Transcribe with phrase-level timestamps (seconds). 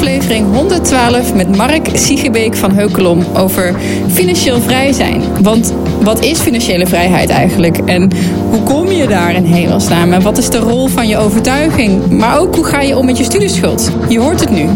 [0.00, 3.74] aflevering 112 met Mark Siegebeek van Heukelom over
[4.12, 5.42] financieel vrij zijn.
[5.42, 7.78] Want wat is financiële vrijheid eigenlijk?
[7.78, 8.10] En
[8.50, 10.12] hoe kom je daar in hemelsnaam?
[10.12, 12.10] En wat is de rol van je overtuiging?
[12.10, 13.90] Maar ook hoe ga je om met je studieschuld?
[14.08, 14.68] Je hoort het nu.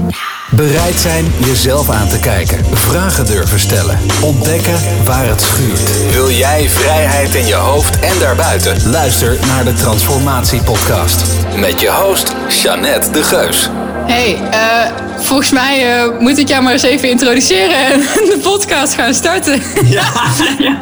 [0.50, 2.64] Bereid zijn jezelf aan te kijken.
[2.72, 3.98] Vragen durven stellen.
[4.22, 6.12] Ontdekken waar het schuurt.
[6.12, 8.90] Wil jij vrijheid in je hoofd en daarbuiten?
[8.90, 11.24] Luister naar de Transformatie Podcast.
[11.56, 13.70] Met je host, Jeannette de Geus.
[14.06, 18.00] Hey, uh, volgens mij uh, moet ik jou maar eens even introduceren en
[18.32, 19.62] de podcast gaan starten.
[19.84, 20.12] Ja.
[20.58, 20.80] ja.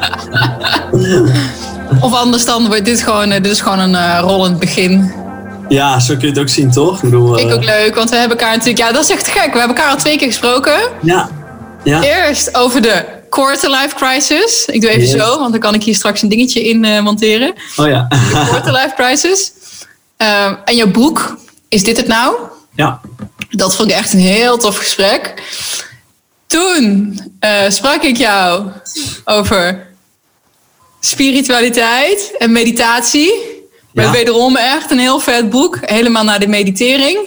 [2.06, 5.12] of anders dan wordt dit gewoon, uh, dit is gewoon een uh, rollend begin.
[5.68, 6.94] Ja, zo kun je het ook zien, toch?
[6.94, 8.86] Ik, bedoel, ik ook leuk, want we hebben elkaar natuurlijk...
[8.86, 9.52] Ja, dat is echt gek.
[9.52, 10.80] We hebben elkaar al twee keer gesproken.
[11.02, 11.28] Ja.
[11.84, 12.02] ja.
[12.02, 14.66] Eerst over de quarter life crisis.
[14.66, 15.10] Ik doe even yes.
[15.10, 17.54] zo, want dan kan ik hier straks een dingetje in monteren.
[17.77, 18.06] Oh ja.
[18.08, 19.52] De quarter life crisis.
[20.22, 21.36] Uh, en jouw boek,
[21.68, 22.34] is dit het nou?
[22.74, 23.00] Ja.
[23.50, 25.42] Dat vond ik echt een heel tof gesprek.
[26.46, 28.70] Toen uh, sprak ik jou
[29.24, 29.86] over
[31.00, 33.32] spiritualiteit en meditatie.
[33.92, 34.02] Ja.
[34.02, 35.78] Met wederom echt een heel vet boek.
[35.80, 37.19] Helemaal naar de meditering.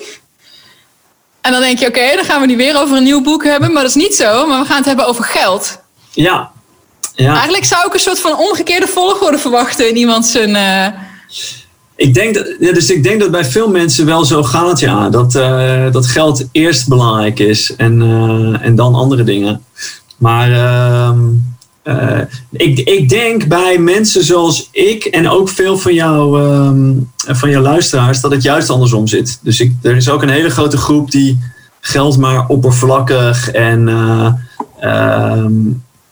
[1.42, 3.44] En dan denk je, oké, okay, dan gaan we nu weer over een nieuw boek
[3.44, 3.74] hebben.
[3.74, 5.80] Maar dat is niet zo, maar we gaan het hebben over geld.
[6.12, 6.52] Ja.
[7.16, 7.34] ja.
[7.34, 10.50] Eigenlijk zou ik een soort van omgekeerde volgorde verwachten in iemand zijn...
[10.50, 11.02] Uh,
[11.96, 15.10] ik denk dat, ja, dus ik denk dat bij veel mensen wel zo gaat, ja.
[15.10, 19.62] Dat, uh, dat geld eerst belangrijk is en, uh, en dan andere dingen.
[20.18, 22.20] Maar uh,
[22.52, 26.42] ik, ik denk bij mensen zoals ik en ook veel van, jou,
[27.16, 29.40] van jouw luisteraars dat het juist andersom zit.
[29.42, 31.40] Dus ik, er is ook een hele grote groep die
[31.80, 33.90] geld maar oppervlakkig en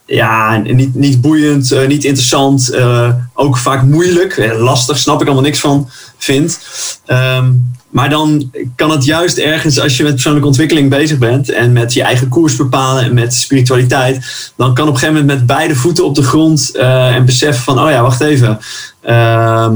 [0.05, 5.25] ja, niet, niet boeiend, uh, niet interessant, uh, ook vaak moeilijk, eh, lastig, snap ik
[5.25, 6.59] allemaal niks van, vind.
[7.07, 11.73] Um, maar dan kan het juist ergens, als je met persoonlijke ontwikkeling bezig bent en
[11.73, 15.47] met je eigen koers bepalen en met spiritualiteit, dan kan op een gegeven moment met
[15.47, 18.59] beide voeten op de grond en beseffen van, oh ja, wacht even.
[19.05, 19.69] Uh,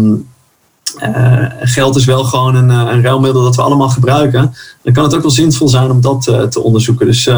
[1.60, 4.56] geld is wel gewoon een, een ruilmiddel dat we allemaal gebruiken.
[4.84, 7.06] Dan kan het ook wel zinvol zijn om dat te onderzoeken.
[7.06, 7.30] Dus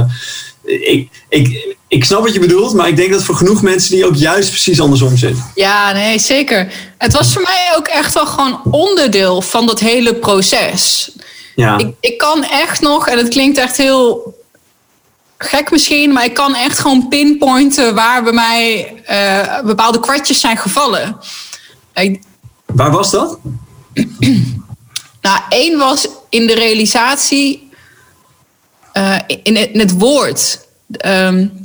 [0.63, 4.05] ik, ik, ik snap wat je bedoelt, maar ik denk dat voor genoeg mensen die
[4.05, 5.45] ook juist precies andersom zitten.
[5.55, 6.73] Ja, nee, zeker.
[6.97, 11.11] Het was voor mij ook echt wel gewoon onderdeel van dat hele proces.
[11.55, 11.77] Ja.
[11.77, 14.37] Ik, ik kan echt nog, en het klinkt echt heel
[15.37, 20.57] gek misschien, maar ik kan echt gewoon pinpointen waar bij mij uh, bepaalde kwartjes zijn
[20.57, 21.17] gevallen.
[21.93, 22.21] Ik,
[22.65, 23.37] waar was dat?
[25.21, 27.69] nou, één was in de realisatie,
[28.93, 30.67] uh, in, het, in het woord.
[31.05, 31.58] Um,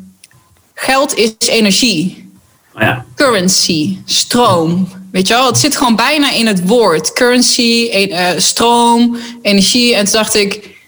[0.74, 2.30] Geld is energie.
[2.74, 3.04] Oh ja.
[3.14, 4.88] Currency, stroom.
[5.12, 7.12] Weet je wel, het zit gewoon bijna in het woord.
[7.12, 9.94] Currency, uh, stroom, energie.
[9.94, 10.78] En toen dacht ik,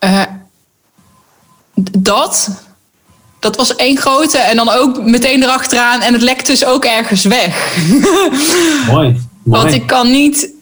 [0.00, 0.22] uh,
[1.98, 2.50] dat,
[3.40, 4.38] dat was één grote.
[4.38, 6.00] En dan ook meteen erachteraan.
[6.00, 7.76] En het lekt dus ook ergens weg.
[8.90, 9.08] Mooi.
[9.08, 9.20] Mooi.
[9.42, 10.56] Want ik kan niet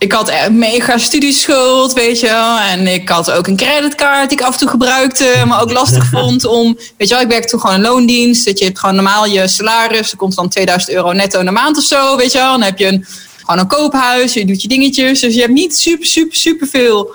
[0.00, 2.58] ik had een mega studieschuld, weet je wel.
[2.58, 6.08] En ik had ook een creditcard die ik af en toe gebruikte, maar ook lastig
[6.12, 6.78] vond om...
[6.96, 8.44] Weet je wel, ik werkte toen gewoon een loondienst.
[8.44, 10.10] Dat je hebt gewoon normaal je salaris.
[10.10, 12.50] Er komt dan 2000 euro netto in de maand of zo, weet je wel.
[12.50, 13.06] Dan heb je een,
[13.38, 15.20] gewoon een koophuis, je doet je dingetjes.
[15.20, 17.14] Dus je hebt niet super, super, super veel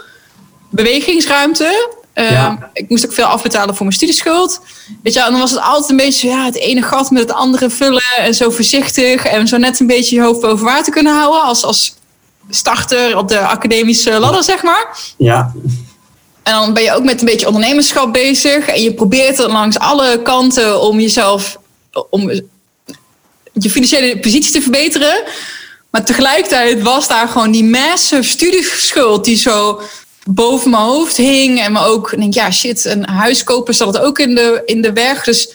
[0.69, 1.89] bewegingsruimte.
[2.13, 2.51] Ja.
[2.51, 4.61] Uh, ik moest ook veel afbetalen voor mijn studieschuld.
[5.03, 7.31] Weet je, en dan was het altijd een beetje ja, het ene gat met het
[7.31, 8.03] andere vullen.
[8.17, 9.25] En zo voorzichtig.
[9.25, 11.41] En zo net een beetje je hoofd boven water kunnen houden.
[11.41, 11.95] Als, als
[12.49, 14.97] starter op de academische ladder, zeg maar.
[15.17, 15.53] Ja.
[16.43, 18.67] En dan ben je ook met een beetje ondernemerschap bezig.
[18.67, 21.57] En je probeert er langs alle kanten om jezelf,
[22.09, 22.31] om
[23.53, 25.23] je financiële positie te verbeteren.
[25.89, 29.81] Maar tegelijkertijd was daar gewoon die massive studieschuld die zo
[30.25, 31.59] boven mijn hoofd hing.
[31.59, 34.93] En me ook denk, ja shit, een huis kopen zat ook in de, in de
[34.93, 35.23] weg.
[35.23, 35.53] Dus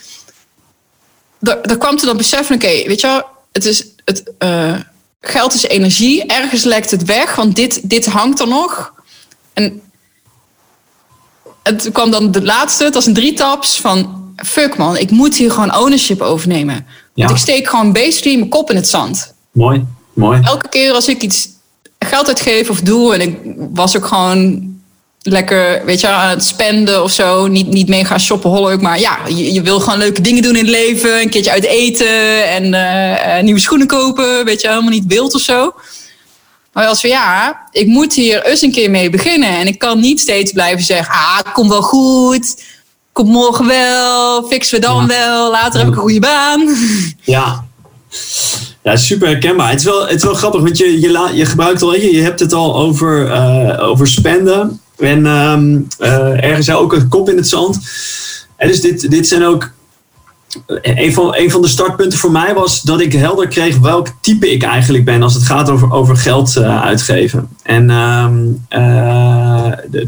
[1.39, 3.23] daar kwam toen dat beseffen, oké, weet je wel,
[3.53, 4.75] het is het, uh,
[5.21, 6.27] geld is energie.
[6.27, 8.93] Ergens lekt het weg, want dit, dit hangt er nog.
[9.53, 9.83] En
[11.63, 14.33] het kwam dan de laatste, het was een drietaps van...
[14.37, 16.87] fuck man, ik moet hier gewoon ownership overnemen.
[17.15, 17.27] Ja.
[17.27, 19.35] Want ik steek gewoon basically mijn kop in het zand.
[19.51, 20.41] Mooi, mooi.
[20.43, 21.49] Elke keer als ik iets
[21.99, 23.15] geld uitgeef of doe...
[23.15, 23.39] en ik
[23.73, 24.70] was ook gewoon
[25.23, 27.47] lekker, weet je, aan het spenden of zo.
[27.47, 30.75] Niet, niet mega shopaholic, maar ja, je, je, wil gewoon leuke dingen doen in het
[30.75, 31.21] leven.
[31.21, 34.45] Een keertje uit eten en uh, nieuwe schoenen kopen.
[34.45, 35.75] Weet je, helemaal niet wild of zo.
[36.73, 39.49] Maar als we ja, ik moet hier eens een keer mee beginnen.
[39.49, 42.63] En ik kan niet steeds blijven zeggen, ah, kom wel goed.
[43.13, 45.07] Kom morgen wel, fixen we dan ja.
[45.07, 45.51] wel.
[45.51, 46.69] Later heb ik een goede baan.
[47.23, 47.65] Ja,
[48.83, 49.71] ja, super herkenbaar.
[49.71, 52.23] Het is wel, het is wel grappig, want je, je, je gebruikt al, je, je
[52.23, 54.81] hebt het al over, uh, over spenden.
[55.01, 57.79] En ehm, uh, ergens ook een kop in het zand.
[58.57, 59.71] En dus dit, dit zijn ook
[60.83, 64.51] een van, een van de startpunten voor mij was dat ik helder kreeg welk type
[64.51, 67.49] ik eigenlijk ben als het gaat over, over geld uh, uitgeven.
[67.63, 68.37] En uh,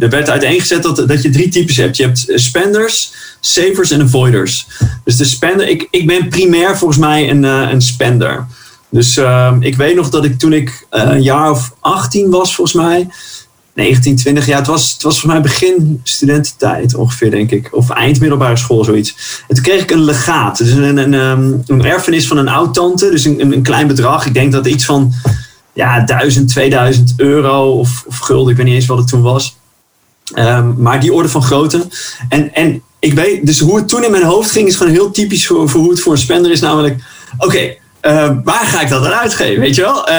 [0.01, 1.97] er werd uiteengezet dat, dat je drie types hebt.
[1.97, 4.67] Je hebt spenders, savers en avoiders.
[5.05, 8.47] Dus de spender, ik, ik ben primair volgens mij een, een spender.
[8.89, 12.77] Dus ehm, ik weet nog dat ik toen ik een jaar of 18 was volgens
[12.77, 13.09] mij
[13.75, 14.59] 19, 20 jaar.
[14.59, 17.69] Het was, het was voor mij begin studententijd ongeveer, denk ik.
[17.71, 19.43] Of eind middelbare school, zoiets.
[19.49, 20.59] En toen kreeg ik een legaat.
[20.59, 21.13] Dus een, een,
[21.67, 23.11] een, erfenis van een oud-tante.
[23.11, 24.27] Dus een, een, klein bedrag.
[24.27, 25.13] Ik denk dat iets van
[25.73, 28.51] ja, 1000, 2000 euro of, of gulden.
[28.51, 29.57] Ik weet niet eens wat het toen was.
[30.35, 31.87] Um, maar die orde van grootte.
[32.29, 35.11] En, en ik weet, dus hoe het toen in mijn hoofd ging, is gewoon heel
[35.11, 36.61] typisch voor, voor hoe het voor een spender is.
[36.61, 37.03] Namelijk,
[37.39, 39.61] oké, uh, waar ga ik dat aan uitgeven?
[39.61, 40.09] Weet je wel?
[40.09, 40.15] Uh,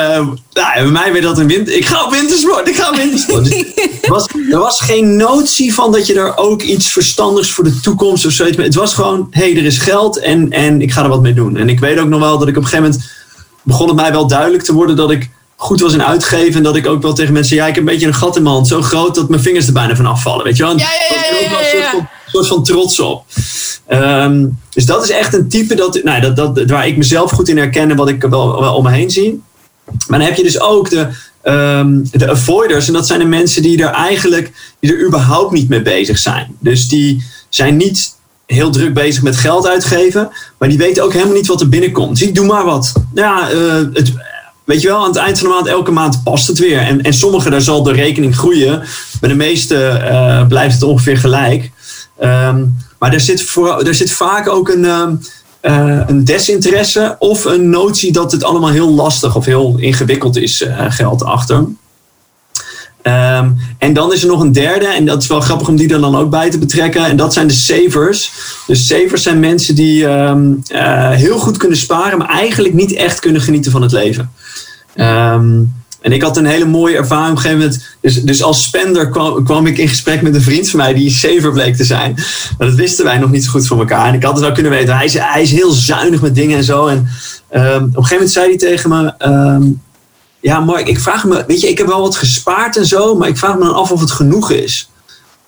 [0.53, 1.75] nou, bij mij werd dat een winter.
[1.75, 2.67] Ik ga op wintersport.
[2.67, 3.43] Ik ga op wintersport.
[3.43, 3.63] Dus
[4.01, 7.79] er, was, er was geen notie van dat je er ook iets verstandigs voor de
[7.79, 8.57] toekomst of zoiets.
[8.57, 11.33] Het was gewoon: hé, hey, er is geld en, en ik ga er wat mee
[11.33, 11.57] doen.
[11.57, 13.11] En ik weet ook nog wel dat ik op een gegeven moment.
[13.63, 16.53] begon het mij wel duidelijk te worden dat ik goed was in uitgeven.
[16.53, 17.55] En dat ik ook wel tegen mensen.
[17.55, 18.67] ja, ik heb een beetje een gat in mijn hand.
[18.67, 20.43] Zo groot dat mijn vingers er bijna van afvallen.
[20.43, 20.71] Weet je wel?
[20.71, 23.25] En ja, ja, ja, ja, ja, ja, ja soort van trots op.
[23.89, 27.49] Um, dus dat is echt een type dat, nou, dat, dat, waar ik mezelf goed
[27.49, 29.41] in herken en wat ik wel, wel om me heen zie.
[30.07, 31.07] Maar dan heb je dus ook de,
[31.43, 32.87] um, de avoiders.
[32.87, 36.55] En dat zijn de mensen die er eigenlijk die er überhaupt niet mee bezig zijn.
[36.59, 38.15] Dus die zijn niet
[38.45, 40.29] heel druk bezig met geld uitgeven.
[40.57, 42.19] Maar die weten ook helemaal niet wat er binnenkomt.
[42.19, 42.93] Dus doe maar wat.
[43.13, 44.13] Ja, uh, het,
[44.63, 46.79] weet je wel, aan het eind van de maand, elke maand past het weer.
[46.79, 48.83] En, en sommige, daar zal de rekening groeien.
[49.19, 51.71] Bij de meeste uh, blijft het ongeveer gelijk.
[52.21, 53.55] Um, maar er zit,
[53.85, 55.19] er zit vaak ook een, um,
[55.61, 60.61] uh, een desinteresse of een notie dat het allemaal heel lastig of heel ingewikkeld is,
[60.61, 61.57] uh, geld achter.
[61.57, 61.77] Um,
[63.77, 66.01] en dan is er nog een derde, en dat is wel grappig om die er
[66.01, 67.05] dan ook bij te betrekken.
[67.05, 68.31] En dat zijn de savers.
[68.67, 73.41] Dus savers zijn mensen die uh, heel goed kunnen sparen, maar eigenlijk niet echt kunnen
[73.41, 74.31] genieten van het leven.
[74.95, 77.95] Um, en ik had een hele mooie ervaring op een gegeven moment.
[78.01, 79.09] Dus, dus als spender
[79.43, 82.13] kwam, ik in gesprek met een vriend van mij die saver bleek te zijn.
[82.57, 84.07] Maar dat wisten wij nog niet zo goed van elkaar.
[84.07, 84.95] En ik had het ook kunnen weten.
[84.95, 86.87] Hij is, hij is heel zuinig met dingen en zo.
[86.87, 89.13] En um, op een gegeven moment zei hij tegen me.
[89.27, 89.81] Um,
[90.39, 91.43] ja, Mark, ik vraag me.
[91.47, 93.15] Weet je, ik heb wel wat gespaard en zo.
[93.15, 94.89] Maar ik vraag me dan af of het genoeg is.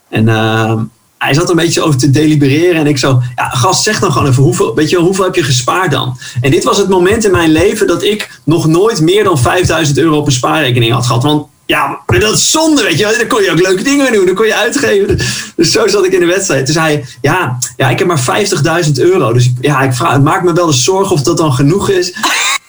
[0.10, 0.82] En uh,
[1.26, 2.76] hij zat een beetje over te delibereren.
[2.76, 5.44] En ik zo, ja, gast, zeg dan gewoon even, hoeveel, weet je, hoeveel heb je
[5.44, 6.18] gespaard dan?
[6.42, 9.98] En dit was het moment in mijn leven dat ik nog nooit meer dan 5000
[9.98, 11.24] euro op een spaarrekening had gehad.
[11.24, 13.16] Want ja, dat is zonde, weet je.
[13.18, 15.18] Dan kon je ook leuke dingen doen, dan kon je uitgeven.
[15.56, 16.66] Dus zo zat ik in de wedstrijd.
[16.66, 18.46] Toen zei hij, ja, ja ik heb maar
[18.86, 19.34] 50.000 euro.
[19.34, 22.14] Dus ja, ik vraag, het maakt me wel eens zorgen of dat dan genoeg is.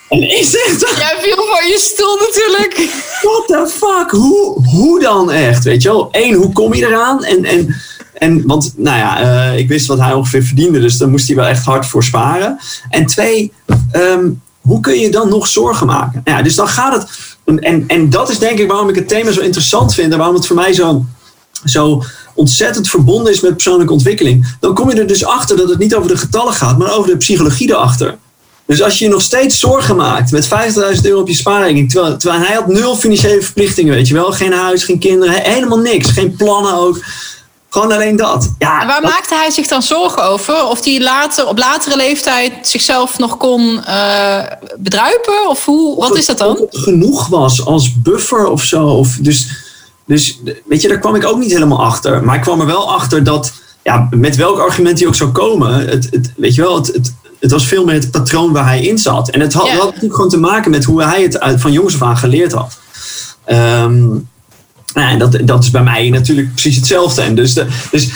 [0.08, 0.90] En ik zeg dan...
[0.98, 2.90] Jij viel voor je stoel natuurlijk.
[3.22, 4.10] What the fuck?
[4.10, 6.08] Hoe, hoe dan echt, weet je wel?
[6.10, 7.24] Eén, hoe kom je eraan?
[7.24, 7.44] En...
[7.44, 7.76] en
[8.18, 11.36] en, want nou ja, uh, ik wist wat hij ongeveer verdiende, dus daar moest hij
[11.36, 12.58] wel echt hard voor sparen.
[12.90, 13.52] En twee,
[13.92, 16.20] um, hoe kun je dan nog zorgen maken?
[16.24, 17.08] Nou ja, dus dan gaat het.
[17.44, 20.36] En, en dat is denk ik waarom ik het thema zo interessant vind en waarom
[20.36, 21.04] het voor mij zo,
[21.64, 22.02] zo
[22.34, 24.56] ontzettend verbonden is met persoonlijke ontwikkeling.
[24.60, 27.10] Dan kom je er dus achter dat het niet over de getallen gaat, maar over
[27.10, 28.18] de psychologie erachter.
[28.66, 30.48] Dus als je je nog steeds zorgen maakt met
[30.96, 34.32] 50.000 euro op je spaarrekening, terwijl, terwijl hij had nul financiële verplichtingen, weet je wel,
[34.32, 37.00] geen huis, geen kinderen, helemaal niks, geen plannen ook.
[37.76, 38.54] Gewoon alleen dat.
[38.58, 39.10] Ja, en waar dat...
[39.10, 40.66] maakte hij zich dan zorgen over?
[40.66, 44.42] Of hij later, op latere leeftijd zichzelf nog kon uh,
[44.78, 45.48] bedruipen?
[45.48, 46.66] Of hoe, wat of is dat dan?
[46.70, 48.86] Genoeg was als buffer of zo.
[48.86, 49.48] Of dus,
[50.06, 52.24] dus weet je, daar kwam ik ook niet helemaal achter.
[52.24, 55.88] Maar ik kwam er wel achter dat, ja, met welk argument hij ook zou komen.
[55.88, 58.82] Het, het, weet je wel, het, het, het was veel meer het patroon waar hij
[58.82, 59.28] in zat.
[59.28, 59.72] En het had, ja.
[59.72, 62.52] had natuurlijk gewoon te maken met hoe hij het uit, van jongs af aan geleerd
[62.52, 62.78] had.
[63.46, 64.28] Um,
[64.96, 67.22] nou, en dat, dat is bij mij natuurlijk precies hetzelfde.
[67.22, 68.10] En dus, de, dus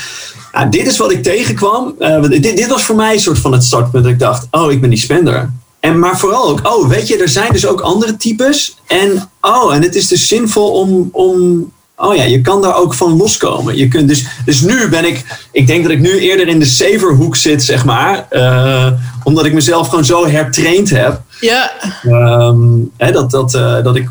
[0.53, 1.95] ja, dit is wat ik tegenkwam.
[1.99, 4.05] Uh, dit, dit was voor mij een soort van het startpunt.
[4.05, 5.51] Dat ik dacht, oh, ik ben die spender.
[5.81, 8.77] En, maar vooral ook, oh, weet je, er zijn dus ook andere types.
[8.87, 12.95] En oh, en het is dus zinvol om, om oh ja, je kan daar ook
[12.95, 13.77] van loskomen.
[13.77, 16.65] Je kunt dus, dus nu ben ik, ik denk dat ik nu eerder in de
[16.65, 18.27] saverhoek zit, zeg maar.
[18.31, 18.87] Uh,
[19.25, 21.21] omdat ik mezelf gewoon zo hertraind heb.
[21.41, 21.73] Ja.
[22.07, 24.09] Um, hè, dat, dat, uh, dat ik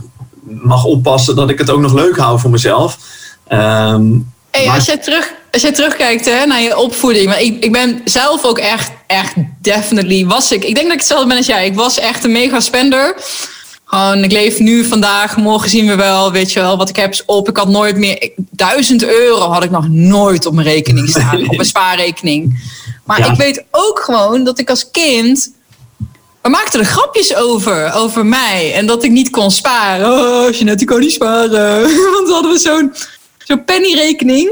[0.62, 2.98] mag oppassen dat ik het ook nog leuk hou voor mezelf.
[3.52, 4.76] Um, hey, maar...
[4.76, 7.26] als, jij terug, als jij terugkijkt hè, naar je opvoeding.
[7.26, 10.64] Maar ik, ik ben zelf ook echt, echt definitely was ik.
[10.64, 11.66] Ik denk dat ik hetzelfde ben als jij.
[11.66, 13.16] Ik was echt een mega spender.
[13.86, 17.12] Gewoon, ik leef nu vandaag, morgen zien we wel, weet je wel, wat ik heb
[17.12, 17.50] is op.
[17.50, 21.56] Ik had nooit meer, duizend euro had ik nog nooit op mijn rekening staan, op
[21.56, 22.64] mijn spaarrekening.
[23.06, 23.32] Maar ja.
[23.32, 25.52] ik weet ook gewoon dat ik als kind
[26.42, 28.74] we maakten er grapjes over, over mij.
[28.74, 30.12] En dat ik niet kon sparen.
[30.12, 31.82] Oh, Jeanette, ik kon niet sparen.
[32.14, 32.94] Want dan hadden we zo'n
[33.38, 34.52] zo'n pennyrekening.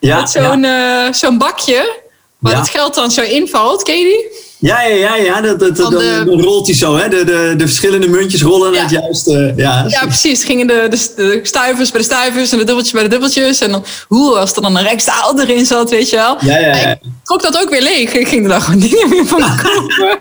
[0.00, 1.06] Ja, met zo'n ja.
[1.06, 2.02] eh, zo'n bakje.
[2.38, 2.58] Waar Ja.
[2.58, 3.82] het geld dan zo invalt.
[3.82, 4.42] Ken je die?
[4.68, 5.40] Ja, ja, ja, ja.
[5.40, 7.08] Dat, dat, dan, de- dan rolt hij zo, hè?
[7.08, 8.82] De, de, de verschillende muntjes rollen naar Ja.
[8.82, 9.52] het juiste.
[9.56, 10.44] Ja, Ja, precies.
[10.44, 13.60] Gingen de, de, de stuivers bij de stuivers en de dubbeltjes bij de dubbeltjes.
[13.60, 16.36] En dan, hoe, als er dan een rijkstaal erin zat, weet je wel.
[16.40, 16.90] ja, ja, ja.
[16.90, 18.12] Ik trok dat ook weer leeg.
[18.12, 20.20] Ik ging er dan gewoon dingen meer van kopen.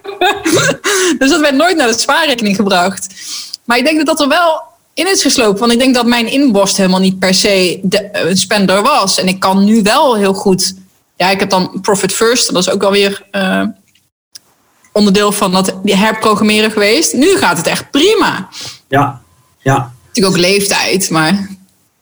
[1.19, 3.07] dus dat werd nooit naar de spaarrekening gebracht.
[3.65, 4.61] Maar ik denk dat dat er wel
[4.93, 5.59] in is geslopen.
[5.59, 9.19] Want ik denk dat mijn inborst helemaal niet per se de, een spender was.
[9.19, 10.73] En ik kan nu wel heel goed...
[11.17, 12.53] Ja, ik heb dan Profit First.
[12.53, 13.61] Dat is ook alweer eh
[14.93, 17.13] onderdeel van dat herprogrammeren geweest.
[17.13, 18.47] Nu gaat het echt prima.
[18.87, 19.21] ja,
[19.61, 19.91] ja.
[20.07, 21.49] Natuurlijk ook leeftijd, maar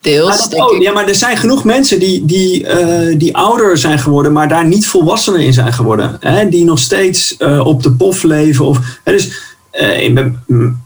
[0.02, 0.50] deels.
[0.50, 0.82] Denk ik.
[0.82, 4.66] Ja, maar er zijn genoeg mensen die, die, eh, die ouder zijn geworden, maar daar
[4.66, 6.18] niet volwassener in zijn geworden.
[6.20, 6.50] Hè?
[6.50, 8.66] Die nog steeds eh, op de pof leven.
[8.66, 9.32] Of, hè, dus
[9.72, 10.44] eh, in, mijn-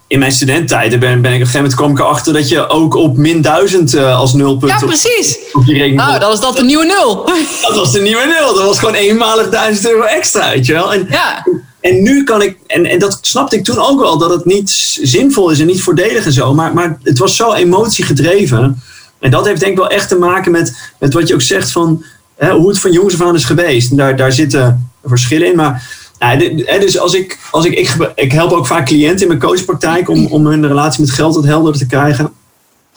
[0.07, 2.67] in mijn studententijd ben, ben ik op een gegeven moment kwam ik erachter dat je
[2.67, 5.37] ook op min duizend eh, als nulpunt Ja, op, precies.
[5.53, 7.25] op je rekening Nou, dan is dat de nieuwe nul.
[7.61, 8.55] Dat was de nieuwe nul.
[8.55, 10.93] Dat was gewoon eenmalig duizend euro extra, weet je wel.
[10.93, 11.45] En, Ja,
[11.85, 14.69] en nu kan ik, en, en dat snapte ik toen ook wel, dat het niet
[15.01, 16.53] zinvol is en niet voordelig en zo.
[16.53, 18.81] Maar, maar het was zo emotiegedreven.
[19.19, 21.71] En dat heeft denk ik wel echt te maken met, met wat je ook zegt
[21.71, 22.03] van
[22.35, 23.97] hè, hoe het van jongs af aan is geweest.
[23.97, 25.55] Daar, daar zitten verschillen in.
[25.55, 25.89] Maar
[26.19, 30.09] nou, dus als ik, als ik, ik, ik help ook vaak cliënten in mijn coachpraktijk
[30.09, 32.33] om, om hun relatie met geld wat helderder te krijgen.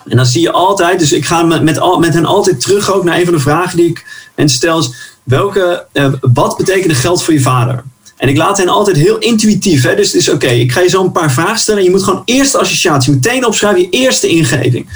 [0.07, 2.93] En dan zie je altijd, dus ik ga met, met, al, met hen altijd terug
[2.93, 4.85] ook naar een van de vragen die ik hen stel.
[5.23, 7.85] Welke, eh, wat betekende geld voor je vader?
[8.19, 9.83] En ik laat hen altijd heel intuïtief.
[9.83, 9.95] Hè?
[9.95, 11.81] Dus het is oké, ik ga je zo een paar vragen stellen.
[11.81, 14.87] En je moet gewoon eerste associatie, meteen opschrijven, je eerste ingeving.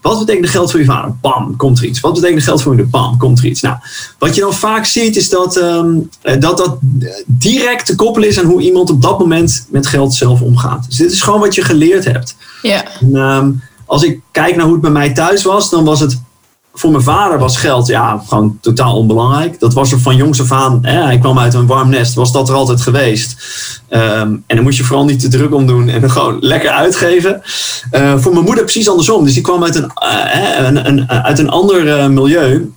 [0.00, 1.14] Wat betekent geld voor je vader?
[1.20, 2.00] Bam, komt er iets.
[2.00, 3.00] Wat betekent geld voor je moeder?
[3.00, 3.60] Bam, komt er iets.
[3.60, 3.76] Nou,
[4.18, 6.78] wat je dan vaak ziet is dat ehm, eh, dat, dat
[7.26, 10.86] direct te koppelen is aan hoe iemand op dat moment met geld zelf omgaat.
[10.86, 12.36] Dus dit is gewoon wat je geleerd hebt.
[12.62, 12.84] ja.
[13.00, 13.50] En, ehm,
[13.86, 16.20] als ik kijk naar hoe het bij mij thuis was, dan was het
[16.80, 19.60] voor mijn vader was geld ja, gewoon totaal onbelangrijk.
[19.60, 20.78] Dat was er van jongs af aan.
[20.82, 23.36] Hij kwam uit een warm nest, was dat er altijd geweest.
[23.88, 27.42] Ehm, en dan moest je vooral niet te druk om doen en gewoon lekker uitgeven.
[27.90, 29.24] Eh, voor mijn moeder precies andersom.
[29.24, 32.72] Dus die kwam uit een, eh, een, een, uit een ander eh, milieu.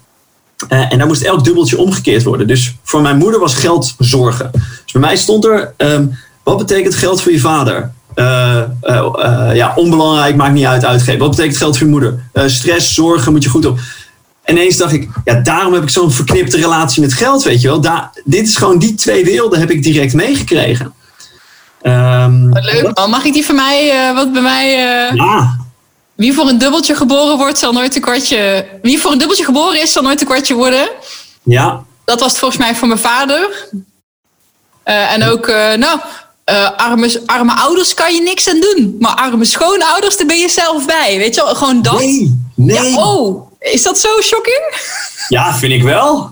[0.68, 2.48] En daar moest elk dubbeltje omgekeerd worden.
[2.48, 4.50] Dus voor mijn moeder was geld zorgen.
[4.52, 6.06] Dus bij mij stond er: ehm,
[6.44, 7.92] wat betekent geld voor je vader?
[8.16, 11.20] Eh, eh, eh, ja, onbelangrijk, maakt niet uit, uitgeven.
[11.20, 12.30] Wat betekent geld voor je moeder?
[12.50, 13.80] Stress, zorgen, moet je goed op.
[14.44, 17.68] En ineens dacht ik, ja, daarom heb ik zo'n verknipte relatie met geld, weet je
[17.68, 17.82] wel.
[17.82, 20.94] Daar, dit is gewoon die twee werelden heb ik direct meegekregen.
[21.82, 23.10] Ehm, Wat leuk man.
[23.10, 24.70] Mag ik die van mij, wat bij mij...
[25.14, 25.58] Ja,
[26.16, 28.66] wie voor een dubbeltje geboren wordt, zal nooit een kwartje...
[28.82, 30.90] Wie voor een dubbeltje geboren is, zal nooit een kwartje worden.
[31.44, 33.68] ja, Dat was het volgens mij voor mijn vader.
[34.84, 36.00] En ook, nou,
[36.44, 38.96] eh, arme, arme ouders kan je niks aan doen.
[39.00, 41.18] Maar arme schoonouders, daar ben je zelf bij.
[41.18, 42.00] Weet je wel, gewoon dat.
[42.00, 42.92] nee, nee.
[42.92, 44.74] Ja, oh, is dat zo shocking?
[45.28, 46.32] Ja, vind ik wel.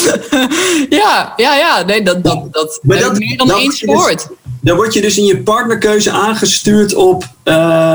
[1.00, 1.82] ja, ja, ja.
[1.82, 4.26] Nee, dat, dat, dat, Maar meer dan eens dus- gehoord.
[4.60, 7.54] Dan word je dus in je partnerkeuze aangestuurd op, eh,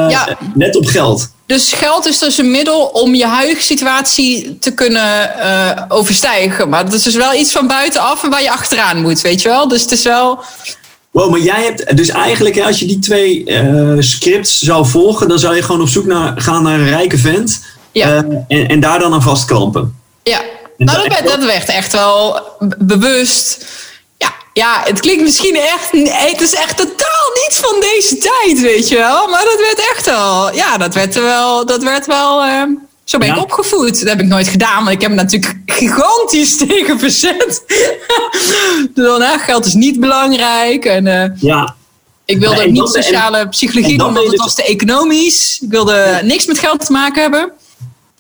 [0.10, 0.38] Ja.
[0.54, 1.30] net op geld.
[1.46, 6.70] Dus geld is dus een middel om je huidige situatie te kunnen eh, overstijgen.
[6.70, 9.50] Maar dat is dus wel iets van buitenaf en waar je achteraan moet, weet je
[9.50, 9.68] wel?
[9.68, 10.40] Dus het is wel...
[11.18, 15.28] Wow, maar jij hebt dus eigenlijk, hè, als je die twee eh, scripts zou volgen,
[15.28, 18.08] dan zou je gewoon op zoek naar, gaan naar een rijke vent Ja.
[18.08, 18.18] eh,
[18.60, 20.00] en, en daar dan aan vastklampen.
[20.24, 20.40] Ja,
[20.78, 22.42] En nou, dat- dat, werd, dat werd echt wel
[22.78, 23.66] bewust.
[24.18, 25.92] Ja, ja, het klinkt misschien echt.
[26.32, 29.28] Het is echt totaal niet van deze tijd, weet je wel.
[29.28, 30.54] Maar dat werd echt wel.
[30.56, 31.66] Ja, dat werd er wel.
[31.66, 32.64] Dat werd wel eh,
[33.10, 34.00] zo ben ik opgevoed.
[34.00, 37.64] Dat heb ik nooit gedaan, maar ik heb me natuurlijk gigantisch tegen verzet.
[38.94, 40.86] Dan, hè, geld is niet belangrijk.
[40.86, 41.76] En eh, Ja,
[42.26, 45.60] ik wilde niet en- sociale psychologie en ben want het was te economisch.
[45.64, 47.52] Ik wilde niks met geld te maken hebben.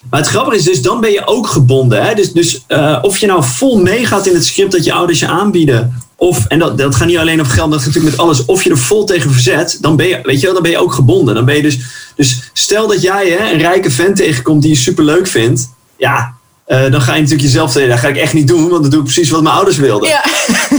[0.10, 2.06] maar het grappige is dus, dan ben je ook gebonden.
[2.06, 2.14] Hè?
[2.14, 5.28] Dus, dus eh, of je nou vol meegaat in het script dat je ouders je
[5.28, 8.46] aanbieden, of, en dat, dat gaat niet alleen over geld, dat gaat natuurlijk met alles,
[8.46, 10.78] of je er vol tegen verzet, dan ben je, weet je wel, dan ben je
[10.82, 11.36] ook gebonden.
[11.36, 11.80] Dan ben je dus,
[12.16, 16.34] dus stel dat jij hè, een rijke vent tegenkomt die je superleuk vindt, ja,
[16.66, 18.90] eh, dan ga je natuurlijk jezelf zeggen, dat ga ik echt niet doen, want dan
[18.92, 20.10] doe ik precies wat mijn ouders wilden.
[20.10, 20.24] Ja.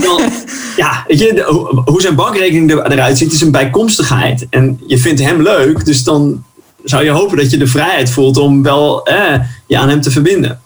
[0.01, 0.31] Dan-
[0.77, 4.47] ja, weet je, de- hoe- hoe zijn bankrekening er- eruit ziet, is een bijkomstigheid.
[4.49, 6.43] En je vindt hem leuk, dus dan
[6.83, 10.11] zou je hopen dat je de vrijheid voelt om wel eh, je aan hem te
[10.11, 10.61] verbinden.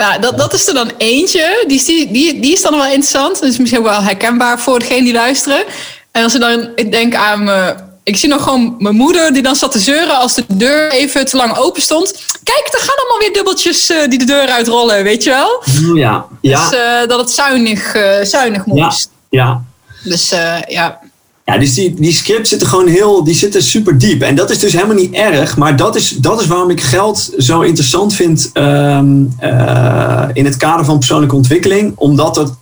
[0.00, 1.64] Ja, dat, dat is er dan eentje.
[1.66, 2.06] Die, is- die,
[2.40, 3.40] die, is dan wel interessant.
[3.40, 5.64] Dat is misschien wel herkenbaar voor degene die luisteren.
[6.12, 7.74] En als ik dan ik denk aan me.
[8.02, 11.24] Ik zie nog gewoon mijn moeder die dan zat te zeuren als de deur even
[11.26, 12.12] te lang open stond.
[12.42, 15.62] Kijk, er gaan allemaal weer dubbeltjes eh, die de deur uitrollen, weet je wel?
[15.94, 19.10] Ja, ja, Dus eh, dat het zuinig, eh, zuinig ja, moest.
[19.30, 19.62] ja.
[20.04, 21.00] Dus eh, ja.
[21.44, 24.22] Ja, dus die, die scripts zitten gewoon heel, die zitten super diep.
[24.22, 27.32] En dat is dus helemaal niet erg, maar dat is, dat is waarom ik geld
[27.38, 31.92] zo interessant vind ehm, eh, in het kader van persoonlijke ontwikkeling.
[31.96, 32.52] Omdat het,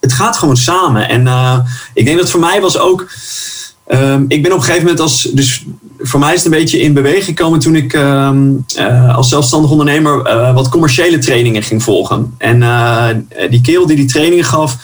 [0.00, 1.08] het, gaat gewoon samen.
[1.08, 1.58] En uh,
[1.94, 3.10] ik denk dat voor mij was ook,
[3.88, 5.64] um, ik ben op een gegeven moment als, dus
[5.98, 9.70] voor mij is het een beetje in beweging gekomen toen ik um, uh, als zelfstandig
[9.70, 12.34] ondernemer wat commerciële trainingen ging volgen.
[12.38, 12.58] En
[13.50, 14.76] die kerel die die trainingen gaf,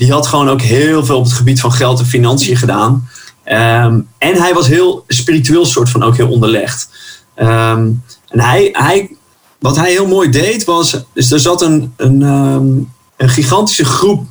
[0.00, 3.08] die had gewoon ook heel veel op het gebied van geld en financiën gedaan.
[3.44, 6.88] Um, en hij was heel spiritueel soort van ook heel onderlegd.
[7.36, 9.10] Um, en hij, hij,
[9.58, 14.26] wat hij heel mooi deed was, dus er zat een, een, um, een gigantische groep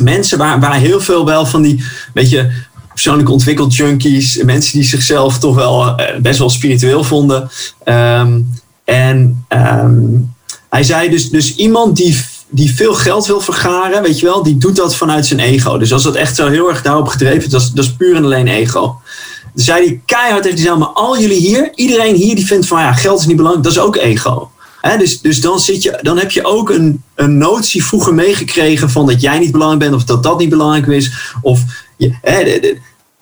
[0.00, 2.52] mensen waar, waar heel veel wel van die, beetje
[2.92, 7.50] persoonlijk ontwikkeld junkies, mensen die zichzelf toch wel uh, best wel spiritueel vonden.
[8.84, 9.44] en
[10.70, 12.16] hij zei dus, dus iemand die
[12.50, 15.78] die veel geld wil vergaren, weet je wel, die doet dat vanuit zijn ego.
[15.78, 18.48] Dus als dat echt zo heel erg daarop gedreven is, dat is, puur en alleen
[18.48, 19.00] ego.
[19.54, 22.92] Zei hij keihard heeft zei, maar al jullie hier, iedereen hier die vindt van ja,
[22.92, 24.50] geld is niet belangrijk, dat is ook ego.
[24.98, 29.06] Dus dus dan, zit je, dan heb je ook een, een notie vroeger meegekregen van
[29.06, 31.12] dat jij niet belangrijk bent of dat dat niet belangrijk is.
[31.42, 31.60] Of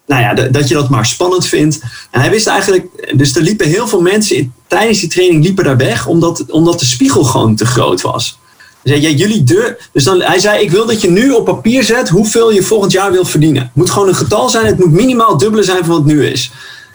[0.09, 1.81] nou ja, dat je dat maar spannend vindt.
[2.11, 5.77] En hij wist eigenlijk, dus er liepen heel veel mensen tijdens die training liepen daar
[5.77, 8.39] weg omdat, omdat de spiegel gewoon te groot was.
[8.83, 9.89] Zei, ja, jullie deur.
[9.93, 12.93] Dus dan, hij zei: Ik wil dat je nu op papier zet hoeveel je volgend
[12.93, 13.63] jaar wilt verdienen.
[13.63, 14.67] Het moet gewoon een getal zijn.
[14.67, 16.51] Het moet minimaal dubbele zijn van wat het nu is.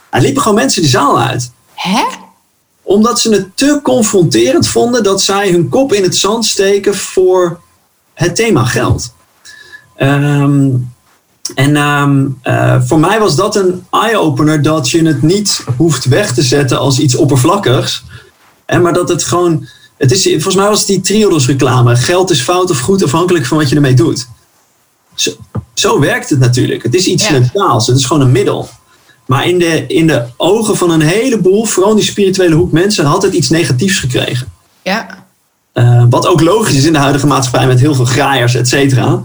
[0.09, 1.51] Er liepen gewoon mensen de zaal uit.
[1.73, 2.03] Hè?
[2.81, 7.59] Omdat ze het te confronterend vonden dat zij hun kop in het zand steken voor
[8.13, 9.13] het thema geld.
[9.97, 10.93] Um,
[11.55, 16.33] en um, uh, voor mij was dat een eye-opener dat je het niet hoeft weg
[16.33, 18.03] te zetten als iets oppervlakkigs.
[18.65, 21.95] En maar dat het gewoon het is, volgens mij was het die Triodos reclame.
[21.95, 24.27] Geld is fout of goed afhankelijk van wat je ermee doet.
[25.15, 25.31] Zo,
[25.73, 26.83] zo werkt het natuurlijk.
[26.83, 27.31] Het is iets ja.
[27.31, 27.87] neutraals.
[27.87, 28.69] Het is gewoon een middel.
[29.25, 33.23] Maar in de, in de ogen van een heleboel, vooral die spirituele hoek mensen, had
[33.23, 34.51] het iets negatiefs gekregen.
[34.81, 35.25] Ja.
[35.73, 39.23] Uh, wat ook logisch is in de huidige maatschappij met heel veel graaiers, et cetera.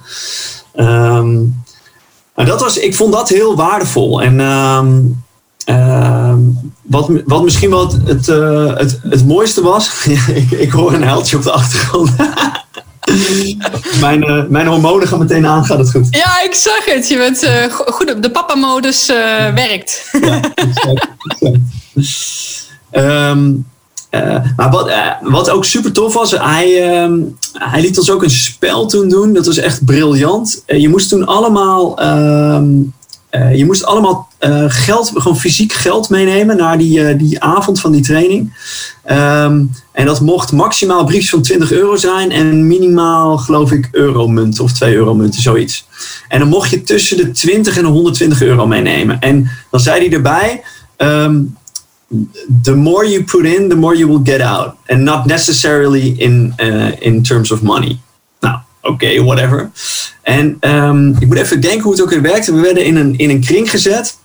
[0.76, 1.62] Um,
[2.34, 4.22] maar dat was, ik vond dat heel waardevol.
[4.22, 5.17] En um,
[5.68, 6.34] uh,
[6.82, 10.04] wat, wat misschien wel het, het, uh, het, het mooiste was,
[10.34, 12.10] ik, ik, hoor een heldje op de achtergrond.
[14.00, 16.06] mijn, uh, mijn hormonen gaan meteen aan, gaat het goed?
[16.10, 17.08] Ja, ik zag het.
[17.08, 20.08] Je bent uh, goed, de papa-modus werkt.
[20.20, 21.08] ja, exact,
[21.94, 22.66] exact.
[22.92, 23.66] Um,
[24.56, 28.86] maar wat, wat ook super tof was, hij, um, hij liet ons ook een spel
[28.86, 29.32] toen doen.
[29.32, 30.62] Dat was echt briljant.
[30.66, 32.00] je moest toen allemaal
[33.30, 37.92] je moest allemaal uh, geld, gewoon fysiek geld meenemen naar die, uh, die avond van
[37.92, 38.54] die training.
[39.10, 44.60] Um, en dat mocht maximaal briefjes van 20 euro zijn en minimaal, geloof ik, euromunt
[44.60, 45.86] of 2 euromunten, zoiets.
[46.28, 49.20] En dan mocht je tussen de 20 en de 120 euro meenemen.
[49.20, 50.62] En dan zei hij erbij:
[50.96, 51.56] um,
[52.62, 54.74] The more you put in, the more you will get out.
[54.86, 56.54] And not necessarily in,
[56.98, 57.98] in terms of money
[58.88, 59.70] oké, okay, whatever.
[60.22, 62.54] En um, ik moet even denken hoe het ook weer werkte.
[62.54, 64.18] We werden in een, in een kring gezet.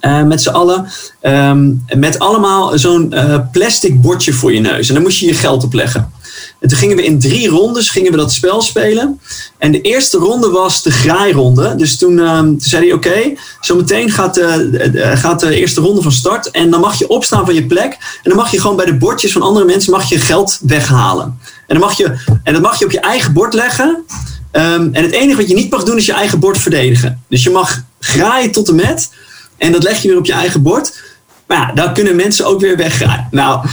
[0.00, 0.88] Uh, met z'n allen.
[1.22, 4.88] Um, met allemaal zo'n uh, plastic bordje voor je neus.
[4.88, 6.12] En dan moest je je geld opleggen.
[6.60, 9.20] En toen gingen we in drie rondes gingen we dat spel spelen.
[9.58, 11.74] En de eerste ronde was de graaironde.
[11.76, 16.02] Dus toen, um, toen zei hij: Oké, okay, zometeen gaat de, gaat de eerste ronde
[16.02, 16.50] van start.
[16.50, 17.92] En dan mag je opstaan van je plek.
[18.22, 21.38] En dan mag je gewoon bij de bordjes van andere mensen mag je geld weghalen.
[21.66, 24.04] En, dan mag je, en dat mag je op je eigen bord leggen.
[24.52, 27.22] Um, en het enige wat je niet mag doen is je eigen bord verdedigen.
[27.28, 29.10] Dus je mag graaien tot en met.
[29.58, 31.02] En dat leg je weer op je eigen bord.
[31.46, 33.28] Maar ja, daar kunnen mensen ook weer weggraaien.
[33.30, 33.66] Nou,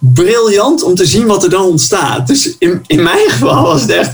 [0.00, 2.26] briljant om te zien wat er dan ontstaat.
[2.26, 4.10] Dus in, in mijn geval was het echt,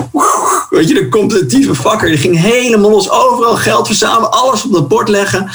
[0.70, 2.08] weet je, de competitieve vakker.
[2.08, 5.50] Die ging helemaal los, overal geld verzamelen, alles op dat bord leggen.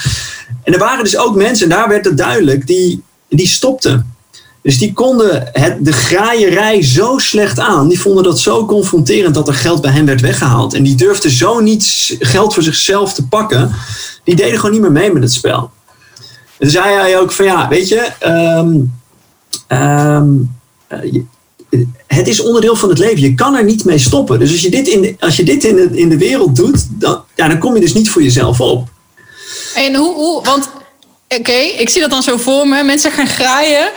[0.62, 4.14] En er waren dus ook mensen, en daar werd het duidelijk, die, die stopten.
[4.62, 7.88] Dus die konden het, de graaierij zo slecht aan.
[7.88, 10.74] Die vonden dat zo confronterend dat er geld bij hen werd weggehaald.
[10.74, 13.74] En die durfden zo niet geld voor zichzelf te pakken.
[14.24, 15.70] Die deden gewoon niet meer mee met het spel.
[16.58, 18.92] En zei hij ook van ja, weet je, um,
[19.68, 20.58] um,
[22.06, 23.20] het is onderdeel van het leven.
[23.20, 24.38] Je kan er niet mee stoppen.
[24.38, 26.86] Dus als je dit in de, als je dit in de, in de wereld doet,
[26.90, 28.88] dan, ja, dan kom je dus niet voor jezelf op.
[29.74, 30.68] En hoe, hoe want
[31.28, 32.82] oké, ik zie dat dan zo voor me.
[32.82, 33.90] Mensen gaan graaien.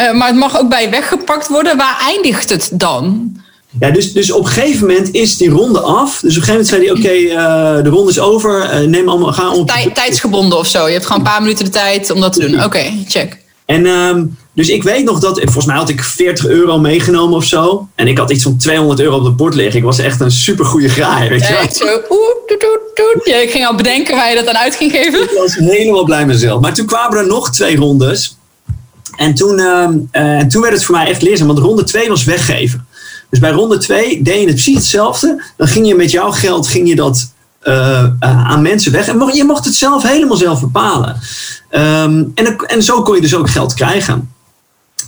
[0.00, 1.76] Uh, maar het mag ook bij weggepakt worden.
[1.76, 3.32] Waar eindigt het dan?
[3.80, 6.20] Ja, dus, dus op een gegeven moment is die ronde af.
[6.20, 8.82] Dus op een gegeven moment zei hij: Oké, okay, uh, de ronde is over.
[8.82, 9.68] Uh, neem allemaal, ga op.
[9.68, 10.86] Tij, tijdsgebonden of zo.
[10.86, 12.54] Je hebt gewoon een paar minuten de tijd om dat te doen.
[12.54, 13.38] Oké, okay, check.
[13.64, 17.44] En um, dus ik weet nog dat, volgens mij had ik 40 euro meegenomen of
[17.44, 17.88] zo.
[17.94, 19.78] En ik had iets van 200 euro op het bord liggen.
[19.78, 21.72] Ik was echt een super goede graai, weet je wel.
[21.72, 22.02] Zo.
[23.24, 25.22] Ja, ik ging al bedenken waar je dat aan uit ging geven.
[25.22, 26.60] Ik was helemaal blij met mezelf.
[26.60, 28.36] Maar toen kwamen er nog twee rondes.
[29.20, 32.08] En toen, ehm, eh, en toen werd het voor mij echt leerzaam, want ronde 2
[32.08, 32.86] was weggeven.
[33.30, 35.44] Dus bij ronde 2 deed je het precies hetzelfde.
[35.56, 39.08] Dan ging je met jouw geld ging je dat eh, eh, aan mensen weg.
[39.08, 41.16] En je mocht het zelf helemaal zelf bepalen.
[41.70, 44.32] Ehm, en, en zo kon je dus ook geld krijgen.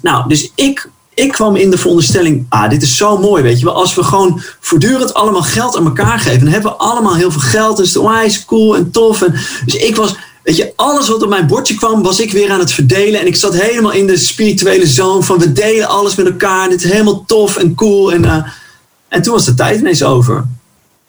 [0.03, 3.65] Nou, dus ik, ik kwam in de veronderstelling, ah, dit is zo mooi, weet je
[3.65, 3.75] wel.
[3.75, 7.41] Als we gewoon voortdurend allemaal geld aan elkaar geven, dan hebben we allemaal heel veel
[7.41, 7.77] geld.
[7.77, 9.23] Dus het is cool en tof.
[9.23, 12.51] En, dus ik was, weet je, alles wat op mijn bordje kwam, was ik weer
[12.51, 13.21] aan het verdelen.
[13.21, 16.69] En ik zat helemaal in de spirituele zone van we delen alles met elkaar.
[16.69, 18.13] Dit is helemaal tof en cool.
[18.13, 18.45] En, eh,
[19.09, 20.45] en toen was de tijd ineens over.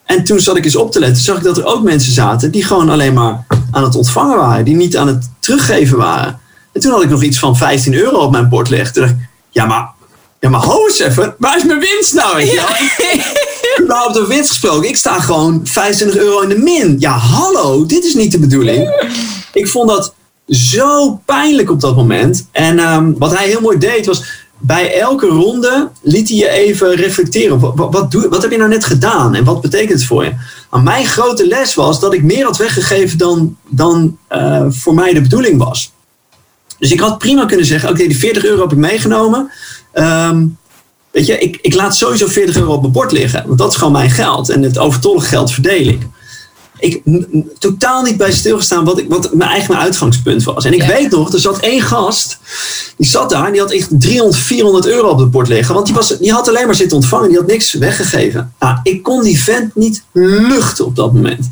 [0.06, 2.52] En toen zat ik eens op te letten, zag ik dat er ook mensen zaten
[2.52, 6.39] die gewoon alleen maar aan het ontvangen waren, die niet aan het teruggeven waren.
[6.74, 8.93] En toen had ik nog iets van 15 euro op mijn bord liggen.
[8.93, 9.89] Toen dacht ik, ja maar,
[10.39, 12.36] ja maar ho eens even, waar is mijn winst nou?
[12.36, 12.52] Weet
[13.88, 13.96] wel?
[13.96, 16.96] Überhaupt over winst gesproken, ik sta gewoon 25 euro in de min.
[17.00, 19.10] Ja hallo, dit is niet de bedoeling.
[19.54, 20.13] Ik vond dat
[20.48, 22.48] zo pijnlijk op dat moment.
[22.52, 24.24] En ehm, wat hij heel mooi deed was,
[24.65, 27.76] bij elke ronde liet hij je even reflecteren.
[27.76, 30.34] Wat, doe, wat heb je nou net gedaan en wat betekent het voor je?
[30.72, 35.13] Nou, mijn grote les was dat ik meer had weggegeven dan, dan eh, voor mij
[35.13, 35.91] de bedoeling was.
[36.80, 39.52] Dus ik had prima kunnen zeggen: Oké, die 40 euro heb ik meegenomen.
[39.91, 40.46] Ehm,
[41.13, 43.43] weet je, ik, ik laat sowieso 40 euro op mijn bord liggen.
[43.47, 44.49] Want dat is gewoon mijn geld.
[44.49, 46.08] En het overtollige geld verdeel ik.
[46.80, 47.02] Ik
[47.60, 50.65] totaal niet bij stilgestaan wat, ik, wat mijn eigen uitgangspunt was.
[50.65, 50.88] En ik Ja.
[50.88, 52.38] weet nog, er zat één gast.
[52.97, 55.73] Die zat daar en die had echt 300, 400 euro op het bord liggen.
[55.73, 57.30] Want die, was, die had alleen maar zitten ontvangen.
[57.30, 58.54] Die had niks weggegeven.
[58.60, 61.49] Nou, ik kon die vent niet luchten op dat moment.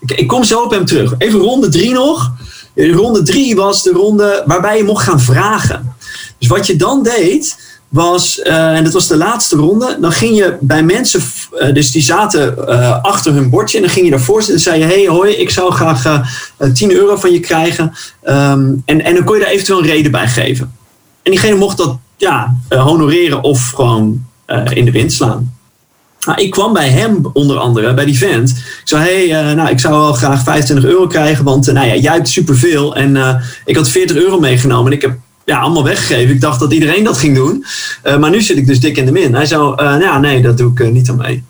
[0.00, 1.14] Ik, ik kom zo op hem terug.
[1.18, 2.32] Even ronde drie nog.
[2.74, 5.94] Ronde drie was de ronde waarbij je mocht gaan vragen.
[6.38, 7.56] Dus wat je dan deed,
[7.94, 11.22] was, eh, en dat was de laatste ronde, dan ging je bij mensen,
[11.58, 14.60] eh, dus die zaten eh, achter hun bordje, en dan ging je daarvoor zitten en
[14.60, 16.20] zei je: Hey, hoi, ik zou graag eh,
[16.56, 17.92] eh, 10 euro van je krijgen.
[18.22, 20.72] Ehm, en, en dan kon je daar eventueel een reden bij geven.
[21.22, 24.26] En diegene mocht dat ja, honoreren of gewoon
[24.68, 25.52] in de wind slaan.
[26.26, 28.50] Nou, ik kwam bij hem onder andere, bij die vent.
[28.50, 32.12] Ik zei, hey, nou, ik zou wel graag 25 euro krijgen, want nou ja, jij
[32.12, 32.96] hebt superveel.
[32.96, 36.34] En ik had 40 euro meegenomen en ik heb ja, allemaal weggegeven.
[36.34, 37.64] Ik dacht dat iedereen dat ging doen.
[38.02, 39.34] Eh, maar nu zit ik dus dik in de min.
[39.34, 41.44] Hij zou, nou ja, nee, dat doe ik eh, niet aan mee.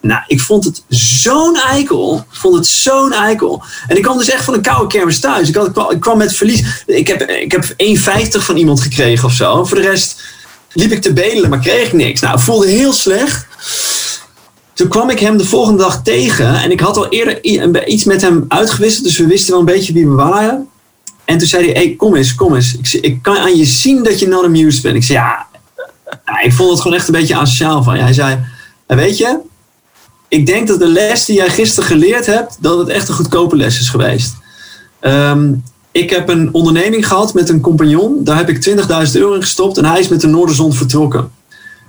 [0.00, 2.26] Nou, ik vond het zo'n eikel.
[2.30, 3.62] Ik vond het zo'n eikel.
[3.86, 5.48] En ik kwam dus echt van een koude kermis thuis.
[5.48, 6.82] Ik, had, ik, kwam, met verlies.
[6.86, 9.64] Ik heb, ik heb 1,50 van iemand gekregen of zo.
[9.64, 10.22] Voor de rest
[10.72, 12.20] liep ik te bedelen, maar kreeg ik niks.
[12.20, 13.46] Nou, ik voelde heel slecht.
[14.72, 16.54] Toen kwam ik hem de volgende dag tegen.
[16.54, 17.44] En ik had al eerder
[17.86, 19.04] iets met hem uitgewisseld.
[19.04, 20.68] Dus we wisten wel een beetje wie we waren.
[21.28, 22.76] En toen zei hij, hey, kom eens, kom eens.
[22.76, 24.96] Ik, zei, ik kan aan je zien dat je not amused bent.
[24.96, 25.46] Ik zei, ja.
[26.42, 28.02] Ik vond het gewoon echt een beetje asociaal van je.
[28.02, 28.38] Hij zei,
[28.86, 29.38] "Nou, weet je,
[30.28, 33.56] ik denk dat de les die jij gisteren geleerd hebt, dat het echt een goedkope
[33.56, 34.34] les is geweest.
[35.00, 35.52] Ehm,
[35.92, 38.24] ik heb een onderneming gehad met een compagnon.
[38.24, 41.30] Daar heb ik 20.000 euro in gestopt en hij is met de Noorderzon vertrokken.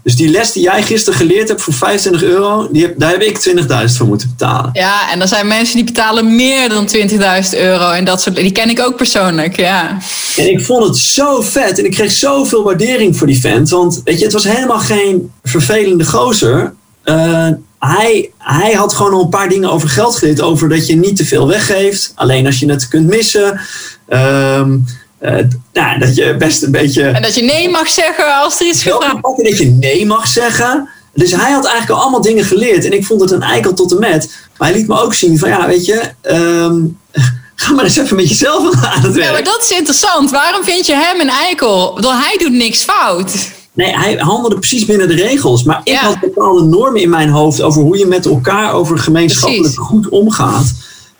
[0.03, 3.21] Dus die les die jij gisteren geleerd hebt voor 25 euro, die heb, daar heb
[3.21, 3.53] ik
[3.89, 4.69] 20.000 voor moeten betalen.
[4.73, 7.91] Ja, en er zijn mensen die betalen meer dan 20.000 euro.
[7.91, 9.97] En dat soort, die ken ik ook persoonlijk, ja.
[10.37, 13.69] En ik vond het zo vet en ik kreeg zoveel waardering voor die vent.
[13.69, 16.73] Want weet je, het was helemaal geen vervelende gozer.
[17.03, 17.47] Eh,
[17.79, 20.41] hij, hij had gewoon al een paar dingen over geld geleerd.
[20.41, 22.11] Over dat je niet te veel weggeeft.
[22.15, 23.59] Alleen als je het kunt missen.
[24.07, 24.77] Ehm,
[25.19, 25.35] eh,
[25.73, 28.83] nou, dat je best een beetje En dat je nee mag zeggen als er iets
[28.83, 29.43] gevraagd pakken.
[29.43, 30.89] Dat je nee mag zeggen.
[31.13, 32.85] Dus hij had eigenlijk al allemaal dingen geleerd.
[32.85, 34.29] En ik vond het een eikel tot en met.
[34.57, 36.01] Maar hij liet me ook zien van ja, weet je...
[36.21, 36.77] ehm,
[37.55, 39.25] ga maar eens even met jezelf aan het werk.
[39.27, 40.31] Ja, maar dat is interessant.
[40.31, 41.93] Waarom vind je hem een eikel?
[42.01, 43.49] Want hij doet niks fout.
[43.73, 45.63] Nee, hij handelde precies binnen de regels.
[45.63, 45.99] Maar ik Ja.
[46.03, 49.89] had bepaalde normen in mijn hoofd over hoe je met elkaar over gemeenschappelijk Precies.
[49.89, 50.71] goed omgaat.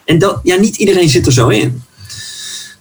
[0.06, 1.84] En dat, ja, niet iedereen zit er zo in.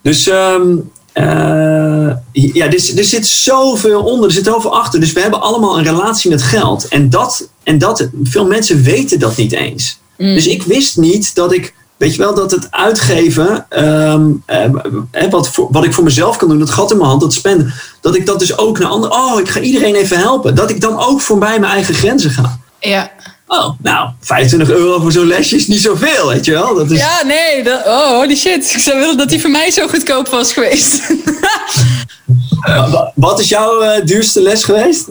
[0.02, 0.76] Dus ehm,
[1.12, 5.01] eh, ja, er, er zit zoveel onder, er zit zoveel achter.
[5.01, 6.88] Dus we hebben allemaal een relatie met geld.
[6.88, 9.99] En dat, en dat veel mensen weten dat niet eens.
[10.18, 10.35] Mm.
[10.35, 14.64] Dus ik wist niet dat ik, weet je wel, dat het uitgeven, ehm, eh,
[15.11, 17.33] eh, wat, voor, wat ik voor mezelf kan doen, dat gat in mijn hand, dat
[17.33, 20.55] spenden, dat ik dat dus ook naar anderen, oh, ik ga iedereen even helpen.
[20.55, 22.59] Dat ik dan ook voorbij mijn eigen grenzen ga.
[22.81, 23.11] Ja,
[23.51, 26.75] Oh, nou, 25 euro voor zo'n lesje is niet zoveel, weet je wel.
[26.75, 27.63] Dat is, ja nee.
[27.63, 28.73] Dat, oh, holy shit.
[28.75, 31.01] Ik zou willen dat die voor mij zo goedkoop was geweest.
[32.91, 35.09] Wa- Wat is jouw eh, duurste les geweest?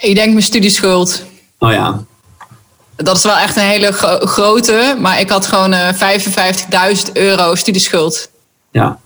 [0.00, 1.22] ik denk mijn studieschuld.
[1.58, 2.02] Oh ja,
[2.96, 4.96] Dat is wel echt een hele gro- grote.
[5.00, 6.18] Maar ik had gewoon eh
[7.06, 8.30] 55.000 euro studieschuld.
[8.70, 8.98] ja.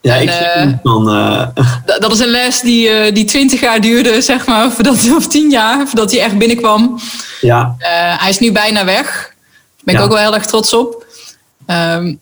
[0.00, 1.46] Ja, En, ik eh, van, eh,
[2.00, 4.70] Dat, is een les die, eh, die 20 jaar duurde, zeg maar.
[4.70, 6.98] Voordat, of 10 jaar, voordat hij echt binnenkwam.
[7.40, 7.74] ja,
[8.18, 9.34] hij is nu bijna weg.
[9.78, 10.06] Ik ben ik Ja.
[10.06, 11.06] ook wel heel erg trots op.
[11.66, 12.14] Ehm,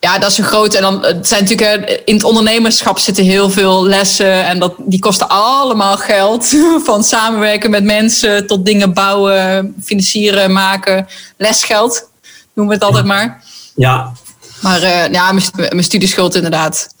[0.00, 0.76] ja, dat is een grote.
[0.76, 4.44] En dan het zijn natuurlijk in het ondernemerschap zitten heel veel lessen.
[4.44, 6.46] En dat, die kosten allemaal geld.
[6.84, 11.06] Van samenwerken met mensen tot dingen bouwen, financieren, maken.
[11.36, 12.08] Lesgeld
[12.54, 13.44] noemen we het altijd maar.
[13.74, 14.12] Ja,
[14.60, 14.80] Maar
[15.12, 16.94] ja, mijn, mijn studieschuld inderdaad.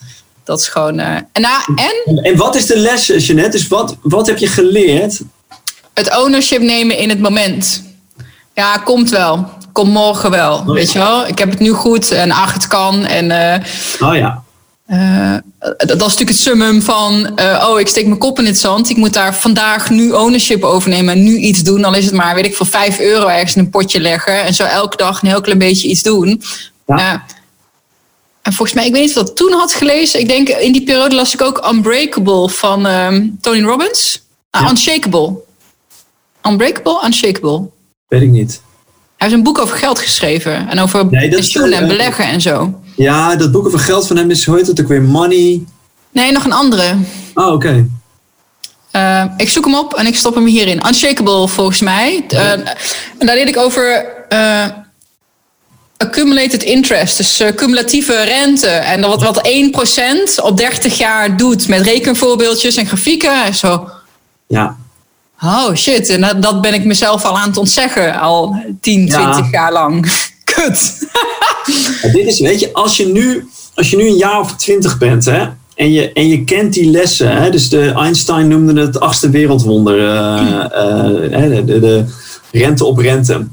[0.46, 0.98] Dat is gewoon.
[0.98, 3.50] eh, en, na, en En wat is de les, Jeanette?
[3.50, 5.20] Dus wat, wat heb je geleerd?
[5.94, 7.82] het ownership nemen in het moment.
[8.54, 9.48] Ja, komt wel.
[9.72, 10.62] Komt morgen wel.
[10.66, 10.72] ja.
[10.72, 11.26] Weet je wel?
[11.26, 13.04] Ik heb het nu goed en ach, het kan.
[13.04, 13.60] En eh,
[14.08, 14.42] Oh ja.
[14.86, 15.34] eh,
[15.76, 17.40] dat is natuurlijk het summum van...
[17.62, 18.90] oh, ik steek mijn kop in het zand.
[18.90, 21.80] Ik moet daar vandaag nu ownership overnemen en nu iets doen.
[21.82, 24.42] Dan is het maar, weet ik, voor 5 euro ergens in een potje leggen.
[24.44, 26.42] En zo elke dag een heel klein beetje iets doen.
[26.86, 27.24] Ja.
[28.46, 30.20] En volgens mij, ik weet niet of ik dat toen had gelezen.
[30.20, 34.22] Ik denk, in die periode las ik ook Unbreakable van ehm, Tony Robbins.
[34.50, 34.70] Ah, Ja.
[34.70, 35.32] Unshakable.
[36.48, 37.68] Unbreakable, Unshakable.
[38.08, 38.60] Weet ik niet.
[39.16, 40.68] Hij heeft een boek over geld geschreven.
[40.68, 42.80] En over Nee, pensioen en eh, beleggen en zo.
[42.96, 45.02] Ja, dat boek over geld van hem is, hoe heet het ook weer?
[45.02, 45.62] Money.
[46.12, 46.96] Nee, nog een andere.
[47.34, 47.88] Oh, oké.
[48.90, 50.86] Eh, ik zoek hem op en ik stop hem hierin.
[50.86, 52.24] Unshakable volgens mij.
[52.28, 52.52] Eh,
[53.18, 54.06] en daar leer ik over
[55.96, 57.16] accumulated interest.
[57.16, 58.66] Dus eh, cumulatieve rente.
[58.66, 59.48] En wat, wat
[60.40, 63.44] 1% op 30 jaar doet met rekenvoorbeeldjes en grafieken.
[63.44, 63.88] En zo,
[64.46, 64.76] Ja.
[65.42, 66.08] oh shit.
[66.08, 68.20] En dat, dat ben ik mezelf al aan het ontzeggen.
[68.20, 69.32] Al 10, Ja.
[69.32, 70.06] 20 jaar lang.
[70.54, 71.08] Kut.
[72.02, 74.98] Ja, dit is, weet je, als je nu, als je nu een jaar of twintig
[74.98, 79.00] bent, hè, en je, en je kent die lessen, hè, dus de Einstein noemde het
[79.00, 82.04] achtste wereldwonder, eh, eh, hè, de, de, de
[82.52, 83.46] rente op rente.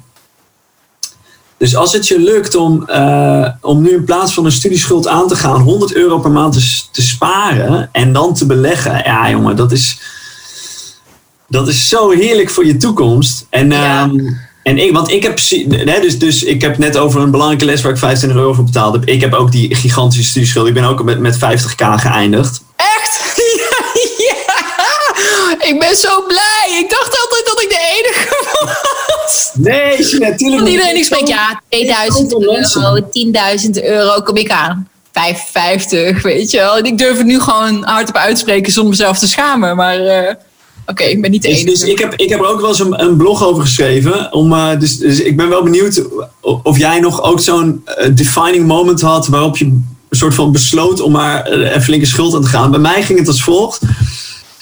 [1.64, 5.28] Dus als het je lukt om, eh, om nu in plaats van een studieschuld aan
[5.28, 6.54] te gaan, 100 euro per maand
[6.92, 10.00] te, sparen en dan te beleggen, ja jongen, dat is,
[11.48, 13.46] dat is zo heerlijk voor je toekomst.
[13.50, 14.02] En, Ja.
[14.02, 14.20] ehm,
[14.64, 15.40] en ik, want ik heb,
[16.02, 18.94] dus, dus ik heb net over een belangrijke les waar ik 25 euro voor betaald
[18.94, 19.06] heb.
[19.06, 20.68] Ik heb ook die gigantische studieschuld.
[20.68, 22.62] Ik ben ook met, met 50k geëindigd.
[22.76, 23.22] Echt?
[24.18, 24.36] Ja,
[25.18, 25.68] ja.
[25.68, 26.80] Ik ben zo blij.
[26.84, 28.46] Ik dacht altijd dat ik de enige
[29.08, 29.43] was.
[29.54, 34.88] Nee, natuurlijk Want iedereen die spreekt, ja, 2000 euro, 10.000 euro kom ik aan.
[35.14, 36.78] 55, weet je wel.
[36.78, 39.76] En ik durf het nu gewoon hardop uitspreken zonder mezelf te schamen.
[39.76, 40.36] Maar eh,
[40.86, 41.72] oké, ik ben niet de Dus, enige.
[41.72, 44.34] dus ik, heb, ik heb er ook wel eens een, een blog over geschreven.
[44.34, 46.04] Om, eh, dus, dus ik ben wel benieuwd
[46.42, 51.02] of jij nog ook zo'n eh, defining moment had waarop je een soort van besloot
[51.02, 52.72] om maar een flinke schuld aan te gaan.
[52.72, 53.82] Bij mij ging het als volgt.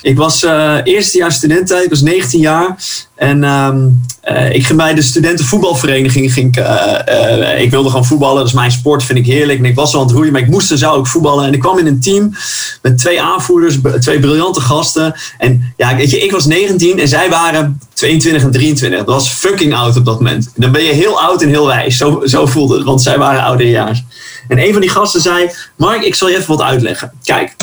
[0.01, 2.75] Ik was eh eerste jaar studententijd, ik was 19 jaar.
[3.15, 3.87] En ehm,
[4.21, 6.33] eh, ik ging bij de studentenvoetbalvereniging.
[6.33, 9.59] Ging, ik, eh, eh, ik wilde gewoon voetballen, dat is mijn sport, vind ik heerlijk.
[9.59, 11.45] En ik was al aan het roeien, maar ik moest en zou ook voetballen.
[11.45, 12.35] En ik kwam in een team
[12.81, 15.13] met twee aanvoerders, twee briljante gasten.
[15.37, 18.99] En ja, weet je, ik was 19 en zij waren 22 en 23.
[18.99, 20.51] Dat was fucking oud op dat moment.
[20.55, 21.97] Dan ben je heel oud en heel wijs.
[21.97, 24.03] Zo, zo voelde het, want zij waren ouderjaars.
[24.47, 27.11] En een van die gasten zei: Mark, ik zal je even wat uitleggen.
[27.23, 27.55] Kijk,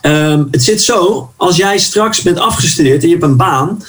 [0.00, 3.84] Ehm, het zit zo, als jij straks bent afgestudeerd en je hebt een baan,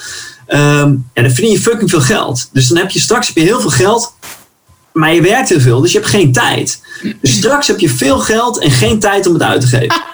[0.46, 2.48] ehm, ja, dan verdien je fucking veel geld.
[2.52, 4.14] Dus dan heb je straks heb je heel veel geld,
[4.92, 6.80] maar je werkt heel veel, dus je hebt geen tijd.
[7.20, 10.02] Dus straks heb je veel geld en geen tijd om het uit te geven.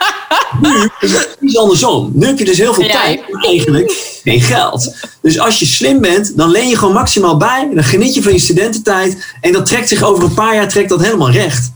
[0.63, 2.11] Nu is het andersom.
[2.15, 2.93] Nu heb je dus heel veel Ja.
[3.03, 4.95] tijd, maar eigenlijk geen geld.
[5.23, 8.33] Dus als je slim bent, dan leen je gewoon maximaal bij, dan geniet je van
[8.33, 11.71] je studententijd en dat trekt zich over een paar jaar trekt dat helemaal recht.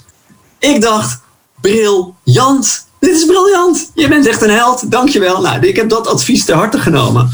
[0.59, 1.21] Ik dacht,
[1.61, 2.82] briljant.
[3.03, 3.91] Dit is briljant.
[3.95, 4.91] Je bent echt een held.
[4.91, 5.41] Dankjewel.
[5.41, 7.31] Nou, ik heb dat advies ter harte genomen.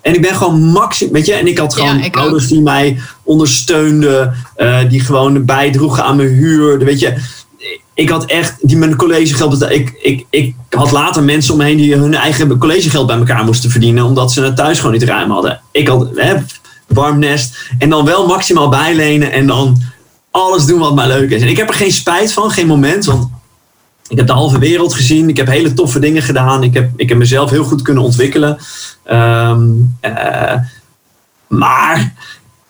[0.00, 2.22] En ik ben gewoon maximaal, weet je, en ik had gewoon Ja, ik ook.
[2.22, 6.78] ouders die mij ondersteunden, eh, die gewoon bijdroegen aan mijn huur.
[6.78, 7.14] Weet je,
[7.94, 9.62] ik had echt, die mijn collegegeld.
[9.70, 13.44] Ik, ik, ik had later mensen om me heen die hun eigen collegegeld bij elkaar
[13.44, 15.60] moesten verdienen, omdat ze het thuis gewoon niet ruim hadden.
[15.72, 16.34] Ik had hè,
[16.86, 19.82] warm nest en dan wel maximaal bijlenen en dan
[20.30, 21.42] alles doen wat mij leuk is.
[21.42, 23.28] En ik heb er geen spijt van, geen moment, want
[24.10, 25.28] ik heb de halve wereld gezien.
[25.28, 26.62] Ik heb hele toffe dingen gedaan.
[26.62, 28.58] Ik heb, ik heb mezelf heel goed kunnen ontwikkelen.
[29.04, 29.62] Ehm,
[30.00, 30.54] eh,
[31.46, 32.14] maar,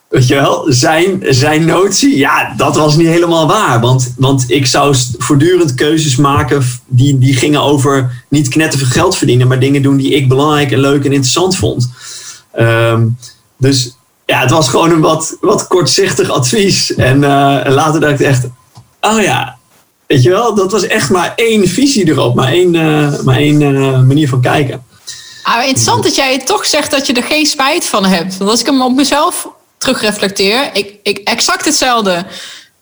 [0.09, 3.81] weet je wel, zijn, zijn notie, ja, dat was niet helemaal waar.
[3.81, 9.49] Want, want ik zou voortdurend keuzes maken die, die gingen over niet knetterveel geld verdienen,
[9.49, 11.91] maar dingen doen die ik belangrijk en leuk en interessant vond.
[12.53, 13.07] Ehm,
[13.57, 16.95] dus ja, het was gewoon een wat, wat kortzichtig advies.
[16.95, 18.47] En eh, later dacht ik echt,
[19.01, 19.59] oh ja,
[20.11, 23.63] Weet je wel, dat was echt maar één visie erop, maar één, eh, maar één
[23.63, 24.85] eh, manier van kijken.
[25.43, 28.37] Ah, interessant dat jij toch zegt dat je er geen spijt van hebt.
[28.37, 32.25] Want als ik hem op mezelf terugreflecteer, ik, ik exact hetzelfde.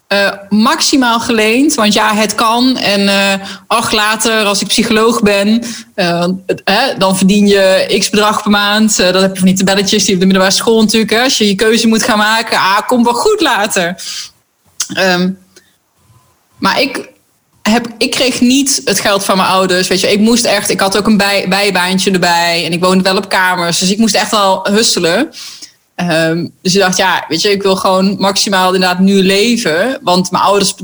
[0.08, 1.74] uh, maximaal geleend.
[1.74, 2.76] Want ja, het kan.
[2.76, 3.10] En
[3.66, 5.62] ach, later, als ik psycholoog ben,
[6.98, 8.96] dan verdien je x bedrag per maand.
[8.96, 11.22] dan heb je van die tabelletjes die op de middelbare school natuurlijk.
[11.22, 14.02] Als je je keuze moet gaan maken, ah, komt wel goed later.
[14.98, 15.38] Um,
[16.58, 17.08] maar ik,
[17.68, 19.88] heb, ik kreeg niet het geld van mijn ouders.
[19.88, 22.64] Weet je, ik moest echt, ik had ook een bij, bijbaantje erbij.
[22.64, 23.78] En ik woonde wel op kamers.
[23.78, 25.30] Dus ik moest echt wel husselen.
[25.96, 29.98] Um, dus ik dacht, ja, weet je, ik wil gewoon maximaal inderdaad nu leven.
[30.02, 30.74] Want mijn ouders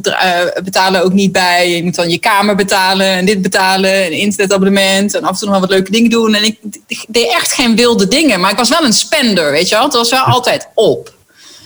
[0.64, 1.70] betalen ook niet bij.
[1.70, 4.06] Je moet dan je kamer betalen en dit betalen.
[4.06, 5.14] Een internetabonnement.
[5.14, 6.34] En af en toe nog wat leuke dingen doen.
[6.34, 8.40] En ik, ik, deed echt geen wilde dingen.
[8.40, 9.84] Maar ik was wel een spender, weet je wel.
[9.84, 11.14] Het was wel altijd op.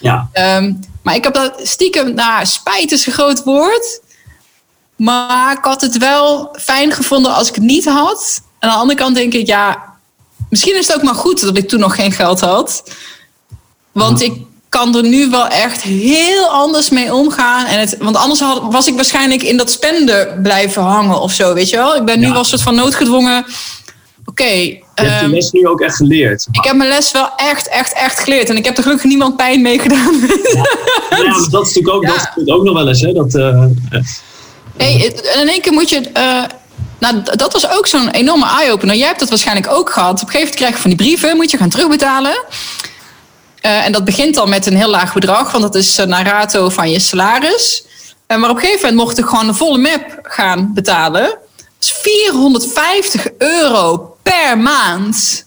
[0.01, 0.29] Ja.
[0.33, 4.01] Um, maar ik heb dat stiekem, nou, spijt is een groot woord.
[4.99, 8.43] Maar ik had het wel fijn gevonden als ik het niet had.
[8.59, 9.83] En aan de andere kant denk ik, ja,
[10.51, 12.83] misschien is het ook maar goed dat ik toen nog geen geld had.
[13.93, 14.33] Want ik
[14.69, 17.67] kan er nu wel echt heel anders mee omgaan.
[17.67, 21.55] En het, want anders had, was ik waarschijnlijk in dat spenden blijven hangen of zo,
[21.55, 21.97] weet je wel.
[21.97, 23.45] Ik ben nu wel een soort van noodgedwongen.
[24.25, 24.45] Oké.
[24.45, 26.47] je hebt de ehm, les nu ook echt geleerd.
[26.51, 28.49] Ik heb mijn les wel echt, echt, echt geleerd.
[28.49, 30.15] En ik heb er gelukkig niemand pijn mee gedaan.
[30.53, 33.01] Ja, ja dat is natuurlijk ook, dat is ook nog wel eens.
[33.01, 33.65] Hè, dat, uh,
[34.79, 36.11] hey, en in één keer moet je...
[36.17, 36.45] Uh,
[36.99, 38.97] nou, dat was ook zo'n enorme eye-opener.
[38.97, 40.23] Jij hebt dat waarschijnlijk ook gehad.
[40.23, 42.45] Op een gegeven moment krijg je van die brieven, moet je gaan terugbetalen.
[43.63, 46.69] Uh, en dat begint al met een heel laag bedrag, want dat is naar rato
[46.69, 47.85] van je salaris.
[48.29, 51.23] Uh, maar op een gegeven moment mocht ik gewoon de volle map gaan betalen.
[51.23, 55.47] Dat is 450 euro per maand.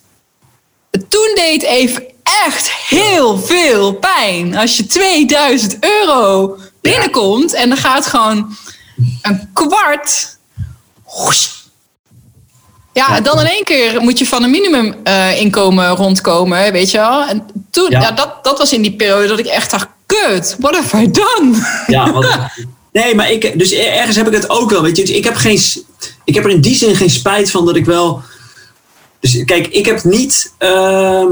[0.92, 4.58] Toen deed even echt heel veel pijn.
[4.58, 8.56] Als je 2000 euro binnenkomt en er gaat gewoon
[9.22, 10.38] een kwart.
[12.94, 17.26] Ja, dan in één keer moet je van een minimuminkomen uh, rondkomen, weet je wel.
[17.26, 18.12] En toen, ja.
[18.12, 21.84] dat, dat was in die periode dat ik echt dacht, kut, what have I done?
[21.88, 22.26] Ja, wat,
[22.92, 25.04] nee, maar ik, dus ergens heb ik het ook wel, weet je.
[25.04, 25.62] Ik heb, geen,
[26.24, 28.22] ik heb er in die zin geen spijt van dat ik wel...
[29.20, 31.24] Dus kijk, ik heb niet uh,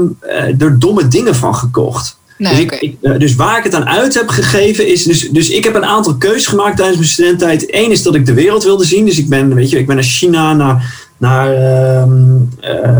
[0.58, 2.16] er domme dingen van gekocht.
[2.40, 5.04] Nee, dus, ik, eh, dus, waar ik het aan uit heb gegeven is.
[5.04, 7.74] Dus, dus ik heb een aantal keuzes gemaakt tijdens mijn studententijd.
[7.74, 9.04] Eén is dat ik de wereld wilde zien.
[9.04, 10.94] Dus ik ben, weet je, ik ben naar China, naar.
[11.16, 11.54] naar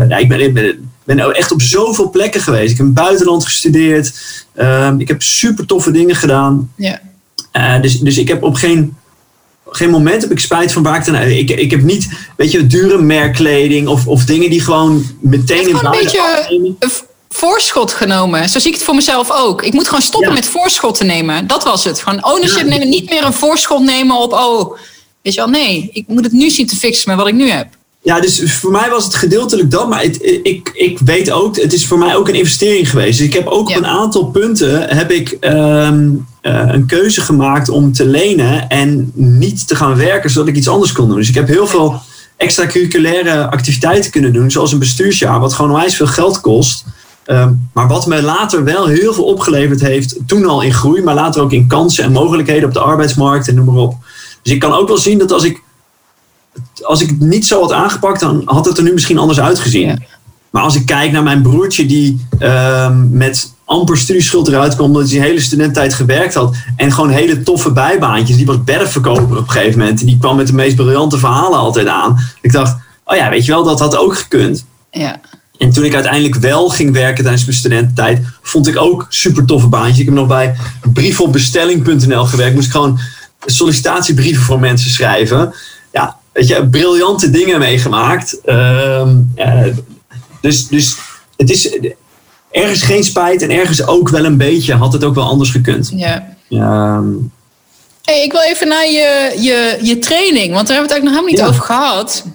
[0.09, 2.71] uh, ik, ben, ik ben, echt op zoveel plekken geweest.
[2.71, 4.13] Ik heb in het buitenland gestudeerd.
[4.55, 6.71] Uh, ik heb super toffe dingen gedaan.
[6.75, 6.99] Ja.
[7.53, 8.95] Uh, dus, dus ik heb op geen
[9.71, 11.15] geen moment heb ik spijt van waar ik dan.
[11.15, 15.75] Ik, ik heb niet, weet je, dure merkkleding of, of dingen die gewoon meteen in
[15.75, 16.75] een beetje
[17.33, 18.49] voorschot genomen.
[18.49, 19.63] Zo zie ik het voor mezelf ook.
[19.63, 21.47] Ik moet gewoon stoppen met voorschot te nemen.
[21.47, 21.99] Dat was het.
[21.99, 22.89] Gewoon ownership nemen.
[22.89, 24.77] Niet meer een voorschot nemen op, oh,
[25.21, 25.89] weet je wel, nee.
[25.91, 27.67] Ik moet het nu zien te fixen met wat ik nu heb.
[28.03, 29.89] Ja, dus voor mij was het gedeeltelijk dat.
[29.89, 33.17] Maar het, ik, ik weet ook, het is voor mij ook een investering geweest.
[33.17, 36.09] Dus ik heb ook op een aantal punten heb ik ehm,
[36.41, 40.67] eh, een keuze gemaakt om te lenen en niet te gaan werken zodat ik iets
[40.67, 41.17] anders kon doen.
[41.17, 42.01] Dus ik heb heel veel
[42.37, 46.83] extracurriculaire activiteiten kunnen doen, zoals een bestuursjaar, wat gewoon onwijs veel geld kost.
[47.25, 51.15] Ehm, maar wat me later wel heel veel opgeleverd heeft, toen al in groei, maar
[51.15, 53.95] later ook in kansen en mogelijkheden op de arbeidsmarkt en noem maar op.
[54.41, 55.61] Dus ik kan ook wel zien dat als ik,
[56.81, 60.03] als ik het niet zo had aangepakt, dan had het er nu misschien anders uitgezien.
[60.49, 65.01] Maar als ik kijk naar mijn broertje die um, met amper studieschuld eruit kwam, omdat
[65.01, 66.55] hij zijn hele studententijd gewerkt had.
[66.75, 68.37] En gewoon hele toffe bijbaantjes.
[68.37, 69.99] Die was bergverkoper op een gegeven moment.
[69.99, 72.17] En die kwam met de meest briljante verhalen altijd aan.
[72.41, 74.65] Ik dacht, oh ja, weet je wel, dat had ook gekund.
[74.91, 75.19] Ja.
[75.61, 79.67] En toen ik uiteindelijk wel ging werken tijdens mijn studententijd, vond ik ook super toffe
[79.67, 79.99] baantjes.
[79.99, 80.55] Ik heb nog bij
[80.93, 82.55] briefopbestelling.nl gewerkt.
[82.55, 82.99] Moest ik gewoon
[83.45, 85.53] sollicitatiebrieven voor mensen schrijven.
[85.91, 88.37] Ja, weet je, briljante dingen meegemaakt.
[88.45, 89.07] Uh,
[90.41, 90.95] dus, dus
[91.37, 91.77] het is
[92.51, 94.75] ergens geen spijt en ergens ook wel een beetje.
[94.75, 95.91] Had het ook wel anders gekund.
[95.95, 96.35] Ja.
[96.47, 97.03] ja.
[98.03, 101.03] Hey, ik wil even naar je, je, je training, want daar hebben we het eigenlijk
[101.03, 101.47] nog helemaal niet ja.
[101.47, 102.25] over gehad.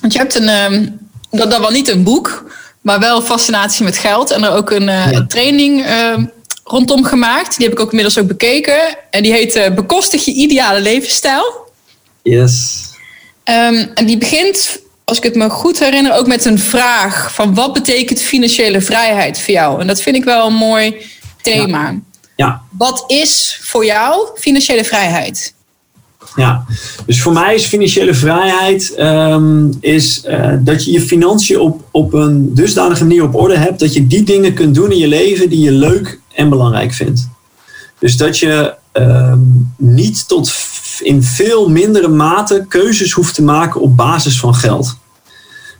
[0.00, 1.04] Want je hebt een, um,
[1.38, 2.44] dat, dat wel niet een boek,
[2.80, 4.30] maar wel fascinatie met geld.
[4.30, 5.24] En er ook een, ja.
[5.28, 6.14] training uh,
[6.64, 7.56] rondom gemaakt.
[7.56, 8.96] Die heb ik ook inmiddels ook bekeken.
[9.10, 11.64] En die heet uh, Bekostig je ideale levensstijl.
[12.22, 12.84] Yes.
[13.44, 17.54] Um, en die begint, als ik het me goed herinner, ook met een vraag van
[17.54, 19.80] wat betekent financiële vrijheid voor jou?
[19.80, 20.96] En dat vind ik wel een mooi
[21.42, 21.82] thema.
[21.82, 22.00] Ja.
[22.36, 22.62] ja.
[22.70, 25.54] Wat is voor jou financiële vrijheid?
[26.36, 26.64] Ja,
[27.06, 32.12] dus voor mij is financiële vrijheid um, is, uh, dat je je financiën op, op
[32.12, 35.48] een dusdanige manier op orde hebt dat je die dingen kunt doen in je leven
[35.48, 37.28] die je leuk en belangrijk vindt.
[37.98, 40.52] Dus dat je um, niet tot
[41.00, 44.96] in veel mindere mate keuzes hoeft te maken op basis van geld.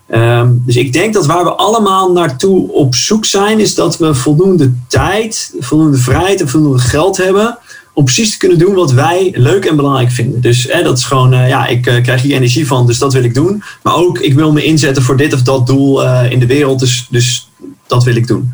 [0.09, 4.15] Um, dus ik denk dat waar we allemaal naartoe op zoek zijn, is dat we
[4.15, 7.59] voldoende tijd, voldoende vrijheid en voldoende geld hebben
[7.97, 10.41] om precies te kunnen doen wat wij leuk en belangrijk vinden.
[10.41, 13.25] Dus dat is gewoon, uh, ja, ik uh, krijg hier energie van, dus dat wil
[13.25, 13.63] ik doen.
[13.83, 16.79] Maar ook, ik wil me inzetten voor dit of dat doel uh, in de wereld,
[16.79, 17.51] dus, dus
[17.87, 18.53] dat wil ik doen.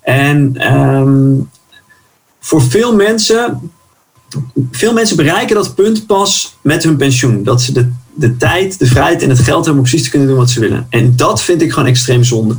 [0.00, 1.50] En um,
[2.40, 3.70] voor veel mensen,
[4.70, 7.42] veel mensen bereiken dat punt pas met hun pensioen.
[7.42, 10.28] Dat ze de, de tijd, de vrijheid en het geld hebben om precies te kunnen
[10.28, 10.86] doen wat ze willen.
[10.90, 12.56] En dat vind ik gewoon extreem zonde.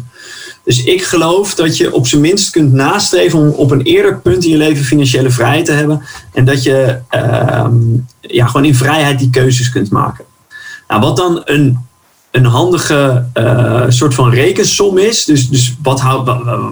[0.65, 4.43] Dus ik geloof dat je op zijn minst kunt nastreven om op een eerder punt
[4.43, 6.01] in je leven financiële vrijheid te hebben.
[6.33, 7.65] En dat je uh,
[8.21, 10.25] ja, gewoon in vrijheid die keuzes kunt maken.
[10.87, 11.77] Nou, wat dan een,
[12.31, 15.25] een handige uh, soort van rekensom is.
[15.25, 16.01] Dus, dus wat,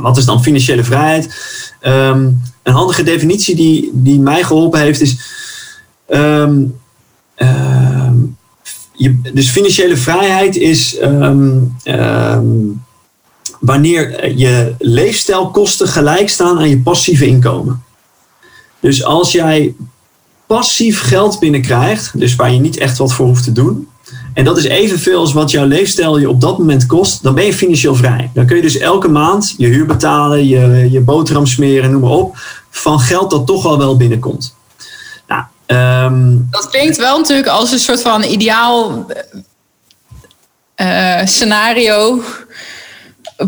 [0.02, 1.36] wat is dan financiële vrijheid?
[1.82, 5.18] Um, een handige definitie die, die mij geholpen heeft is.
[8.96, 10.98] Je, dus financiële vrijheid is
[13.64, 17.84] wanneer je leefstijlkosten gelijk staan aan je passieve inkomen.
[18.80, 19.76] Dus als jij
[20.48, 23.88] passief geld binnenkrijgt, dus waar je niet echt wat voor hoeft te doen,
[24.34, 27.46] en dat is evenveel als wat jouw leefstijl je op dat moment kost, dan ben
[27.46, 28.32] je financieel vrij.
[28.34, 32.12] Dan kun je dus elke maand je huur betalen, je, je boterham smeren, noem maar
[32.12, 32.38] op,
[32.70, 34.56] van geld dat toch al wel binnenkomt.
[35.28, 35.44] Nou,
[36.12, 39.06] um, dat klinkt wel natuurlijk als een soort van ideaal
[40.82, 42.22] uh, scenario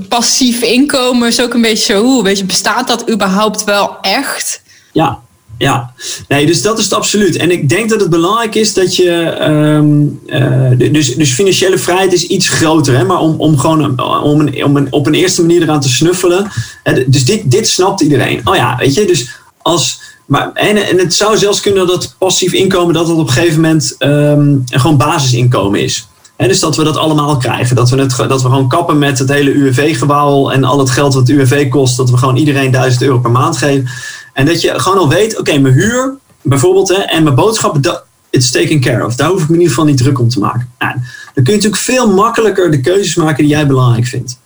[0.09, 4.61] passief inkomen is ook een beetje zo, hoe, weet je, bestaat dat überhaupt wel echt?
[4.91, 5.19] Ja,
[5.57, 5.93] ja,
[6.27, 7.35] nee, dus dat is het absoluut.
[7.35, 9.37] En ik denk dat het belangrijk is dat je.
[9.41, 14.39] Um, uh, dus, dus financiële vrijheid is iets groter, hè, maar om, om gewoon om
[14.39, 16.51] een, een, op een eerste manier eraan te snuffelen.
[16.83, 18.41] Hè, dus dit, dit snapt iedereen.
[18.43, 19.29] Oh ja, weet je, dus
[19.61, 20.01] als.
[20.25, 23.61] Maar, en, en het zou zelfs kunnen dat passief inkomen dat het op een gegeven
[23.61, 26.07] moment um, gewoon basisinkomen is.
[26.35, 27.75] En dus dat we dat allemaal krijgen.
[27.75, 31.13] Dat we, het, dat we gewoon kappen met het hele UWV-gebouw en al het geld
[31.13, 31.97] wat UWV kost.
[31.97, 33.89] Dat we gewoon iedereen 1000 euro per maand geven.
[34.33, 38.03] En dat je gewoon al weet, oké, mijn huur bijvoorbeeld hè, en mijn boodschappen, dat,
[38.29, 39.15] it's taken care of.
[39.15, 40.69] Daar hoef ik me in ieder geval niet druk om te maken.
[40.79, 40.93] Nou,
[41.33, 44.39] dan kun je natuurlijk veel makkelijker de keuzes maken die jij belangrijk vindt.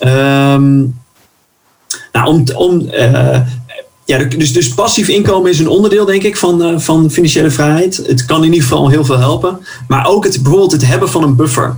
[0.00, 1.02] Um,
[2.12, 3.40] nou, om, om, uh,
[4.04, 8.02] ja, dus, dus passief inkomen is een onderdeel, denk ik, van, uh, van financiële vrijheid.
[8.06, 9.58] Het kan in ieder geval heel veel helpen.
[9.88, 11.76] Maar ook het, bijvoorbeeld het hebben van een buffer.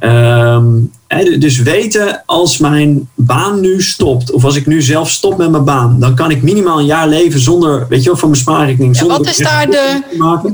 [0.00, 5.36] Um, he, dus weten als mijn baan nu stopt, of als ik nu zelf stop
[5.36, 8.28] met mijn baan, dan kan ik minimaal een jaar leven zonder, weet je wel, van
[8.28, 8.98] mijn spaarrekening.
[8.98, 10.02] Ja, wat is daar de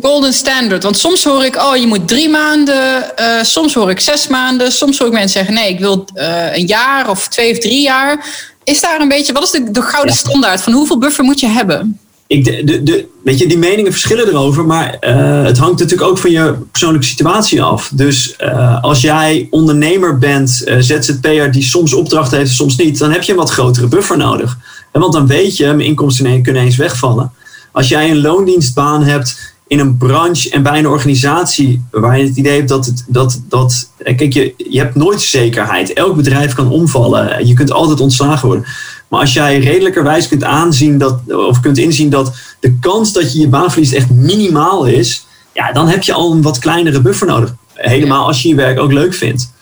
[0.03, 0.83] golden standard?
[0.83, 4.73] Want soms hoor ik, oh, je moet drie maanden, uh, soms hoor ik zes maanden,
[4.73, 7.83] soms hoor ik mensen zeggen, nee, ik wil uh, een jaar of twee of drie
[7.83, 8.25] jaar.
[8.65, 11.47] Is daar een beetje, wat is de, de gouden standaard van hoeveel buffer moet je
[11.47, 11.99] hebben?
[12.27, 16.11] Ik, de, de, de, weet je, die meningen verschillen erover, maar uh, het hangt natuurlijk
[16.11, 17.91] ook van je persoonlijke situatie af.
[17.95, 23.13] Dus uh, als jij ondernemer bent, uh, ZZP'er die soms opdrachten heeft, soms niet, dan
[23.13, 24.59] heb je een wat grotere buffer nodig.
[24.93, 27.33] En want dan weet je, mijn inkomsten kunnen eens wegvallen.
[27.73, 32.37] Als jij een loondienstbaan hebt in een branche en bij een organisatie waar je het
[32.37, 35.93] idee hebt dat het dat, dat kijk, je, je hebt nooit zekerheid.
[35.93, 37.47] Elk bedrijf kan omvallen.
[37.47, 38.65] Je kunt altijd ontslagen worden.
[39.09, 43.41] Maar als jij redelijkerwijs kunt aanzien dat, of kunt inzien dat de kans dat je
[43.41, 47.27] je baan verliest echt minimaal is, ja, dan heb je al een wat kleinere buffer
[47.27, 47.55] nodig.
[47.75, 49.53] Helemaal als je je werk ook leuk vindt.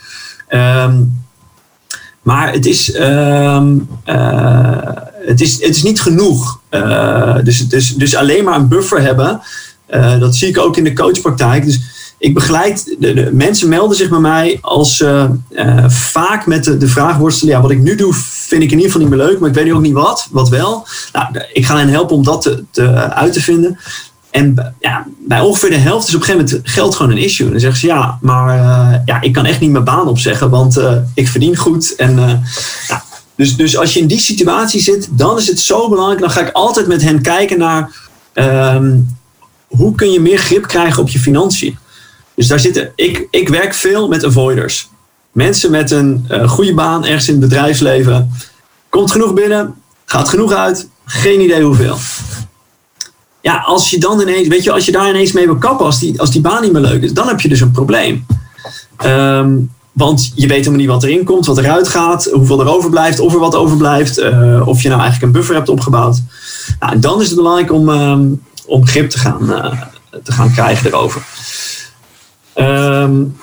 [0.49, 1.21] Um,
[2.23, 4.79] maar het is, um, uh,
[5.27, 6.61] het is, het is niet genoeg.
[6.71, 9.41] Uh, dus, dus, dus alleen maar een buffer hebben,
[9.93, 11.65] uh, dat zie ik ook in de coachpraktijk.
[11.65, 11.81] Dus
[12.19, 16.89] ik begeleid, de, mensen melden zich bij mij als ze uh, vaak met de, de
[16.89, 19.39] vraag worstelen, ja, wat ik nu doe vind ik in ieder geval niet meer leuk,
[19.39, 20.87] maar ik weet ook niet wat, wat wel.
[21.13, 23.79] Nou, ik ga hen helpen om dat te, te uit te vinden.
[24.31, 27.51] En ja, bij ongeveer de helft is op een gegeven moment geld gewoon een issue.
[27.51, 28.57] Dan zeggen ze ja, maar
[29.05, 30.81] ja, ik kan echt niet mijn baan opzeggen, want
[31.15, 31.95] ik verdien goed.
[31.97, 32.43] En,
[32.89, 33.05] ja,
[33.37, 36.21] dus, dus als je in die situatie zit, dan is het zo belangrijk.
[36.21, 37.91] Dan ga ik altijd met hen kijken naar
[38.35, 39.17] um,
[39.77, 41.79] hoe kun je meer grip krijgen op je financiën.
[42.35, 44.91] Dus daar zitten, ik, ik werk veel met avoiders.
[45.33, 48.33] Mensen met een uh, goede baan ergens in het bedrijfsleven.
[48.89, 51.97] Komt genoeg binnen, gaat genoeg uit, geen idee hoeveel.
[53.41, 55.99] Ja, als je dan ineens, weet je, als je daar ineens mee wil kappen, als
[55.99, 58.27] die, als die baan niet meer leuk is, dan heb je dus een probleem.
[59.05, 63.21] Um, want je weet helemaal niet wat erin komt, wat eruit gaat, hoeveel er overblijft,
[63.21, 66.23] of er wat overblijft, uh, of je nou eigenlijk een buffer hebt opgebouwd.
[66.81, 69.83] Nou, dan is het belangrijk om, um, om grip te gaan, uh,
[70.25, 71.23] te gaan krijgen erover.
[72.55, 73.37] Um,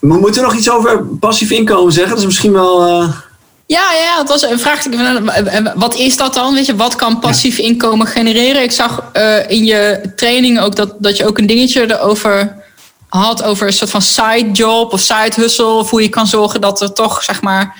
[0.00, 2.10] we moeten nog iets over passief inkomen zeggen.
[2.10, 3.02] Dat is misschien wel.
[3.02, 3.08] Uh...
[3.66, 4.84] Ja, ja, het was een vraag.
[5.74, 6.54] Wat is dat dan?
[6.54, 8.62] Weet je, wat kan passief inkomen genereren?
[8.62, 12.56] Ik zag uh, in je training ook dat, dat je ook een dingetje erover
[13.08, 13.42] had.
[13.42, 15.66] Over een soort van side job of side hustle.
[15.66, 17.76] Of hoe je kan zorgen dat er toch, zeg maar,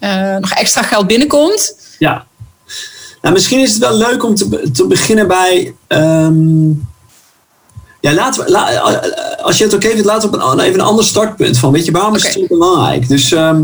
[0.00, 1.74] uh, nog extra geld binnenkomt.
[1.98, 2.26] Ja.
[3.28, 5.74] Nou, misschien is het wel leuk om te, te beginnen bij.
[5.86, 6.68] ehm,
[8.00, 10.80] ja, laten we, la- eh, als je het oké vindt, laten we op een, even
[10.80, 11.72] een ander startpunt van.
[11.72, 13.08] Weet je, waarom is het zo belangrijk?
[13.08, 13.62] Dus ehm,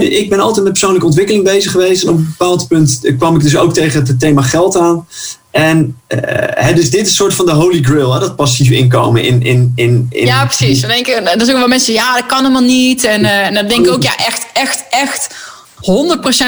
[0.00, 2.02] ik ben altijd met persoonlijke ontwikkeling bezig geweest.
[2.02, 5.06] En op een bepaald punt kwam ik dus ook tegen het thema geld aan.
[5.50, 9.22] En eh, dus dit is een soort van de holy grail, hè, dat passief inkomen
[9.24, 9.42] in.
[9.42, 10.80] in, in, in Ja, precies.
[10.80, 13.04] Dan denken, dan zeggen wel mensen, ja, dat kan helemaal niet.
[13.04, 15.34] En, eh, en dan denk ik ook, ja, echt, echt, echt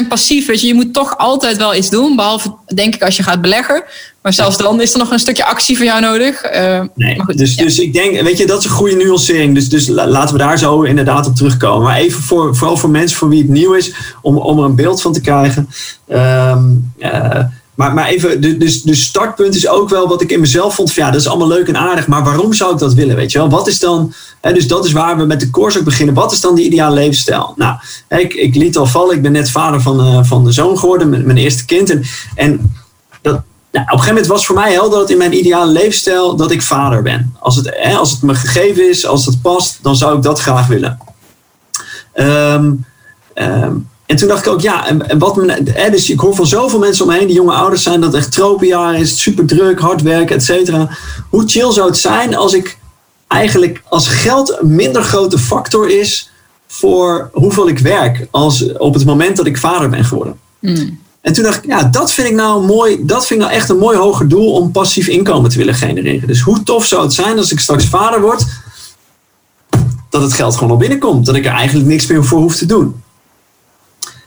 [0.04, 0.46] 100% passief.
[0.46, 2.16] Weet je, je moet toch altijd wel iets doen.
[2.16, 3.82] Behalve, denk ik, als je gaat beleggen.
[4.22, 6.42] Maar zelfs dan is er nog een stukje actie van jou nodig.
[6.42, 7.62] Eh, Nee, maar goed, dus, ja.
[7.62, 9.54] dus ik denk, weet je, dat is een goede nuancering.
[9.54, 11.82] Dus, dus la- laten we daar zo inderdaad op terugkomen.
[11.86, 14.74] Maar even voor, vooral voor mensen voor wie het nieuw is, om, om er een
[14.74, 15.68] beeld van te krijgen.
[16.08, 16.64] Ehm,
[16.98, 17.44] eh,
[17.76, 20.92] maar, maar even, de- dus, dus startpunt is ook wel wat ik in mezelf vond.
[20.92, 23.16] Van, ja, dat is allemaal leuk en aardig, maar waarom zou ik dat willen?
[23.16, 23.48] Weet je wel?
[23.48, 26.14] Wat is dan, hè, dus dat is waar we met de course ook beginnen.
[26.14, 27.52] Wat is dan die ideale levensstijl?
[27.56, 27.76] Nou,
[28.08, 31.08] ik, ik liet al vallen, ik ben net vader van, eh, van de zoon geworden,
[31.08, 31.90] mijn, mijn eerste kind.
[31.90, 32.02] En,
[32.34, 32.74] en
[33.22, 33.32] dat,
[33.72, 36.50] nou, op een gegeven moment was voor mij helder dat in mijn ideale levensstijl dat
[36.50, 37.34] ik vader ben.
[37.38, 40.40] Als het, hè, als het me gegeven is, als het past, dan zou ik dat
[40.40, 40.98] graag willen.
[42.12, 42.72] Ehm,
[44.06, 46.78] en toen dacht ik ook, ja, en, wat me, hè, dus ik hoor van zoveel
[46.78, 49.80] mensen om me heen die jonge ouders zijn, dat het echt tropenjaar is, super druk,
[49.80, 50.88] hard werken, et cetera.
[51.30, 52.78] Hoe chill zou het zijn als ik
[53.28, 56.30] eigenlijk, als geld een minder grote factor is
[56.66, 60.38] voor hoeveel ik werk, als op het moment dat ik vader ben geworden.
[60.58, 60.98] Hmm.
[61.20, 62.98] En toen dacht ik, ja, dat vind ik nou mooi.
[63.04, 66.26] Dat vind ik nou echt een mooi hoger doel om passief inkomen te willen genereren.
[66.26, 68.44] Dus hoe tof zou het zijn als ik straks vader word,
[70.10, 71.26] dat het geld gewoon al binnenkomt.
[71.26, 73.02] Dat ik er eigenlijk niks meer voor hoef te doen.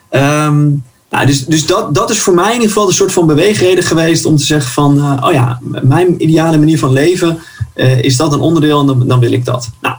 [0.09, 0.67] Ehm,
[1.09, 3.83] nou, dus dus dat, dat is voor mij in ieder geval een soort van beweegreden
[3.83, 7.39] geweest om te zeggen van, eh, oh ja, mijn ideale manier van leven,
[7.73, 9.69] eh, is dat een onderdeel en dan, wil ik dat.
[9.81, 9.95] Nou,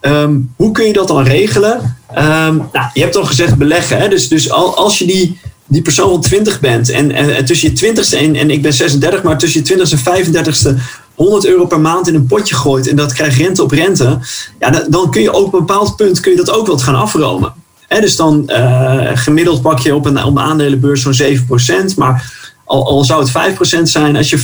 [0.00, 1.96] ehm, hoe kun je dat dan regelen?
[2.14, 4.08] Ehm, nou, je hebt al gezegd beleggen, hè?
[4.08, 7.70] dus, dus al, als je die, die persoon van 20 bent en, en, en tussen
[7.74, 10.80] je 20ste en, en ik ben 36, maar tussen je 20ste en 35ste
[11.14, 14.18] 100 euro per maand in een potje gooit en dat krijgt rente op rente,
[14.58, 17.52] ja, dan, kun je op een bepaald punt kun je dat ook wat gaan afromen.
[18.00, 21.38] Dus dan eh, gemiddeld pak je op een, op een aandelenbeurs zo'n
[21.92, 21.96] 7%.
[21.96, 22.32] Maar
[22.64, 24.38] al, al zou het 5% zijn, als je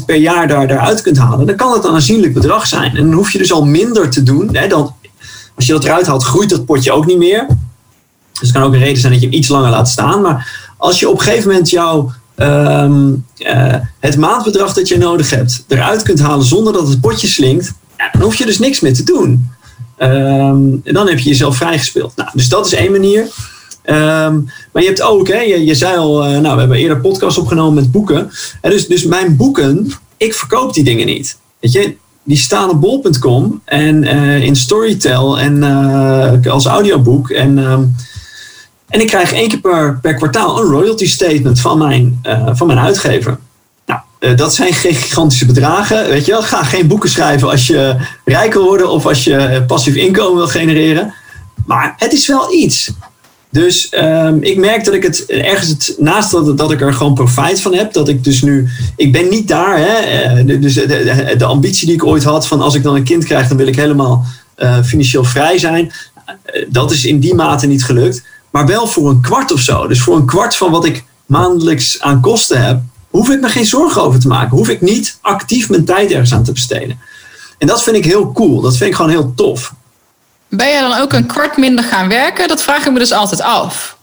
[0.00, 2.96] 5% per jaar daar, daaruit kunt halen, dan kan het een aanzienlijk bedrag zijn.
[2.96, 4.56] En dan hoef je dus al minder te doen.
[4.68, 4.94] Dan,
[5.54, 7.46] als je dat eruit haalt, groeit dat potje ook niet meer.
[8.32, 10.20] Dus het kan ook een reden zijn dat je hem iets langer laat staan.
[10.20, 15.30] Maar als je op een gegeven moment jouw ehm, eh, het maandbedrag dat je nodig
[15.30, 17.72] hebt eruit kunt halen zonder dat het potje slinkt,
[18.12, 19.50] dan hoef je dus niks meer te doen.
[19.96, 22.12] Ehm, en dan heb je jezelf vrijgespeeld.
[22.16, 23.28] Nou, dus dat is één manier.
[23.82, 24.34] Ehm,
[24.72, 27.38] maar je hebt ook, hè, je, je zei al, eh, nou, we hebben eerder podcast
[27.38, 28.30] opgenomen met boeken.
[28.60, 31.38] En dus, dus mijn boeken, ik verkoop die dingen niet.
[31.60, 37.30] Weet je, die staan op bol.com en eh, in Storytel en eh, als audioboek.
[37.30, 37.82] En, ehm,
[38.88, 42.20] en ik krijg één keer per, per kwartaal een royalty statement van mijn,
[42.52, 43.38] van mijn uitgever.
[44.26, 46.08] Eh, dat zijn geen gigantische bedragen.
[46.08, 49.64] Weet je wel, ga geen boeken schrijven als je rijk wil worden of als je
[49.66, 51.14] passief inkomen wil genereren.
[51.66, 52.90] Maar het is wel iets.
[53.50, 57.14] Dus ehm, ik merk dat ik het ergens het, naast dat, dat ik er gewoon
[57.14, 59.78] profijt van heb, dat ik dus nu, ik ben niet daar.
[59.78, 63.24] Hè, eh, dus de, ambitie die ik ooit had van als ik dan een kind
[63.24, 64.24] krijg, dan wil ik helemaal
[64.54, 65.92] eh, financieel vrij zijn.
[66.68, 68.22] Dat is in die mate niet gelukt.
[68.50, 69.86] Maar wel voor een kwart of zo.
[69.86, 72.80] Dus voor een kwart van wat ik maandelijks aan kosten heb,
[73.10, 74.56] hoef ik me geen zorgen over te maken.
[74.56, 76.98] Hoef ik niet actief mijn tijd ergens aan te besteden.
[77.58, 78.60] En dat vind ik heel cool.
[78.60, 79.74] Dat vind ik gewoon heel tof.
[80.48, 82.48] Ben jij dan ook een kwart minder gaan werken?
[82.48, 83.96] Dat vraag ik me dus altijd af.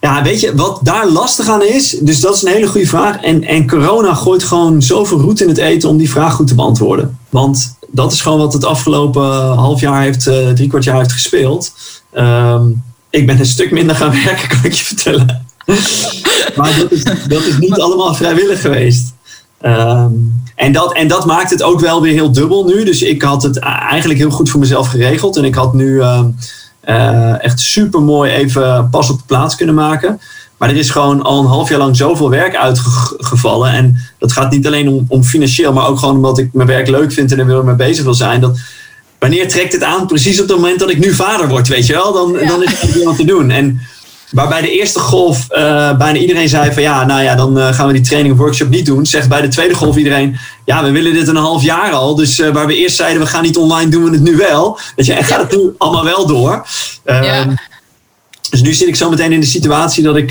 [0.00, 1.90] Ja, weet je wat daar lastig aan is?
[2.00, 3.22] Dus dat is een hele goede vraag.
[3.22, 6.54] En, en corona gooit gewoon zoveel roet in het eten om die vraag goed te
[6.54, 7.18] beantwoorden.
[7.30, 9.22] Want dat is gewoon wat het afgelopen
[9.54, 11.72] half jaar heeft, eh, drie kwart jaar heeft gespeeld.
[12.12, 12.66] Ehm,
[13.10, 15.46] ik ben een stuk minder gaan werken, kan ik je vertellen.
[16.56, 19.12] Maar dat is, dat is niet allemaal vrijwillig geweest.
[19.60, 20.12] Ehm,
[20.54, 22.84] en, dat, en dat maakt het ook wel weer heel dubbel nu.
[22.84, 25.36] Dus ik had het eigenlijk heel goed voor mezelf geregeld.
[25.36, 26.26] En ik had nu ehm,
[26.80, 30.20] eh, echt super mooi even pas op de plaats kunnen maken.
[30.56, 33.72] Maar er is gewoon al een half jaar lang zoveel werk uitgevallen.
[33.72, 36.88] En dat gaat niet alleen om, om financieel, maar ook gewoon omdat ik mijn werk
[36.88, 38.40] leuk vind en er weer mee bezig wil zijn.
[38.40, 38.58] Dat,
[39.18, 40.06] wanneer trekt het aan?
[40.06, 42.12] Precies op het moment dat ik nu vader word, weet je wel?
[42.12, 42.48] Dan, Ja.
[42.48, 43.50] dan is er wat te doen.
[43.50, 43.80] En
[44.30, 47.86] waarbij de eerste golf eh, bijna iedereen zei van ja, nou ja, dan eh, gaan
[47.86, 49.06] we die training of workshop niet doen.
[49.06, 52.14] Zegt bij de tweede golf iedereen, ja, we willen dit een half jaar al.
[52.14, 54.78] Dus eh, waar we eerst zeiden, we gaan niet online, doen we het nu wel.
[54.96, 56.66] Weet je, en gaat het nu allemaal wel door.
[57.04, 57.46] Ehm, Ja.
[58.50, 60.30] Dus nu zit ik zo meteen in de situatie dat ik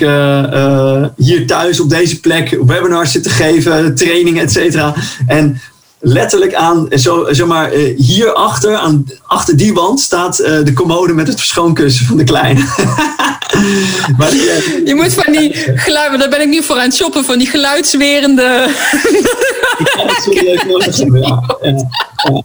[1.18, 4.94] hier thuis op deze plek webinars zit te geven, trainingen, et cetera.
[5.28, 5.62] En
[6.08, 11.14] letterlijk aan, zo, zeg maar, uh, hierachter, aan, achter die wand staat uh, de commode
[11.14, 12.60] met het verschoonkussen van de kleine.
[14.18, 16.96] maar die, uh, je moet van die geluiden, daar ben ik nu voor aan het
[16.96, 18.70] shoppen, van die geluidswerende.
[19.78, 21.44] ik kan het serieus nodig hebben, ja.
[21.62, 22.42] ja.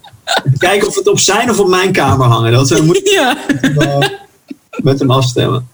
[0.59, 2.53] Kijken of het op zijn of op mijn kamer hangen.
[2.53, 3.37] Dat moet ja.
[4.83, 5.69] met hem afstemmen.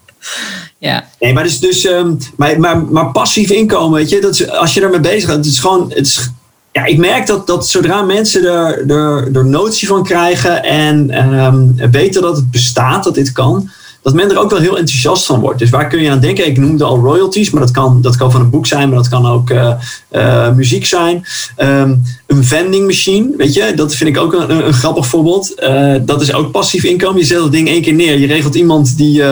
[0.79, 1.09] Ja.
[1.21, 4.75] Nee, maar dus, dus um, maar, maar, maar passief inkomen, weet je, dat is, als
[4.75, 6.31] je daarmee bezig bent, het is gewoon, het is,
[6.79, 11.91] ja, ik merk dat, dat zodra mensen er, er, er notie van krijgen en um,
[11.91, 13.71] weten dat het bestaat, dat dit kan,
[14.03, 15.59] dat men er ook wel heel enthousiast van wordt.
[15.59, 16.47] Dus waar kun je aan denken?
[16.47, 19.09] Ik noemde al royalties, maar dat kan, dat kan van een boek zijn, maar dat
[19.09, 19.73] kan ook uh,
[20.13, 21.25] uh, muziek zijn.
[21.59, 25.55] Um, een vending machine, weet je, dat vind ik ook een, een grappig voorbeeld.
[25.63, 27.21] Uh, dat is ook passief inkomen.
[27.21, 29.23] Je zet het ding één keer neer, je regelt iemand die,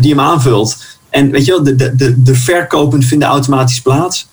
[0.00, 0.76] die hem aanvult.
[1.10, 4.28] En weet je de, de, de, de verkopen vinden automatisch plaats.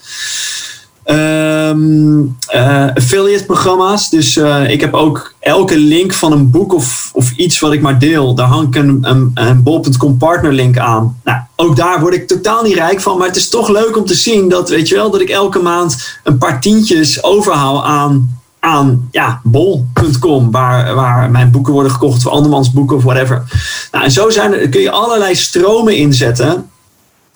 [1.10, 4.10] Um, uh, affiliate programma's.
[4.10, 7.82] Dus uh, ik heb ook elke link van een boek of, of iets wat ik
[7.82, 8.36] maar deel.
[8.36, 11.20] Daar hang ik een, een, bol.com partner link aan.
[11.24, 13.18] Nou, ook daar word ik totaal niet rijk van.
[13.18, 15.60] Maar het is toch leuk om te zien dat, weet je wel, dat ik elke
[15.60, 20.52] maand een paar tientjes overhaal aan, aan ja, bol.com.
[20.52, 23.44] Waar, waar mijn boeken worden gekocht of andermans boeken of whatever.
[23.92, 26.70] Nou, en zo zijn kun je allerlei stromen inzetten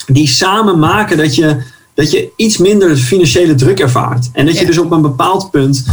[0.07, 1.63] die samen maken dat je
[1.93, 4.29] dat je iets minder financiële druk ervaart.
[4.33, 5.85] En dat je dus op een bepaald punt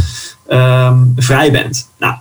[0.51, 1.89] um, vrij bent.
[1.99, 2.15] Nou,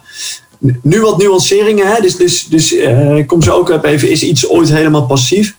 [0.82, 1.88] nu wat nuanceringen.
[1.88, 2.02] Hè?
[2.02, 4.10] Dus, dus, dus uh, ik kom zo ook even.
[4.10, 5.56] Is iets ooit helemaal passief?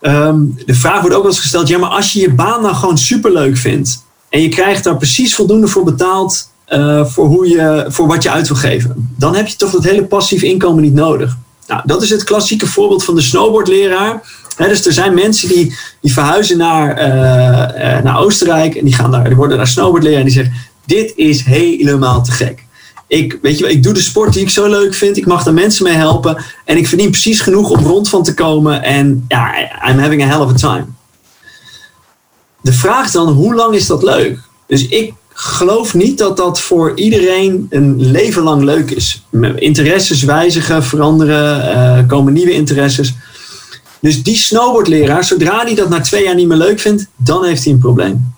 [0.00, 1.68] Um, de vraag wordt ook wel eens gesteld.
[1.68, 4.04] Ja, maar als je je baan nou gewoon superleuk vindt.
[4.28, 6.50] En je krijgt daar precies voldoende voor betaald.
[6.68, 9.14] Uh, voor, hoe je, voor wat je uit wil geven.
[9.16, 11.36] Dan heb je toch dat hele passief inkomen niet nodig.
[11.66, 14.22] Nou, dat is het klassieke voorbeeld van de snowboardleraar
[14.66, 19.24] dus er zijn mensen die, die verhuizen naar, uh, naar Oostenrijk en die, gaan daar,
[19.24, 20.54] die worden daar snowboardleraar en die zeggen:
[20.86, 22.66] Dit is helemaal te gek.
[23.06, 25.16] Ik, weet je, ik doe de sport die ik zo leuk vind.
[25.16, 26.44] Ik mag daar mensen mee helpen.
[26.64, 28.82] En ik verdien precies genoeg om rond van te komen.
[28.82, 29.54] En ja,
[29.88, 30.84] I'm having a hell of a time.
[32.60, 34.38] De vraag dan, hoe lang is dat leuk?
[34.66, 39.22] Dus ik geloof niet dat dat voor iedereen een leven lang leuk is.
[39.56, 43.14] Interesses wijzigen, veranderen, uh, komen nieuwe interesses.
[44.00, 47.64] Dus die snowboardleraar, zodra hij dat na twee jaar niet meer leuk vindt, dan heeft
[47.64, 48.34] hij een probleem.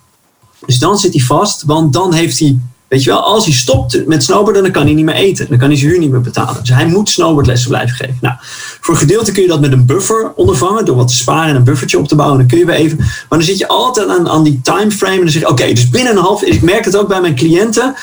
[0.67, 2.59] Dus dan zit hij vast, want dan heeft hij,
[2.89, 5.47] weet je wel, als hij stopt met snowboarden, dan kan hij niet meer eten.
[5.49, 6.57] Dan kan hij zijn huur niet meer betalen.
[6.61, 8.19] Dus hij moet snowboardlessen blijven geven.
[8.21, 8.35] Nou,
[8.81, 11.65] voor gedeelte kun je dat met een buffer ondervangen, door wat te sparen en een
[11.65, 12.39] buffertje op te bouwen.
[12.39, 12.97] Dan kun je weer even.
[12.99, 15.89] Maar dan zit je altijd aan, aan die timeframe en dan zeg je, oké, dus
[15.89, 17.95] binnen een half, ik merk het ook bij mijn cliënten.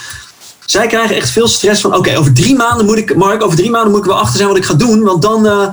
[0.65, 3.69] Zij krijgen echt veel stress van, oké, over drie maanden moet ik, Mark, over drie
[3.69, 5.45] maanden moet ik wel achter zijn wat ik ga doen, want dan.
[5.45, 5.67] Uh,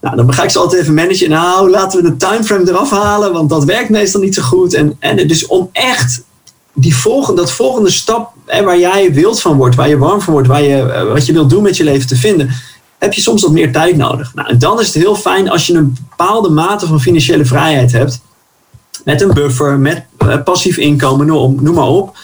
[0.00, 1.30] nou, dan ga ik ze altijd even managen.
[1.30, 4.74] Nou, laten we de timeframe eraf halen, want dat werkt meestal niet zo goed.
[4.74, 6.22] En, en dus om echt
[6.74, 10.32] die volgende, dat volgende stap hè, waar jij wild van wordt, waar je warm van
[10.32, 12.50] wordt, waar je, eh, wat je wilt doen met je leven te vinden,
[12.98, 14.34] heb je soms wat meer tijd nodig.
[14.34, 17.92] Nou, en dan is het heel fijn als je een bepaalde mate van financiële vrijheid
[17.92, 18.20] hebt.
[19.04, 22.16] Met een buffer, met uh, passief inkomen, noem, maar op.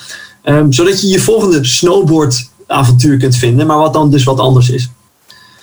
[0.45, 4.91] Um, zodat je je volgende snowboardavontuur kunt vinden, maar wat dan dus wat anders is.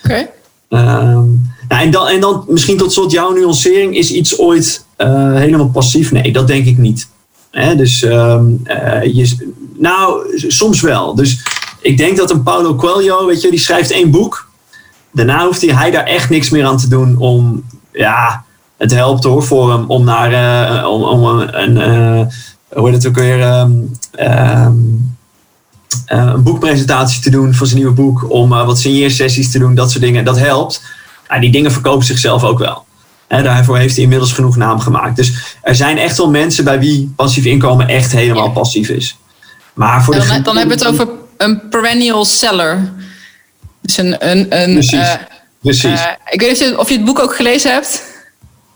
[0.04, 0.28] Oké.
[0.68, 1.12] Okay.
[1.12, 3.96] Um, nou, en, dan, en dan misschien tot slot jouw nuancering.
[3.96, 6.12] Is iets ooit uh, helemaal passief?
[6.12, 7.08] Nee, dat denk ik niet.
[7.50, 11.14] Hè, dus um, uh, je, nou, soms wel.
[11.14, 11.42] Dus
[11.80, 14.48] ik denk dat een Paulo Coelho, weet je, die schrijft één boek.
[15.12, 18.44] Daarna hoeft hij, daar echt niks meer aan te doen om, ja,
[18.76, 20.32] het helpt hoor voor hem om naar,
[20.82, 21.76] uh, om, om een,
[22.68, 23.90] hoe heet het ook weer, um,
[24.20, 25.16] um,
[26.06, 30.02] een boekpresentatie te doen voor zijn nieuwe boek, om wat signeersessies te doen, dat soort
[30.02, 30.24] dingen.
[30.24, 30.82] Dat helpt.
[31.28, 32.84] Ja, die dingen verkopen zichzelf ook wel.
[33.28, 35.16] Daarvoor heeft hij inmiddels genoeg naam gemaakt.
[35.16, 39.16] Dus er zijn echt wel mensen bij wie passief inkomen echt helemaal passief is.
[39.74, 42.92] Maar voor dan, de dan hebben we het over een perennial seller.
[43.80, 44.30] Dus een.
[44.30, 44.92] een, een Precies.
[44.92, 45.12] Uh,
[45.60, 46.00] Precies.
[46.00, 48.02] Uh, ik weet niet of je het boek ook gelezen hebt.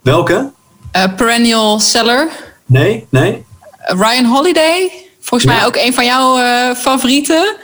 [0.01, 0.49] Welke?
[0.95, 2.27] Uh, perennial seller.
[2.65, 3.45] Nee, nee.
[3.77, 4.91] Ryan Holiday.
[5.19, 5.57] Volgens ja.
[5.57, 6.37] mij ook een van jouw
[6.75, 7.55] favorieten.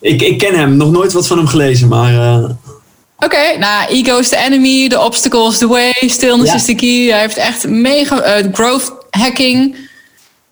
[0.00, 2.12] Ik, ik ken hem, nog nooit wat van hem gelezen, maar.
[3.24, 6.54] Oké, okay, nou, ego is the enemy, the obstacle is the way, stillness ja.
[6.54, 7.10] is the key.
[7.10, 9.76] Hij heeft echt mega uh, growth hacking.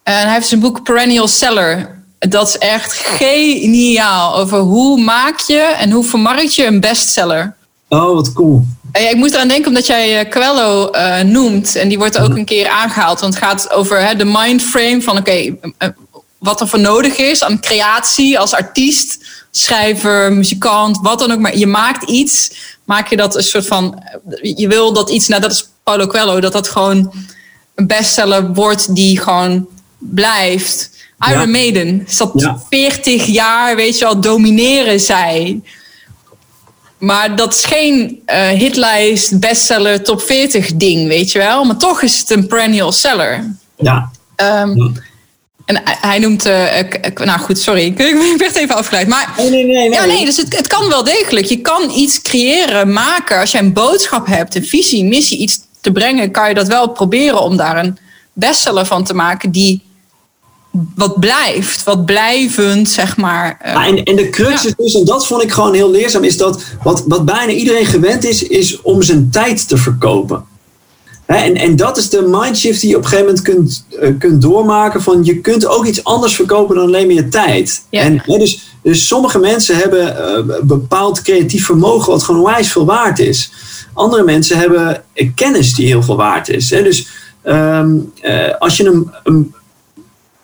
[0.02, 2.02] En hij heeft zijn boek Perennial Seller.
[2.18, 7.54] Dat is echt geniaal over hoe maak je en hoe vermarkt je een bestseller.
[7.88, 8.64] Oh, wat cool.
[8.92, 11.76] En ja, ik moest eraan denken omdat jij Coelho uh, noemt.
[11.76, 13.20] En die wordt ook een keer aangehaald.
[13.20, 15.58] Want het gaat over hè, de mindframe van oké, okay,
[16.42, 19.18] wat er voor nodig is aan creatie als artiest
[19.50, 21.38] schrijver, muzikant, wat dan ook.
[21.38, 22.52] Maar je maakt iets,
[22.84, 24.02] maak je dat een soort van.
[24.40, 27.12] Je wil dat iets, nou dat is Paulo Coelho, dat dat gewoon
[27.74, 29.66] een bestseller wordt die gewoon
[29.98, 30.90] blijft.
[31.28, 31.46] Iron Ja.
[31.46, 32.04] Maiden.
[32.08, 32.62] Zat Ja.
[32.70, 35.60] 40 jaar, weet je wel, domineren zij.
[36.98, 41.64] Maar dat is geen eh, hitlijst, bestseller, top 40 ding, weet je wel.
[41.64, 43.56] Maar toch is het een perennial seller.
[43.76, 44.90] Ja, Ehm, Ja.
[45.76, 46.46] En hij- noemt...
[46.46, 47.82] eh, ik- ik- nou goed, sorry.
[47.84, 47.98] Ik
[48.32, 49.08] ik werd even afgeleid.
[49.08, 49.90] Maar nee, nee, nee.
[49.90, 51.46] ja, nee, dus het, het kan wel degelijk.
[51.46, 53.40] Je kan iets creëren, maken.
[53.40, 56.88] Als jij een boodschap hebt, een visie, missie, iets te brengen, kan je dat wel
[56.88, 57.98] proberen om daar een
[58.32, 59.82] bestseller van te maken die
[60.94, 63.58] wat blijft, wat blijvend, zeg maar.
[63.62, 64.68] eh, en, en de crux Ja.
[64.68, 67.86] is dus, en dat vond ik gewoon heel leerzaam, is dat wat, wat bijna iedereen
[67.86, 70.44] gewend is, is om zijn tijd te verkopen.
[71.36, 74.42] En, en dat is de mindshift die je op een gegeven moment kunt, eh, kunt
[74.42, 75.02] doormaken.
[75.02, 77.84] Van je kunt ook iets anders verkopen dan alleen maar je tijd.
[77.90, 78.00] Ja.
[78.00, 83.18] En, dus, dus sommige mensen hebben een bepaald creatief vermogen wat gewoon onwijs veel waard
[83.18, 83.52] is.
[83.92, 86.70] Andere mensen hebben eh, kennis die heel veel waard is.
[86.70, 86.82] Hè.
[86.82, 87.08] Dus
[87.42, 89.54] ehm, eh, als je een, een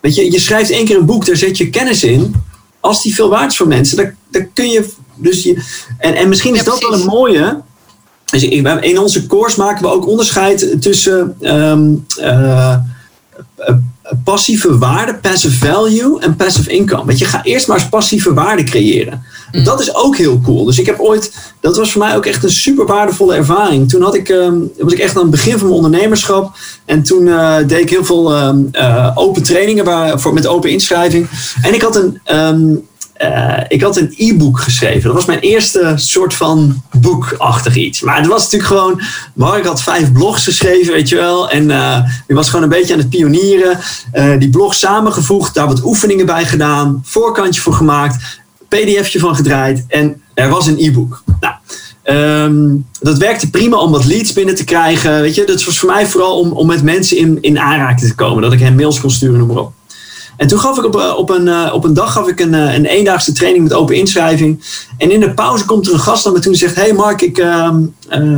[0.01, 2.34] Weet je, je schrijft één keer een boek, daar zet je kennis in.
[2.80, 4.89] Als die veel waard is voor mensen, dan, dan kun je.
[5.14, 5.62] Dus je
[5.99, 7.62] en, en misschien is Ja, dat wel een mooie.
[8.31, 13.74] Dus ik- in onze course maken we ook onderscheid tussen ehm, eh, eh,
[14.24, 17.05] passieve waarde, passive value en passive income.
[17.07, 19.22] Weet je, ga eerst maar eens passieve waarde creëren.
[19.64, 20.64] Dat is ook heel cool.
[20.64, 23.89] Dus ik heb ooit, dat was voor mij ook echt een super waardevolle ervaring.
[23.89, 26.57] Toen had ik, ehm, was ik echt aan het begin van mijn ondernemerschap.
[26.85, 30.70] En toen eh, deed ik heel veel ehm, eh, open trainingen waar, voor, met open
[30.70, 31.29] inschrijving.
[31.62, 32.20] En ik had een,
[33.19, 35.03] eh, ik had een e-book geschreven.
[35.03, 38.01] Dat was mijn eerste soort van boekachtig iets.
[38.01, 39.01] Maar het was natuurlijk gewoon.
[39.35, 41.51] Mark had vijf blogs geschreven, weet je wel.
[41.51, 43.79] En eh ik was gewoon een beetje aan het pionieren.
[44.12, 47.01] Eh, die blog samengevoegd, daar wat oefeningen bij gedaan.
[47.05, 48.41] Voorkantje voor gemaakt.
[48.69, 49.85] PDFje van gedraaid.
[49.89, 51.23] En er was een e-book.
[51.41, 51.55] Nou.
[52.03, 55.21] ehm, dat werkte prima om wat leads binnen te krijgen.
[55.21, 58.14] Weet je, dat was voor mij vooral om, om met mensen in, in aanraking te
[58.14, 58.43] komen.
[58.43, 59.73] Dat ik hen mails kon sturen, noem maar op.
[60.39, 62.55] En toen gaf ik op, eh, op, een, eh, op een dag gaf ik een,
[62.55, 64.64] eh, een eendaagse training met open inschrijving.
[64.99, 67.20] En in de pauze komt er een gast naar me toe en zegt: Hey Mark,
[67.20, 67.74] ik, eh,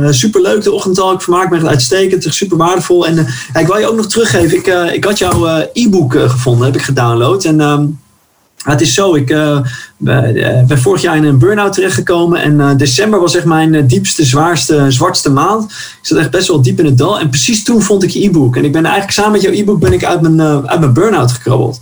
[0.09, 1.13] superleuk de ochtend al.
[1.13, 3.07] Ik vermaak me uitstekend, super waardevol.
[3.07, 3.27] En
[3.59, 4.57] ik wil je ook nog teruggeven.
[4.57, 7.43] Ik, ik had jouw e-book gevonden, heb ik gedownload.
[7.43, 7.85] En ehm,
[8.63, 9.27] het is zo, ik
[9.97, 12.41] ben, vorig jaar in een burn-out terechtgekomen.
[12.41, 15.63] En december was echt mijn diepste, zwaarste, zwartste maand.
[15.71, 17.19] Ik zat echt best wel diep in het dal.
[17.19, 18.55] En precies toen vond ik je e-book.
[18.55, 21.31] En ik ben eigenlijk samen met jouw e-book ben ik uit mijn, uit mijn burn-out
[21.31, 21.81] gekrabbeld.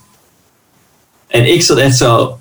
[1.30, 2.40] En ik zat echt zo.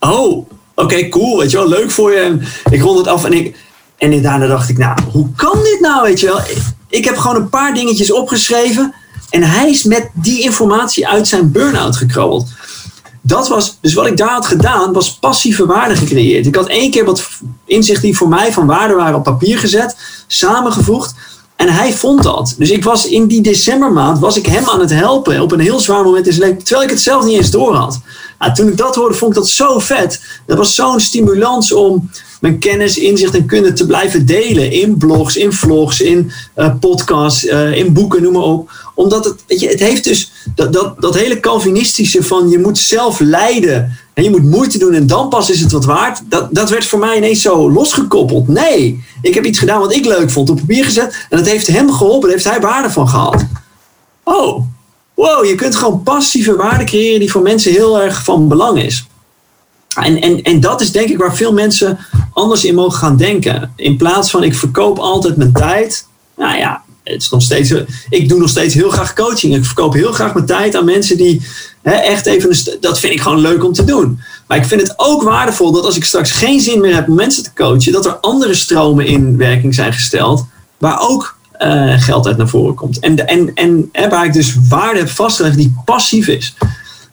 [0.00, 1.38] Oh, oké, cool.
[1.38, 2.18] Weet je wel, leuk voor je.
[2.18, 3.56] En ik rond het af en ik.
[3.96, 6.02] En daarna dacht ik, nou, hoe kan dit nou?
[6.02, 8.94] Weet je wel, ik, ik heb gewoon een paar dingetjes opgeschreven.
[9.30, 12.48] En hij is met die informatie uit zijn burn-out gekrabbeld.
[13.22, 16.46] Dat was, dus wat ik daar had gedaan, was passieve waarde gecreëerd.
[16.46, 17.28] Ik had één keer wat
[17.64, 19.96] inzichten die voor mij van waarde waren op papier gezet,
[20.26, 21.14] samengevoegd.
[21.60, 22.54] En hij vond dat.
[22.58, 25.80] Dus ik was in die decembermaand was ik hem aan het helpen op een heel
[25.80, 28.00] zwaar moment in zijn terwijl ik het zelf niet eens door had.
[28.38, 30.22] Nou, toen ik dat hoorde, vond ik dat zo vet.
[30.46, 34.72] Dat was zo'n stimulans om mijn kennis, inzicht en kunde te blijven delen.
[34.72, 38.70] In blogs, in vlogs, in eh, podcasts, eh, in boeken, noem maar op.
[39.00, 42.78] Omdat het, weet je, het heeft dus dat, dat, dat hele Calvinistische van je moet
[42.78, 43.98] zelf leiden.
[44.14, 46.20] En je moet moeite doen en dan pas is het wat waard.
[46.24, 48.48] Dat, dat werd voor mij ineens zo losgekoppeld.
[48.48, 51.26] Nee, ik heb iets gedaan wat ik leuk vond, op papier gezet.
[51.30, 53.46] En dat heeft hem geholpen, daar heeft hij waarde van gehad.
[54.22, 54.64] Oh,
[55.14, 59.06] wow, je kunt gewoon passieve waarde creëren die voor mensen heel erg van belang is.
[59.94, 61.98] En, en, en dat is denk ik waar veel mensen
[62.32, 63.72] anders in mogen gaan denken.
[63.76, 66.06] In plaats van ik verkoop altijd mijn tijd.
[66.36, 66.82] Nou ja,
[67.12, 67.74] het is nog steeds,
[68.08, 69.56] ik doe nog steeds heel graag coaching.
[69.56, 71.42] Ik verkoop heel graag mijn tijd aan mensen die
[71.82, 72.80] hè, echt even.
[72.80, 74.20] Dat vind ik gewoon leuk om te doen.
[74.46, 77.14] Maar ik vind het ook waardevol dat als ik straks geen zin meer heb om
[77.14, 80.44] mensen te coachen, dat er andere stromen in werking zijn gesteld.
[80.78, 82.98] Waar ook eh, geld uit naar voren komt.
[82.98, 86.54] En, en, en hè, waar ik dus waarde heb vastgelegd die passief is.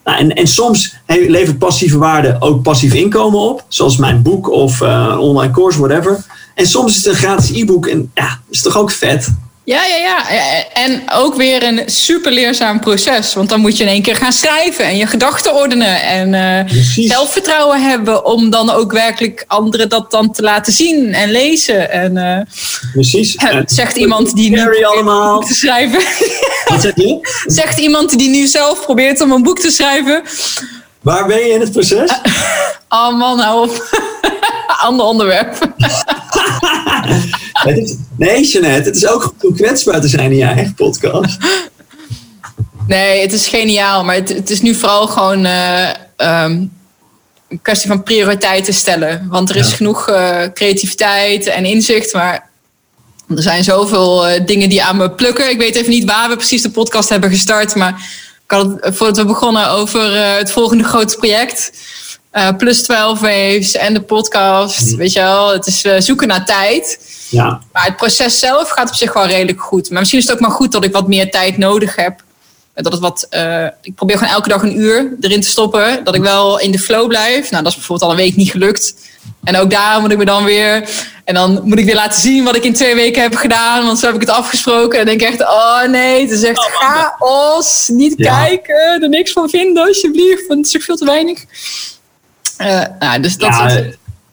[0.04, 3.66] Nou, en, en soms levert passieve waarde ook passief inkomen op.
[3.68, 6.24] Zoals mijn boek of een online course, whatever.
[6.56, 7.88] En soms is het een gratis e-book.
[7.88, 9.30] En ja, is toch ook vet?
[9.68, 10.30] Ja, ja, ja.
[10.74, 13.34] En ook weer een super leerzaam proces.
[13.34, 16.02] Want dan moet je in één keer gaan schrijven en je gedachten ordenen.
[16.02, 21.32] En eh, zelfvertrouwen hebben om dan ook werkelijk anderen dat dan te laten zien en
[21.32, 21.92] lezen.
[21.92, 22.42] En eh,
[22.94, 23.36] Precies.
[23.50, 25.40] En- zegt iemand die nu allemaal.
[25.40, 26.00] te schrijven.
[26.68, 27.20] Wat zeg je?
[27.46, 30.22] zegt iemand die nu zelf probeert om een boek te schrijven.
[31.02, 32.12] Waar ben je in het proces?
[32.90, 33.90] Oh man, hou op.
[34.82, 35.58] Ander onderwerp.
[37.54, 40.74] Het is- nee, Jeanette, het is ook goed om kwetsbaar te zijn in je eigen
[40.74, 41.38] podcast.
[42.88, 44.04] Nee, het is geniaal.
[44.04, 46.66] Maar het, het is nu vooral gewoon eh, ehm,
[47.50, 49.28] een kwestie van prioriteiten stellen.
[49.30, 49.76] Want er is Ja.
[49.76, 52.14] genoeg eh, creativiteit en inzicht.
[52.14, 52.50] Maar
[53.36, 55.50] er zijn zoveel eh, dingen die aan me plukken.
[55.50, 57.76] Ik weet even niet waar we precies de podcast hebben gestart.
[57.76, 58.02] Maar
[58.48, 61.72] had het, voordat we begonnen over het volgende grote project.
[62.38, 64.96] Uh, plus 12 waves en de podcast.
[64.96, 67.00] Weet je wel, het is uh, zoeken naar tijd.
[67.30, 67.62] Ja.
[67.72, 69.90] Maar het proces zelf gaat op zich wel redelijk goed.
[69.90, 72.26] Maar misschien is het ook maar goed dat ik wat meer tijd nodig heb.
[72.74, 73.28] Dat het wat,
[73.82, 76.04] ik probeer gewoon elke dag een uur erin te stoppen.
[76.04, 77.52] Dat ik wel in de flow blijf.
[77.52, 78.96] Nou, dat is bijvoorbeeld al een week niet gelukt.
[79.44, 80.90] En ook daar moet ik me dan weer.
[81.24, 83.86] En dan moet ik weer laten zien wat ik in twee weken heb gedaan.
[83.86, 85.00] Want zo heb ik het afgesproken.
[85.00, 87.88] En dan denk ik echt, oh nee, het is echt oh, chaos.
[87.88, 90.48] Niet kijken, er niks van vinden alsjeblieft.
[90.48, 91.46] Want het is veel te weinig.
[92.62, 93.84] Uh, nou, dus dat ja,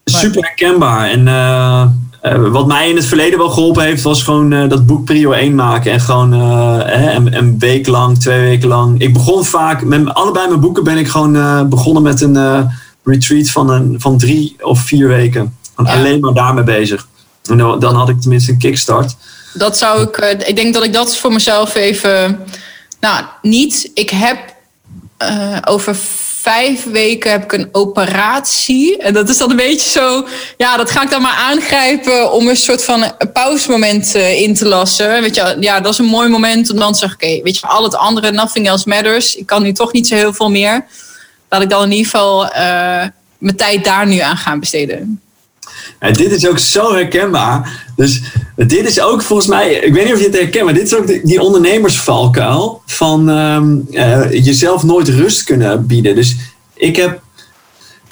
[0.05, 1.11] super herkenbaar.
[1.11, 1.87] En uh,
[2.23, 5.55] uh, wat mij in het verleden wel geholpen heeft, was gewoon dat boek Prio 1
[5.55, 5.93] maken.
[5.93, 9.01] En gewoon een, een, week lang, twee weken lang.
[9.01, 12.69] Ik begon vaak, met allebei mijn boeken ben ik gewoon begonnen met een
[13.05, 15.57] retreat van, een, van drie of vier weken.
[15.77, 17.07] En alleen maar daarmee bezig.
[17.45, 19.17] En dan had ik tenminste een kickstart.
[19.55, 22.41] Dat zou ik, uh, ik denk dat ik dat voor mezelf even,
[23.01, 24.55] nou niet, ik heb
[25.23, 25.95] uh, over
[26.45, 28.99] vijf weken heb ik een operatie.
[28.99, 30.27] En dat is dan een beetje zo,
[30.57, 34.67] ja, dat ga ik dan maar aangrijpen om een soort van pauzemoment uh, in te
[34.67, 35.21] lassen.
[35.21, 37.67] Weet je, ja, dat is een mooi moment om dan te zeggen, oké, weet je,
[37.67, 39.35] al het andere, nothing else matters.
[39.35, 40.85] Ik kan nu toch niet zo heel veel meer
[41.49, 42.53] laat ik dan in ieder geval uh,
[43.39, 45.24] mijn tijd daar nu aan gaan besteden.
[46.01, 47.83] Ja, dit is ook zo herkenbaar.
[47.97, 48.21] Dus
[48.57, 50.95] dit is ook volgens mij, ik weet niet of je het herkent, maar dit is
[50.95, 56.15] ook die ondernemersvalkuil van um, uh, jezelf nooit rust kunnen bieden.
[56.15, 56.37] Dus
[56.75, 57.21] ik heb,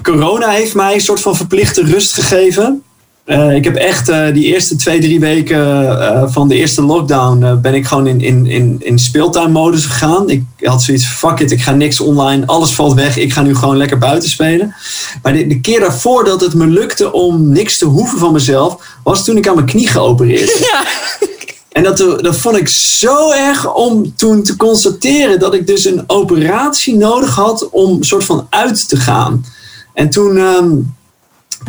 [0.03, 2.83] corona heeft mij een soort van verplichte rust gegeven.
[3.27, 7.59] Uh, ik heb echt uh, die eerste twee, drie weken uh, van de eerste lockdown
[7.61, 10.31] ben ik gewoon in, in, in, in speeltuinmodus gegaan.
[10.31, 13.55] Ik had zoiets fuck it, ik ga niks online, alles valt weg, ik ga nu
[13.55, 14.75] gewoon lekker buiten spelen.
[15.23, 18.77] Maar de, de keer daarvoor dat het me lukte om niks te hoeven van mezelf,
[19.03, 20.85] was toen ik aan mijn knie geopereerd Ja.
[21.73, 26.05] En dat, dat vond ik zo erg om toen te constateren dat ik dus een
[26.07, 29.45] operatie nodig had om soort van uit te gaan.
[29.95, 30.37] En toen...
[30.37, 30.95] Um,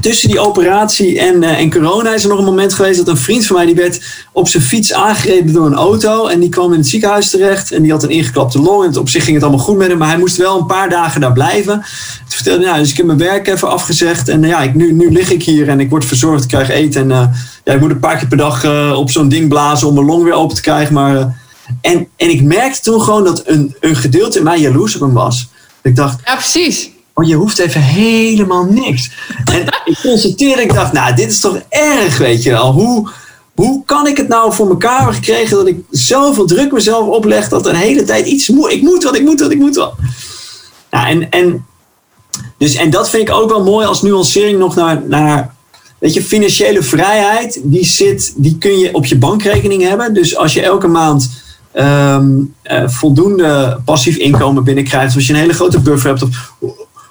[0.03, 3.17] tussen die operatie en, uh, en corona is er nog een moment geweest dat een
[3.17, 4.01] vriend van mij die werd
[4.31, 7.81] op zijn fiets aangereden door een auto en die kwam in het ziekenhuis terecht en
[7.81, 10.07] die had een ingeklapte long en op zich ging het allemaal goed met hem, maar
[10.07, 11.73] hij moest wel een paar dagen daar blijven.
[11.73, 14.93] Toen vertelde nou, dus ik heb mijn werk even afgezegd en uh, ja, ik, nu,
[14.93, 17.79] nu lig ik hier en ik word verzorgd, ik krijg eten en uh, ja, ik
[17.79, 20.55] moet een paar keer per dag op zo'n ding blazen om mijn long weer open
[20.55, 21.41] te krijgen, maar
[21.81, 25.13] en, en ik merkte toen gewoon dat een, een gedeelte in mij jaloers op hem
[25.13, 25.47] was.
[25.81, 26.92] Ik dacht, ja, precies.
[27.13, 29.11] Oh, je hoeft even helemaal niks.
[29.45, 32.71] En ik constateerde, ik dacht, nou, dit is toch erg, weet je wel.
[32.71, 33.09] Hoe,
[33.55, 37.49] hoe kan ik het nou voor elkaar hebben gekregen dat ik zoveel druk mezelf opleg
[37.49, 38.71] dat een hele tijd iets moet.
[38.71, 39.93] Ik moet wat, ik moet wat, ik moet wat.
[40.91, 41.65] Nou, en, en,
[42.57, 45.55] dus, en dat vind ik ook wel mooi als nuancering nog naar, naar
[45.99, 47.61] weet je, financiële vrijheid.
[47.63, 50.13] Die, zit, die kun je op je bankrekening hebben.
[50.13, 51.29] Dus als je elke maand
[51.73, 56.25] um, uh, voldoende passief inkomen binnenkrijgt, als je een hele grote buffer hebt,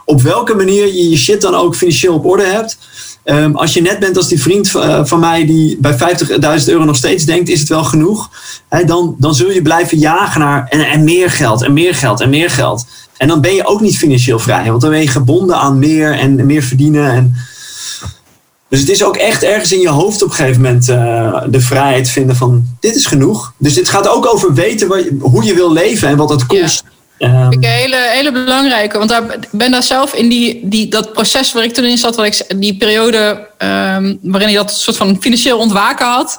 [0.05, 2.79] op welke manier je je shit dan ook financieel op orde hebt.
[3.25, 6.85] Um, als je net bent als die vriend uh, van mij die bij 50.000 euro
[6.85, 8.31] nog steeds denkt, is het wel genoeg?
[8.69, 12.21] He, dan, dan zul je blijven jagen naar en, en meer geld en meer geld
[12.21, 12.87] en meer geld.
[13.17, 16.19] En dan ben je ook niet financieel vrij, want dan ben je gebonden aan meer
[16.19, 17.13] en meer verdienen.
[17.13, 17.35] En...
[18.69, 21.61] Dus het is ook echt ergens in je hoofd op een gegeven moment uh, de
[21.61, 23.53] vrijheid vinden van dit is genoeg.
[23.59, 26.85] Dus dit gaat ook over weten je, hoe je wil leven en wat het kost.
[27.23, 31.53] Um, ik hele, hele belangrijke, want daar ben daar zelf in die, die, dat proces
[31.53, 35.17] waar ik toen in zat, waar ik, die periode um, waarin ik dat soort van
[35.21, 36.39] financieel ontwaken had,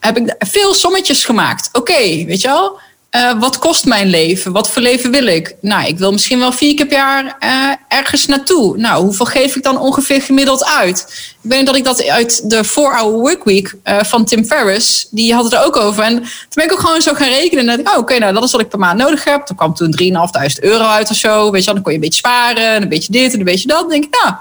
[0.00, 1.68] heb ik veel sommetjes gemaakt.
[1.72, 2.78] Oké, weet je wel,
[3.16, 4.52] uh, wat kost mijn leven?
[4.52, 5.54] Wat voor leven wil ik?
[5.60, 8.76] Nou, ik wil misschien wel vier keer per jaar uh, ergens naartoe.
[8.76, 11.06] Nou, hoeveel geef ik dan ongeveer gemiddeld uit?
[11.42, 15.44] Ik weet dat ik dat uit de 4-Hour Workweek uh, van Tim Ferriss, die had
[15.44, 16.02] het er ook over.
[16.02, 17.58] En toen ben ik ook gewoon zo gaan rekenen.
[17.58, 19.46] En dacht ik, oh, oké, okay, nou, dat is wat ik per maand nodig heb.
[19.46, 21.50] Toen kwam toen 3.500 euro uit of zo.
[21.50, 23.44] Weet je wel, dan kon je een beetje sparen, en een beetje dit en een
[23.44, 23.80] beetje dat.
[23.80, 24.34] Dan denk ik, nou,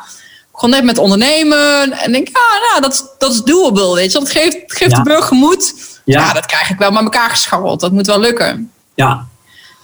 [0.53, 1.91] gewoon net met ondernemen.
[1.91, 4.19] En denk ik, ah, nou, dat is, dat is doable, weet je.
[4.19, 4.97] Dat geeft, geeft ja.
[4.97, 5.73] de burger moed.
[6.03, 6.19] Ja.
[6.19, 6.33] ja.
[6.33, 7.79] dat krijg ik wel met elkaar gescharreld.
[7.79, 8.71] Dat moet wel lukken.
[8.93, 9.27] Ja.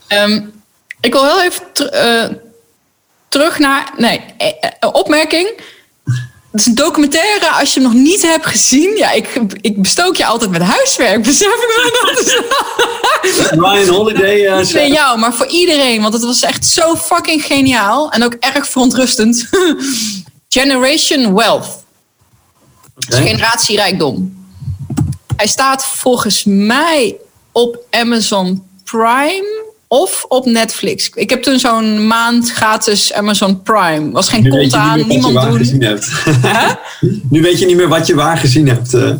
[0.07, 0.63] Um,
[1.01, 2.35] ik wil heel even ter, uh,
[3.27, 3.91] terug naar.
[3.97, 5.61] Nee, uh, opmerking.
[6.51, 8.97] Het is een documentaire, als je hem nog niet hebt gezien.
[8.97, 11.23] Ja, ik, ik bestook je altijd met huiswerk.
[11.23, 12.43] Besef ik me dat?
[13.65, 14.45] Ryan Holiday.
[14.45, 16.01] Uh, niet alleen jou, maar voor iedereen.
[16.01, 18.11] Want het was echt zo fucking geniaal.
[18.11, 19.49] En ook erg verontrustend.
[20.49, 21.65] Generation Wealth.
[23.05, 23.19] Okay.
[23.21, 24.36] Dus generatie rijkdom.
[25.37, 27.15] Hij staat volgens mij
[27.51, 31.09] op Amazon Prime of op Netflix.
[31.13, 34.11] Ik heb toen zo'n maand gratis Amazon Prime.
[34.11, 35.57] Was geen kont aan, niemand doen.
[35.57, 36.11] Gezien hebt.
[37.29, 38.93] nu weet je niet meer wat je waar gezien hebt.
[38.93, 39.11] Uh.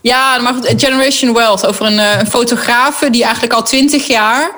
[0.00, 4.50] Ja, maar goed, Generation Wealth over een, uh, een fotograaf die eigenlijk al twintig jaar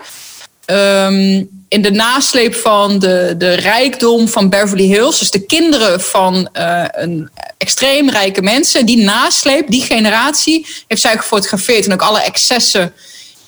[0.65, 1.43] ehm,
[1.75, 6.85] in de nasleep van de, de rijkdom van Beverly Hills, dus de kinderen van uh,
[6.91, 12.93] een extreem rijke mensen, die nasleep, die generatie, heeft zij gefotografeerd en ook alle excessen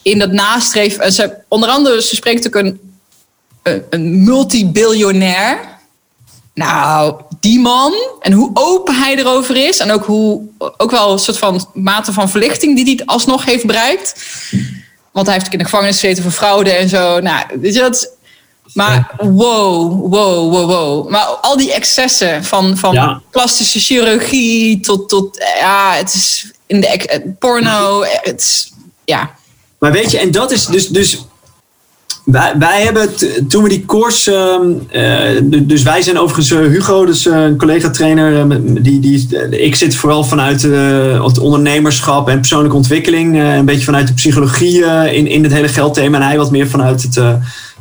[0.03, 1.05] in dat nastreven.
[1.05, 2.81] En ze, onder andere, ze spreekt ook een,
[3.91, 5.61] een multibiljonair.
[6.55, 10.43] Nou, die man en hoe open hij erover is en ook hoe
[10.77, 14.15] ook wel een soort van mate van verlichting die hij alsnog heeft bereikt.
[15.17, 17.21] Want hij heeft in de gevangenis gezeten voor fraude en zo.
[17.21, 18.16] Nou, je, dat,
[18.73, 21.09] maar wow, wow, wow, wow.
[21.09, 27.35] Maar al die excessen van, van plastische chirurgie tot, tot ja, het is in de
[27.39, 28.73] porno, het is,
[29.05, 29.31] ja.
[29.79, 31.27] Maar weet je, en dat is dus, dus
[32.25, 33.09] wij, wij hebben
[33.49, 34.31] toen we die course,
[34.93, 38.49] uh, dus wij zijn overigens uh, Hugo, dus een collega-trainer,
[38.83, 44.15] die, die, ik zit vooral vanuit het ondernemerschap en persoonlijke ontwikkeling, een beetje vanuit de
[44.15, 47.35] psychologie in, in het hele geldthema en hij wat meer vanuit het eh,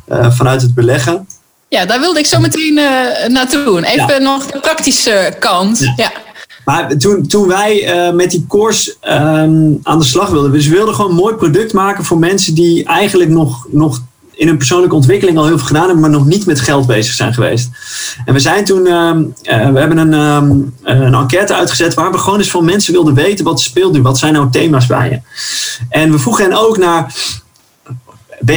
[0.08, 1.28] vanuit het beleggen.
[1.68, 3.86] Ja, daar wilde ik zo meteen uh, naartoe.
[3.86, 5.92] Even nog de praktische kant.
[5.96, 6.12] Ja.
[6.66, 10.76] Maar toen, toen wij uh, met die course ehm, aan de slag wilden, dus we
[10.76, 14.02] wilden gewoon een mooi product maken voor mensen die eigenlijk nog, nog
[14.36, 17.14] in hun persoonlijke ontwikkeling al heel veel gedaan hebben, maar nog niet met geld bezig
[17.14, 17.70] zijn geweest.
[18.26, 19.12] En we zijn toen, uh,
[19.44, 23.46] we hebben een, um, een enquête uitgezet waar we gewoon eens van mensen wilden weten
[23.46, 25.20] wat speelt nu, wat zijn nou thema's bij je.
[25.90, 27.14] En we vroegen hen ook naar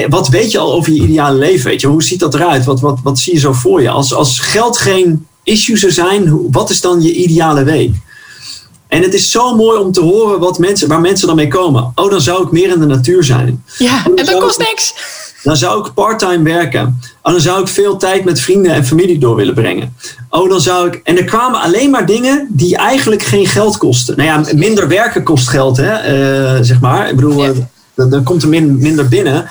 [0.08, 1.70] wat weet je al over je ideale leven?
[1.70, 1.86] Weet je?
[1.86, 2.64] Hoe ziet dat eruit?
[2.64, 3.88] Wat, wat, wat zie je zo voor je?
[3.88, 7.94] Als, als geld geen issue zou zijn, wat is dan je ideale week?
[8.88, 11.92] En het is zo mooi om te horen wat mensen, waar mensen dan mee komen.
[11.94, 13.64] Oh, dan zou ik meer in de natuur zijn.
[13.78, 14.94] Ja, en dat kost niks.
[15.42, 17.00] Dan zou ik parttime werken.
[17.22, 19.94] Oh, dan zou ik veel tijd met vrienden en familie door willen brengen.
[20.30, 21.00] Oh, dan zou ik.
[21.04, 24.16] En er kwamen alleen maar dingen die eigenlijk geen geld kosten.
[24.16, 27.08] Nou ja, minder werken kost geld, hè, uh, zeg maar.
[27.08, 27.52] Ik bedoel, ja.
[28.06, 29.48] Dan, komt er minder binnen.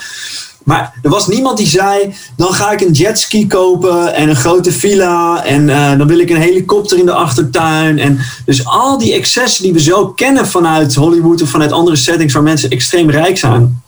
[0.67, 4.71] Maar er was niemand die zei: dan ga ik een jetski kopen en een grote
[4.71, 5.43] villa.
[5.45, 7.99] En uh, dan wil ik een helikopter in de achtertuin.
[7.99, 12.33] En dus al die excessen die we zo kennen vanuit Hollywood of vanuit andere settings
[12.33, 13.81] waar mensen extreem rijk zijn.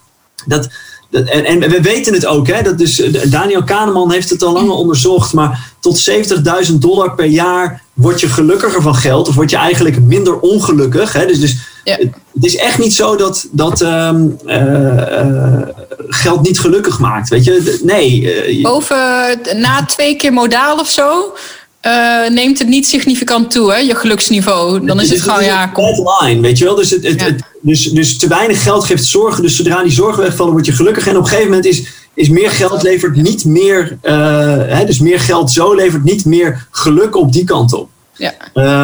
[0.46, 0.70] Dat,
[1.10, 4.70] dat en, we weten het ook, hè, dat dus, Daniel Kahneman heeft het al lang
[4.70, 5.34] onderzocht.
[5.34, 6.10] Maar tot
[6.70, 9.28] 70.000 dollar per jaar word je gelukkiger van geld.
[9.28, 11.14] Of word je eigenlijk minder ongelukkig.
[11.14, 11.26] Hè?
[11.26, 11.58] Dus, dus
[11.90, 11.98] ja.
[12.34, 15.62] het, is echt niet zo dat, dat um, uh,
[16.08, 17.30] geld niet gelukkig maakt.
[17.30, 17.80] Weet je?
[17.84, 18.22] Nee.
[18.56, 21.34] Uh, Boven, na twee keer modaal of zo.
[22.30, 24.86] neemt het niet significant toe, hè, je geluksniveau.
[24.86, 25.72] Dan is het, gewoon, ja,
[26.22, 26.76] line, weet je wel.
[26.76, 29.44] Dus, het, het, dus, dus te weinig geld geeft zorgen.
[29.44, 31.08] Dus zodra die zorgen wegvallen, word je gelukkig.
[31.08, 33.98] En op een gegeven moment is, is meer geld levert niet meer,
[34.68, 37.90] hè, dus meer geld zo levert niet meer geluk op die kant op.
[38.14, 38.34] Ja.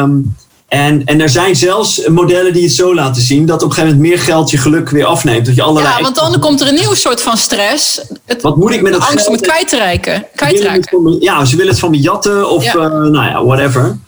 [0.02, 0.34] Um,
[0.68, 3.96] en, en er zijn zelfs modellen die het zo laten zien dat op een gegeven
[3.96, 5.46] moment meer geld je geluk weer afneemt.
[5.46, 8.00] Dat je allerlei ja, want dan komt er een nieuw soort van stress.
[8.24, 10.26] Het, Wat moet ik met dat angst om het kwijt te raken.
[10.34, 11.20] Raken.
[11.20, 12.74] ja, ze willen het van me jatten of ja.
[12.74, 13.98] Uh, nou ja, whatever.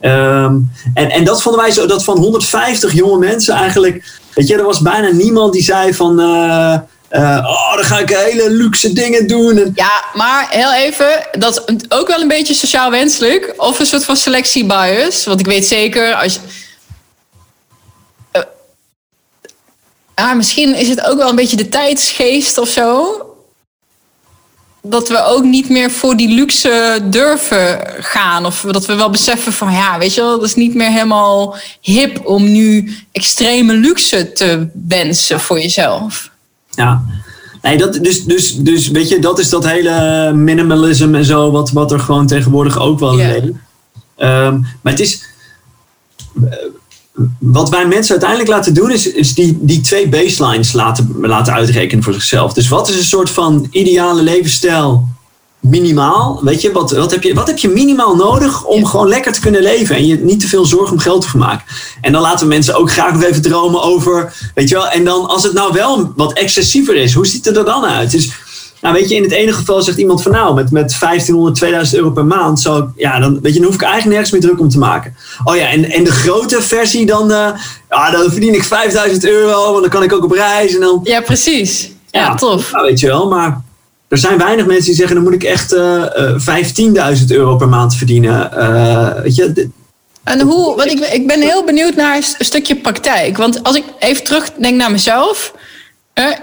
[0.00, 4.56] Um, en, en dat vonden wij zo, dat van 150 jonge mensen eigenlijk, weet je,
[4.56, 6.74] er was bijna niemand die zei van, uh,
[7.10, 9.58] uh, oh, dan ga ik hele luxe dingen doen.
[9.58, 9.72] En...
[9.74, 13.54] Ja, maar heel even, dat is ook wel een beetje sociaal wenselijk.
[13.56, 15.24] Of een soort van selectie bias.
[15.24, 16.40] Want ik weet zeker, als.
[18.32, 18.42] Uh,
[20.14, 23.22] ah, misschien is het ook wel een beetje de tijdsgeest of zo.
[24.82, 28.46] Dat we ook niet meer voor die luxe durven gaan.
[28.46, 31.56] Of dat we wel beseffen van ja, weet je wel, dat is niet meer helemaal
[31.80, 36.30] hip om nu extreme luxe te wensen voor jezelf.
[36.78, 37.04] Ja,
[37.62, 41.70] nee, dat, dus, dus, dus weet je, dat is dat hele minimalism en zo, wat,
[41.70, 43.44] wat er gewoon tegenwoordig ook wel yeah.
[44.20, 45.24] Um, maar het is.
[47.38, 52.04] Wat wij mensen uiteindelijk laten doen, is, is die, die twee baselines laten, laten uitrekenen
[52.04, 52.52] voor zichzelf.
[52.52, 55.08] Dus wat is een soort van ideale levensstijl
[55.60, 56.40] minimaal?
[56.42, 59.40] Weet je, wat, wat, heb je, wat heb je minimaal nodig om gewoon lekker te
[59.40, 61.64] kunnen leven en je niet te veel zorgen om geld te maken?
[62.00, 65.04] En dan laten we mensen ook graag nog even dromen over, weet je wel, en
[65.04, 68.10] dan als het nou wel wat excessiever is, hoe ziet het er dan uit?
[68.10, 68.30] Dus,
[68.80, 71.96] nou weet je, in het ene geval zegt iemand van nou, met, met 1500, 2000
[71.96, 74.60] euro per maand, zo, ja, dan, weet je, dan hoef ik eigenlijk nergens meer druk
[74.60, 75.16] om te maken.
[75.44, 77.48] Oh ja, en, en de grote versie dan, uh,
[77.90, 81.00] ja, dan verdien ik 5000 euro, want dan kan ik ook op reis en dan...
[81.02, 81.90] Ja, precies.
[82.10, 82.72] Ja, ja tof.
[82.72, 83.62] Nou, weet je wel, maar
[84.08, 87.68] er zijn weinig mensen die zeggen, dan moet ik echt uh, uh, 15.000 euro per
[87.68, 88.50] maand verdienen.
[88.54, 89.70] Uh, weet je,
[90.24, 93.36] en hoe, want ik, ik ben heel benieuwd naar een stukje praktijk.
[93.36, 95.54] Want als ik even terugdenk naar mezelf.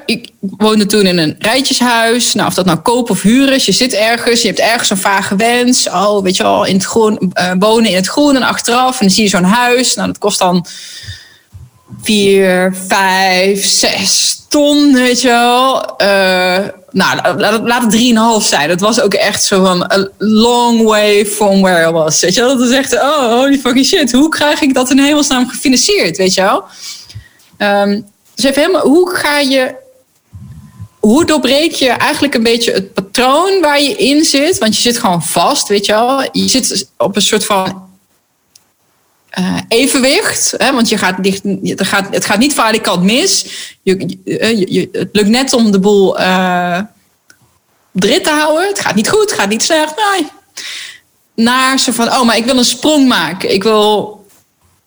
[0.05, 2.33] ik woonde toen in een rijtjeshuis.
[2.33, 3.65] Nou, of dat nou koop of huur is.
[3.65, 5.89] Je zit ergens, je hebt ergens een vage wens.
[5.89, 8.99] Oh, weet je wel, in het groen, wonen in het groen en achteraf.
[8.99, 9.95] En dan zie je zo'n huis.
[9.95, 10.65] Nou, dat kost dan
[12.01, 15.93] vier, vijf, zes ton, weet je wel.
[16.01, 17.93] Uh, nou, laat het
[18.43, 18.67] 3,5 zijn.
[18.67, 22.21] Dat was ook echt zo van a long way from where I was.
[22.21, 22.57] Weet je wel?
[22.57, 24.11] Dat is echt, oh, holy fucking shit.
[24.11, 26.63] Hoe krijg ik dat in hemelsnaam gefinancierd, weet je wel?
[27.57, 29.75] Um, dus even helemaal, hoe ga je
[30.99, 34.57] hoe doorbreek je eigenlijk een beetje het patroon waar je in zit?
[34.57, 36.29] Want je zit gewoon vast, weet je wel.
[36.31, 37.84] Je zit op een soort van
[39.39, 40.53] uh, evenwicht.
[40.57, 40.73] Hè?
[40.73, 43.45] Want je gaat dicht, het, gaat, het gaat niet valikant mis.
[43.81, 46.79] Je, je, je, het lukt net om de boel uh,
[47.91, 48.67] drit te houden.
[48.67, 49.93] Het gaat niet goed, het gaat niet slecht.
[49.95, 50.27] Nee.
[51.45, 53.53] Naar zo van, oh, maar ik wil een sprong maken.
[53.53, 54.25] Ik wil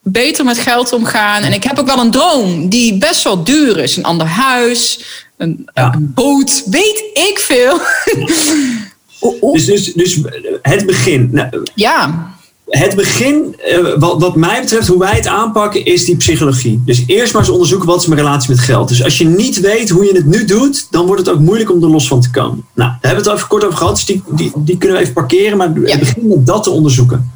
[0.03, 1.43] beter met geld omgaan.
[1.43, 3.97] En ik heb ook wel een droom die best wel duur is.
[3.97, 5.01] Een ander huis,
[5.37, 7.81] een, een boot, weet ik veel.
[9.53, 10.19] dus, dus, dus
[10.63, 11.29] het begin.
[11.33, 12.37] Nou, ja.
[12.69, 16.83] Het begin, eh, wat, wat mij betreft, hoe wij het aanpakken, is die psychologie.
[16.85, 18.89] Dus eerst maar eens onderzoeken wat is mijn relatie met geld.
[18.89, 21.71] Dus als je niet weet hoe je het nu doet, dan wordt het ook moeilijk
[21.71, 22.65] om er los van te komen.
[22.75, 24.97] Nou, daar hebben we het al even kort over gehad, dus die, die, die kunnen
[24.97, 25.57] we even parkeren.
[25.57, 25.99] Maar ja.
[25.99, 27.33] begin met dat te onderzoeken.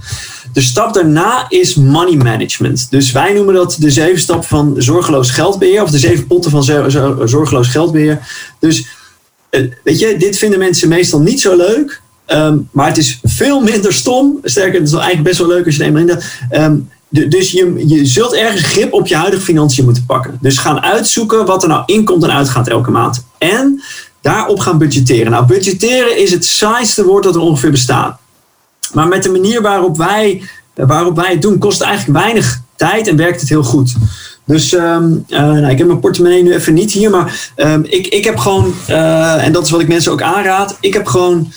[0.52, 2.90] De stap daarna is money management.
[2.90, 5.82] Dus wij noemen dat de zeven stappen van zorgeloos geldbeheer.
[5.82, 6.62] Of de zeven potten van
[7.28, 8.18] zorgeloos geldbeheer.
[8.58, 8.86] Dus
[9.50, 12.01] eh, weet je, dit vinden mensen meestal niet zo leuk.
[12.32, 14.38] Ehm, maar het is veel minder stom.
[14.42, 16.18] Sterker, het is eigenlijk best wel leuk als je er eenmaal in
[16.62, 20.38] um, dus je, je zult ergens grip op je huidige financiën moeten pakken.
[20.40, 23.24] Dus gaan uitzoeken wat er nou inkomt en uitgaat elke maand.
[23.38, 23.82] En
[24.20, 25.30] daarop gaan budgetteren.
[25.30, 28.18] Nou, budgetteren is het saaiste woord dat er ongeveer bestaat.
[28.92, 30.42] Maar met de manier waarop wij,
[30.74, 33.94] waarop wij het doen, kost het eigenlijk weinig tijd en werkt het heel goed.
[34.44, 37.52] Dus um, uh, nou, ik heb mijn portemonnee nu even niet hier, maar
[37.82, 41.06] ik, ik heb gewoon, uh, en dat is wat ik mensen ook aanraad, ik heb
[41.06, 41.52] gewoon,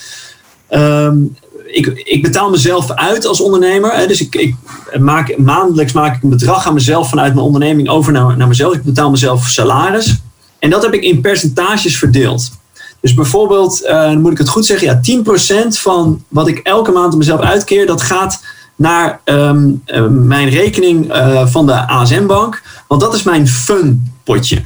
[0.70, 1.36] um,
[1.66, 3.92] ik, ik betaal mezelf uit als ondernemer.
[3.92, 4.56] Hè, dus ik, ik
[5.00, 8.74] maak, maandelijks maak ik een bedrag aan mezelf vanuit mijn onderneming over naar, mezelf.
[8.74, 10.22] Ik betaal mezelf salaris.
[10.60, 12.52] En dat heb ik in percentages verdeeld.
[13.00, 15.24] Dus bijvoorbeeld, dan moet ik het goed zeggen, ja,
[15.66, 18.40] 10% van wat ik elke maand aan mezelf uitkeer, dat gaat
[18.76, 22.62] naar um, uh, mijn rekening uh, van de ASM-bank.
[22.88, 24.66] Want dat is mijn fun potje.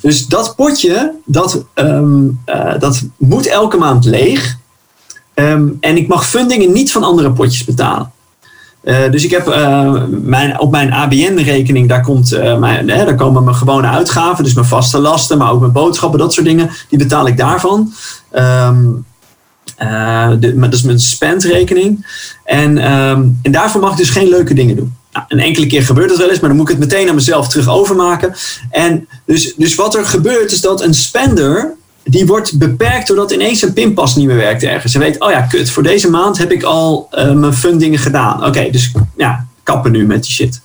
[0.00, 2.40] Dus dat potje, dat, um,
[2.78, 4.56] dat moet elke maand leeg.
[5.52, 8.10] Um, en ik mag fundingen niet van andere potjes betalen.
[8.84, 13.44] Uh, dus ik heb uh, mijn, op mijn ABN-rekening, daar, komt, uh, mijn, daar komen
[13.44, 16.98] mijn gewone uitgaven, dus mijn vaste lasten, maar ook mijn boodschappen, dat soort dingen, die
[16.98, 17.92] betaal ik daarvan.
[18.32, 19.04] Um,
[20.38, 22.06] de, dat is mijn spendrekening.
[22.44, 24.94] En, um, en daarvoor mag ik dus geen leuke dingen doen.
[25.12, 27.14] Nou, een enkele keer gebeurt dat wel eens, maar dan moet ik het meteen aan
[27.14, 28.34] mezelf terug overmaken.
[28.70, 31.74] En dus, dus wat er gebeurt is dat een spender
[32.04, 34.92] die wordt beperkt doordat ineens een pinpas niet meer werkt ergens.
[34.92, 38.44] Ze weet, oh ja, kut, voor deze maand heb ik al uh, mijn fundingen gedaan.
[38.44, 40.60] Oké, dus ja, kappen nu met die shit.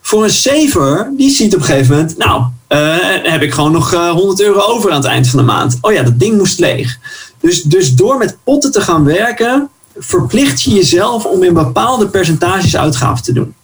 [0.00, 3.94] Voor een saver, die ziet op een gegeven moment, nou, uh, heb ik gewoon nog
[3.94, 5.78] uh, 100 euro over aan het eind van de maand.
[5.80, 6.98] Oh ja, dat ding moest leeg.
[7.40, 9.68] Dus, dus door met potten te gaan werken,
[9.98, 13.54] verplicht je jezelf om in bepaalde percentages uitgaven te doen.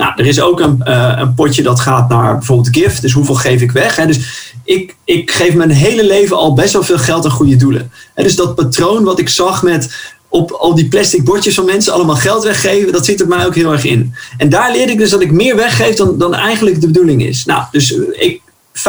[0.00, 3.02] Nou, er is ook een, uh, een potje dat gaat naar bijvoorbeeld gift.
[3.02, 3.96] Dus hoeveel geef ik weg?
[3.96, 4.06] Hè?
[4.06, 7.90] Dus ik, ik geef mijn hele leven al best wel veel geld aan goede doelen.
[8.14, 8.22] Hè?
[8.22, 12.16] Dus dat patroon wat ik zag met op al die plastic bordjes van mensen allemaal
[12.16, 14.14] geld weggeven, dat zit er mij ook heel erg in.
[14.36, 17.44] En daar leerde ik dus dat ik meer weggeef dan, dan eigenlijk de bedoeling is.
[17.44, 18.40] Nou, dus ik,
[18.78, 18.82] 5%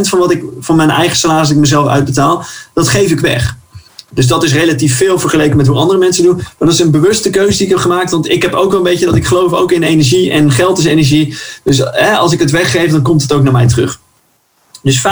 [0.00, 2.44] van wat ik van mijn eigen salaris ik mezelf uitbetaal,
[2.74, 3.56] dat geef ik weg.
[4.10, 6.36] Dus dat is relatief veel vergeleken met hoe andere mensen doen.
[6.36, 8.10] Maar dat is een bewuste keuze die ik heb gemaakt.
[8.10, 10.30] Want ik heb ook wel een beetje dat ik geloof ook in energie.
[10.30, 11.36] En geld is energie.
[11.64, 14.00] Dus als ik het weggeef, dan komt het ook naar mij terug.
[14.82, 15.02] Dus 5%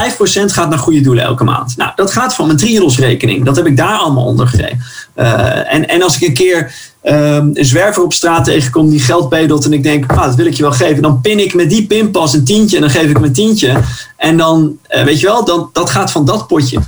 [0.45, 1.77] gaat naar goede doelen elke maand.
[1.77, 3.45] Nou, dat gaat van mijn Triodos-rekening.
[3.45, 4.81] Dat heb ik daar allemaal onder gegeven.
[5.17, 9.29] Uh, en, en als ik een keer um, een zwerver op straat tegenkom die geld
[9.29, 11.71] bedelt en ik denk, ah, dat wil ik je wel geven, dan pin ik met
[11.71, 13.81] die pinpas een tientje en dan geef ik mijn tientje.
[14.17, 16.79] En dan, uh, weet je wel, dan, dat gaat van dat potje.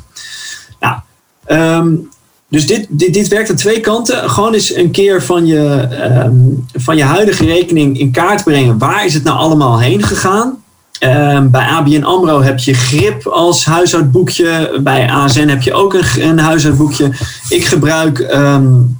[1.48, 2.08] Um,
[2.50, 4.30] dus dit, dit, dit werkt aan twee kanten.
[4.30, 5.88] Gewoon eens een keer van je,
[6.24, 8.78] um, van je huidige rekening in kaart brengen.
[8.78, 10.62] Waar is het nou allemaal heen gegaan?
[11.00, 14.80] Um, bij ABN AMRO heb je grip als huishoudboekje.
[14.82, 17.10] Bij ASN heb je ook een, een huishoudboekje.
[17.48, 18.98] Ik gebruik um,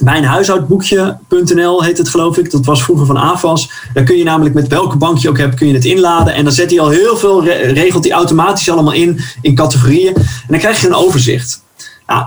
[0.00, 2.50] mijn huishoudboekje.nl heet het geloof ik.
[2.50, 3.70] Dat was vroeger van AFAS.
[3.94, 6.34] Daar kun je namelijk met welke bank je ook hebt, kun je het inladen.
[6.34, 10.14] En dan zet hij al heel veel, regelt hij automatisch allemaal in, in categorieën.
[10.14, 11.63] En dan krijg je een overzicht.
[12.06, 12.26] Nou,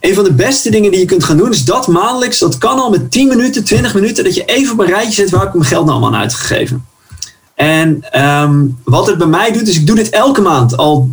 [0.00, 2.38] een van de beste dingen die je kunt gaan doen is dat maandelijks.
[2.38, 4.24] Dat kan al met 10 minuten, 20 minuten.
[4.24, 6.86] Dat je even op een rijtje zet waar ik mijn geld nou allemaal aan uitgegeven.
[7.54, 11.10] En um, wat het bij mij doet, is ik doe dit elke maand al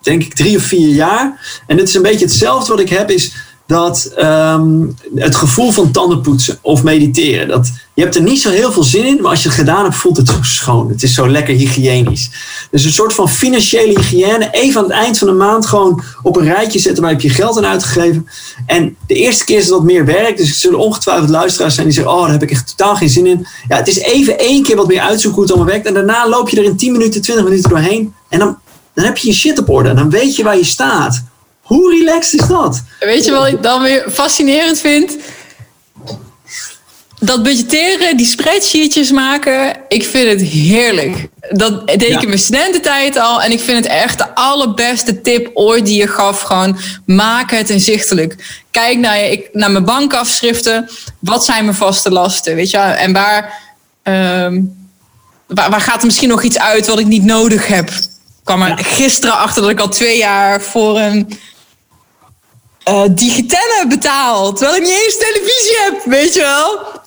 [0.00, 1.60] denk ik drie of vier jaar.
[1.66, 3.32] En het is een beetje hetzelfde wat ik heb is
[3.72, 8.72] dat ehm, het gevoel van tandenpoetsen of mediteren, dat, je hebt er niet zo heel
[8.72, 10.88] veel zin in, maar als je het gedaan hebt, voelt het zo schoon.
[10.88, 12.30] Het is zo lekker hygiënisch.
[12.70, 16.36] Dus een soort van financiële hygiëne, even aan het eind van de maand gewoon op
[16.36, 18.28] een rijtje zetten waar heb je geld aan uitgegeven.
[18.66, 21.86] En de eerste keer is het wat meer werk, dus er zullen ongetwijfeld luisteraars zijn
[21.86, 23.46] die zeggen, oh, daar heb ik echt totaal geen zin in.
[23.68, 26.28] Ja, het is even één keer wat meer uitzoeken hoe het allemaal werkt en daarna
[26.28, 28.58] loop je er in 10 minuten, 20 minuten doorheen en dan,
[28.94, 31.22] dan heb je je shit op orde en dan weet je waar je staat.
[31.72, 32.82] Hoe relaxed is dat?
[33.00, 35.16] Weet je wat ik dan weer fascinerend vind?
[37.20, 41.28] Dat budgetteren, die spreadsheetjes maken, ik vind het heerlijk.
[41.50, 42.20] Dat deed ik Ja.
[42.20, 43.42] in mijn studententijd al.
[43.42, 46.40] En ik vind het echt de allerbeste tip ooit die je gaf.
[46.40, 48.62] Gewoon maak het inzichtelijk.
[48.70, 50.90] Kijk naar, je, ik, naar mijn bankafschriften.
[51.18, 52.54] Wat zijn mijn vaste lasten?
[52.54, 52.78] Weet je?
[52.78, 53.60] En waar,
[54.02, 54.60] ehm,
[55.46, 57.90] waar, waar gaat er misschien nog iets uit wat ik niet nodig heb?
[57.90, 61.38] Ik kwam er gisteren achter dat ik al twee jaar voor een
[62.84, 64.52] eh digitale betaal.
[64.52, 67.00] Terwijl ik niet eens televisie heb, weet je wel.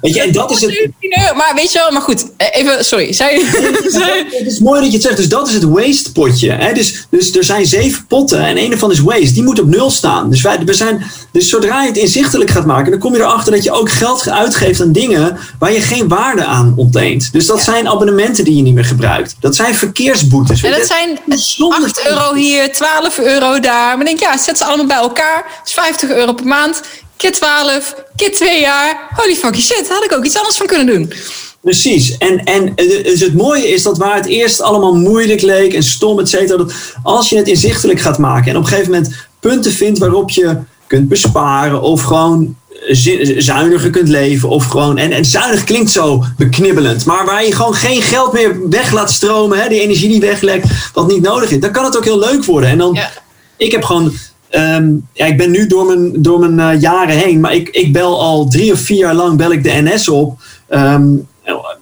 [0.00, 0.70] Weet je, en dat is het.
[0.70, 1.34] 17 euro.
[1.34, 2.26] Maar weet je wel, maar goed.
[2.36, 3.14] eh, Even, sorry.
[3.16, 5.16] Het is mooi dat je het zegt.
[5.16, 6.50] Dus dat is het waste potje.
[6.50, 6.72] Hè?
[6.72, 9.32] Dus, dus er zijn zeven potten en een ervan is waste.
[9.32, 10.30] Die moet op nul staan.
[10.30, 11.02] Dus, wij, we zijn,
[11.32, 14.28] dus zodra je het inzichtelijk gaat maken, dan kom je erachter dat je ook geld
[14.28, 17.32] uitgeeft aan dingen waar je geen waarde aan ontleent.
[17.32, 19.36] Dus dat zijn abonnementen die je niet meer gebruikt.
[19.40, 20.62] Dat zijn verkeersboetes.
[20.62, 21.76] en dat zijn Zonde.
[21.84, 23.98] 8 euro hier, 12 euro daar.
[23.98, 25.44] Maar ik denk, ja, zet ze allemaal bij elkaar.
[25.58, 26.80] Dat is 50 euro per maand.
[27.20, 29.08] Keer 12, keer 2 jaar.
[29.14, 31.12] Holy fucking shit, had ik ook iets anders van kunnen doen.
[31.60, 32.18] Precies.
[32.18, 35.82] En, en eh, dus het mooie is dat waar het eerst allemaal moeilijk leek en
[35.82, 36.72] stom, et cetera, dat
[37.02, 40.56] als je het inzichtelijk gaat maken en op een gegeven moment punten vindt waarop je
[40.86, 42.56] kunt besparen of gewoon
[42.88, 47.54] zi- zuiniger kunt leven of gewoon, en, en zuinig klinkt zo beknibbelend, maar waar je
[47.54, 51.50] gewoon geen geld meer weg laat stromen, hè, die energie die weglekt, wat niet nodig
[51.50, 52.70] is, dan kan het ook heel leuk worden.
[52.70, 53.10] En dan, Ja.
[53.56, 54.12] ik heb gewoon.
[54.50, 57.92] Ehm, ja, ik ben nu door mijn, door mijn eh, jaren heen, maar ik, ik
[57.92, 60.40] bel al drie of vier jaar lang bel ik de NS op.
[60.68, 61.08] Ehm,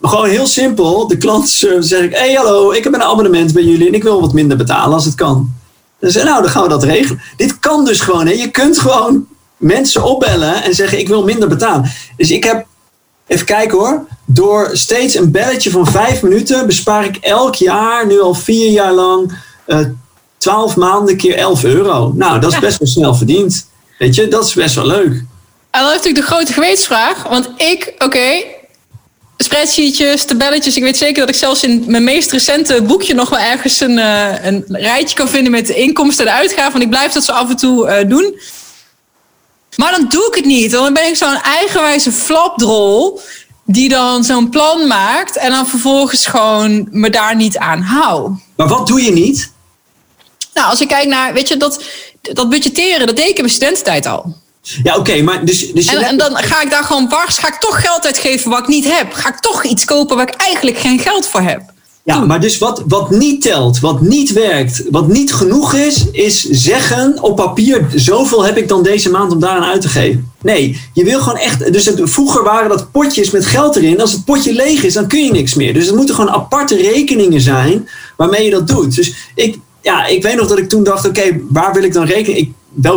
[0.03, 1.07] gewoon heel simpel.
[1.07, 4.21] De klantenservice zeg ik: Hey, hallo, ik heb een abonnement bij jullie en ik wil
[4.21, 5.53] wat minder betalen als het kan.
[6.01, 7.21] Dan zeg nou, dan gaan we dat regelen.
[7.37, 8.27] Dit kan dus gewoon.
[8.27, 8.33] Hè.
[8.33, 9.27] Je kunt gewoon
[9.57, 11.91] mensen opbellen en zeggen: Ik wil minder betalen.
[12.17, 12.67] Dus ik heb
[13.29, 14.07] Even kijken hoor.
[14.25, 18.93] Door steeds een belletje van vijf minuten bespaar ik elk jaar, nu al vier jaar
[18.93, 19.33] lang,
[19.67, 19.79] eh
[20.39, 22.13] 12 maanden keer 11 euro.
[22.15, 22.61] Nou, dat is Ja.
[22.61, 23.69] best wel snel verdiend.
[23.99, 25.13] Weet je, dat is best wel leuk.
[25.71, 27.23] En dan heeft natuurlijk de grote gewetensvraag.
[27.23, 28.43] Want ik, oké,
[29.37, 30.77] spreadsheetjes, tabelletjes.
[30.77, 33.99] Ik weet zeker dat ik zelfs in mijn meest recente boekje nog wel ergens een,
[33.99, 36.73] eh, een rijtje kan vinden met de inkomsten en de uitgaven.
[36.73, 38.41] Want ik blijf dat zo af en toe eh, doen.
[39.77, 40.73] Maar dan doe ik het niet.
[40.73, 43.21] Want dan ben ik zo'n eigenwijze flapdrol
[43.65, 48.31] die dan zo'n plan maakt en dan vervolgens gewoon me daar niet aan hou.
[48.57, 49.53] Maar wat doe je niet?
[50.59, 51.85] Nou, als ik kijk naar, weet je, dat,
[52.21, 54.37] dat budgetteren, dat deed ik in mijn studententijd al.
[54.83, 57.55] Ja, oké, maar dus, dus je En, dan ga ik daar gewoon wars, ga ik
[57.61, 59.13] toch geld uitgeven wat ik niet heb.
[59.13, 61.61] Ga ik toch iets kopen waar ik eigenlijk geen geld voor heb.
[62.05, 66.43] Ja, maar dus wat, wat niet telt, wat niet werkt, wat niet genoeg is, is
[66.43, 70.33] zeggen op papier: zoveel heb ik dan deze maand om daaraan uit te geven.
[70.43, 71.73] Nee, je wil gewoon echt.
[71.73, 74.01] Dus het, vroeger waren dat potjes met geld erin.
[74.01, 75.75] Als het potje leeg is, dan kun je niks meer.
[75.75, 78.95] Dus het moeten gewoon aparte rekeningen zijn waarmee je dat doet.
[78.95, 79.59] Dus ik,
[79.89, 82.39] ja, ik weet nog dat ik toen dacht: oké, waar wil ik dan rekening?
[82.39, 82.53] Ik,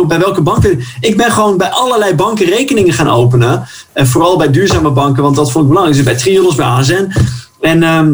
[0.08, 1.16] bij welke bank wil ik?
[1.16, 3.66] Ben gewoon bij allerlei banken rekeningen gaan openen.
[3.92, 5.96] En vooral bij duurzame banken, want dat vond ik belangrijk.
[6.04, 7.12] Dus bij Triodos, bij ASN.
[7.60, 7.82] En.
[7.82, 8.12] ehm,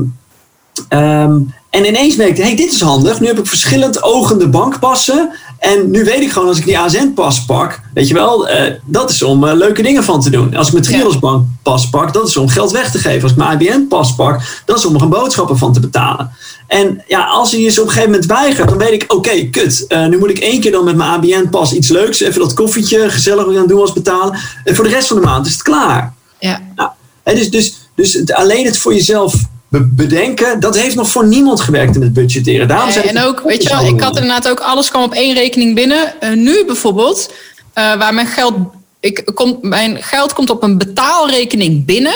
[0.89, 1.39] Ehm,
[1.71, 3.21] en ineens merkte ik, hey, dit is handig.
[3.21, 5.31] Nu heb ik verschillend ogende bankpassen.
[5.59, 9.11] En nu weet ik gewoon, als ik die ASN-pas pak, weet je wel, eh, dat
[9.11, 10.57] is om eh, leuke dingen van te doen.
[10.57, 13.23] Als ik mijn Triodos bankpas pak, dat is om geld weg te geven.
[13.23, 16.31] Als ik mijn IBN-pas pak, dat is om er een boodschappen van te betalen.
[16.67, 19.87] En ja, als hij je op een gegeven moment weigert, dan weet ik, oké, kut.
[19.87, 23.11] eh, nu moet ik één keer dan met mijn ABN-pas iets leuks, even dat koffietje
[23.11, 24.39] gezellig gaan doen als betalen.
[24.65, 26.15] En voor de rest van de maand is het klaar.
[26.39, 26.61] Ja.
[26.75, 26.91] Nou,
[27.25, 29.35] dus dus, dus het, alleen het voor jezelf
[29.69, 32.69] be- bedenken, dat heeft nog voor niemand gewerkt in het budgetteren.
[32.69, 35.35] Daarom zijn en ook, weet je wel, ik had inderdaad ook alles kwam op één
[35.35, 36.21] rekening binnen.
[36.21, 37.33] Eh, nu bijvoorbeeld,
[37.73, 38.55] eh, waar mijn geld,
[39.01, 42.15] ik, komt, mijn geld komt op een betaalrekening binnen.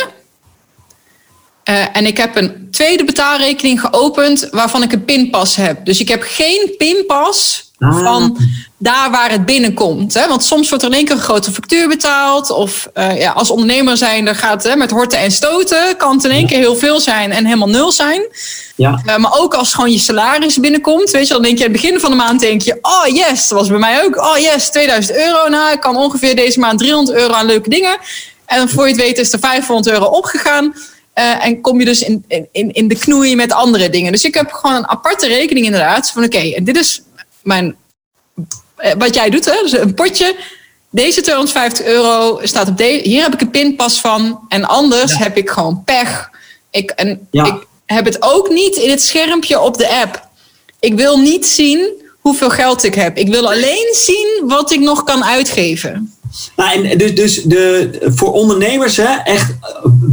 [1.64, 5.84] Eh, en ik heb een tweede betaalrekening geopend waarvan ik een pinpas heb.
[5.84, 8.05] Dus ik heb geen pinpas Ah.
[8.05, 8.39] van
[8.78, 10.14] daar waar het binnenkomt.
[10.14, 10.28] Hè?
[10.28, 12.51] Want soms wordt er in één keer een grote factuur betaald.
[12.51, 15.97] Of eh, ja, als ondernemer zijn, dan gaat het met horten en stoten.
[15.97, 18.22] Kan het in één keer heel veel zijn en helemaal nul zijn.
[18.76, 21.72] Ja, Uh, maar ook als gewoon je salaris binnenkomt, weet je, dan denk je aan
[21.72, 24.36] het begin van de maand denk je, oh yes, dat was bij mij ook, oh
[24.39, 27.97] yes, 2000 euro, nou, ik kan ongeveer deze maand 300 euro aan leuke dingen.
[28.47, 30.74] En voor je het weet is er 500 euro opgegaan.
[31.14, 34.12] Uh, en kom je dus in, in, in de knoei met andere dingen.
[34.12, 36.10] Dus ik heb gewoon een aparte rekening inderdaad.
[36.10, 37.02] Van oké, en dit is
[37.43, 37.76] mijn
[38.82, 39.62] eh, wat jij doet, hè?
[39.62, 40.36] Dus een potje.
[40.90, 43.09] Deze 250 euro staat op deze.
[43.09, 44.40] Hier heb ik een pinpas van.
[44.48, 46.30] En anders heb ik gewoon pech.
[46.70, 47.44] Ik, en Ja.
[47.47, 50.28] ik heb het ook niet in het schermpje op de app.
[50.80, 53.16] Ik wil niet zien hoeveel geld ik heb.
[53.16, 56.14] Ik wil alleen zien wat ik nog kan uitgeven.
[56.56, 59.54] Nou, en dus, dus de, voor ondernemers, hè, echt,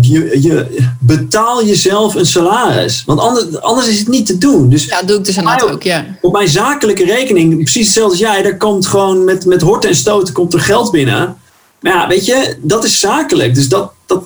[0.02, 0.66] je, je
[1.00, 3.04] betaal jezelf een salaris.
[3.06, 4.70] Want anders, anders is het niet te doen.
[4.70, 6.06] Dus Ja, dat doe ik dus inderdaad ook, ja.
[6.22, 9.96] op mijn zakelijke rekening, precies hetzelfde als jij, daar komt gewoon met, met horten en
[9.96, 11.38] stoten komt er geld binnen.
[11.80, 13.56] Maar ja, weet je, dat is zakelijk.
[13.56, 14.24] Dus dat, dat,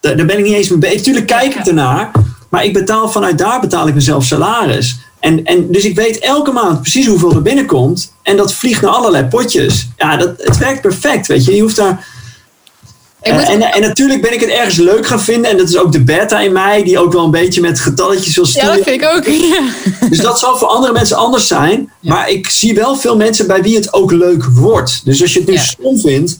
[0.00, 1.02] daar daar ben ik niet eens mee bezig.
[1.02, 2.10] Tuurlijk kijk ik ernaar,
[2.50, 4.96] maar ik betaal vanuit daar betaal ik mezelf salaris.
[5.24, 8.12] En, en dus ik weet elke maand precies hoeveel er binnenkomt.
[8.22, 9.88] En dat vliegt naar allerlei potjes.
[9.96, 11.54] Ja, dat, het werkt perfect, weet je.
[11.54, 11.90] Je hoeft daar...
[11.90, 15.50] Moet- Eh, en, en natuurlijk ben ik het ergens leuk gaan vinden.
[15.50, 18.34] En dat is ook de beta in mij, die ook wel een beetje met getalletjes
[18.34, 18.76] wil ja, stoeien.
[18.76, 19.24] dat vind ik ook.
[19.26, 19.62] Ja.
[20.08, 21.92] Dus dat zal voor andere mensen anders zijn.
[22.00, 25.00] Maar ik zie wel veel mensen bij wie het ook leuk wordt.
[25.04, 25.60] Dus als je het nu Ja.
[25.62, 26.38] stom vindt.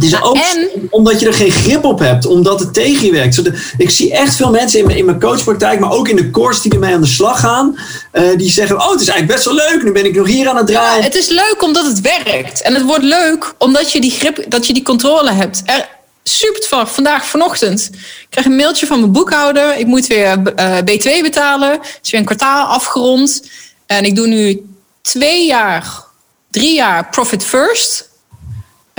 [0.00, 2.26] Het is Ja, ook en- omdat je er geen grip op hebt.
[2.26, 3.42] Omdat het tegen je werkt.
[3.76, 5.80] Ik zie echt veel mensen in mijn, in mijn coachpraktijk.
[5.80, 7.78] Maar ook in de course die ermee aan de slag gaan.
[8.12, 9.82] eh, die zeggen, oh het is eigenlijk best wel leuk.
[9.82, 11.02] Nu ben ik nog hier aan het draaien.
[11.04, 12.62] Het is leuk omdat het werkt.
[12.62, 15.62] En het wordt leuk omdat je die grip, dat je die controle hebt.
[15.64, 15.88] Er,
[16.22, 17.88] super toevallig, vandaag vanochtend.
[17.92, 19.76] Ik krijg een mailtje van mijn boekhouder.
[19.78, 21.70] Ik moet weer eh, B2 betalen.
[21.70, 23.42] Het is weer een kwartaal afgerond.
[23.86, 24.62] En ik doe nu
[25.02, 26.04] twee jaar,
[26.50, 28.08] drie jaar Profit First.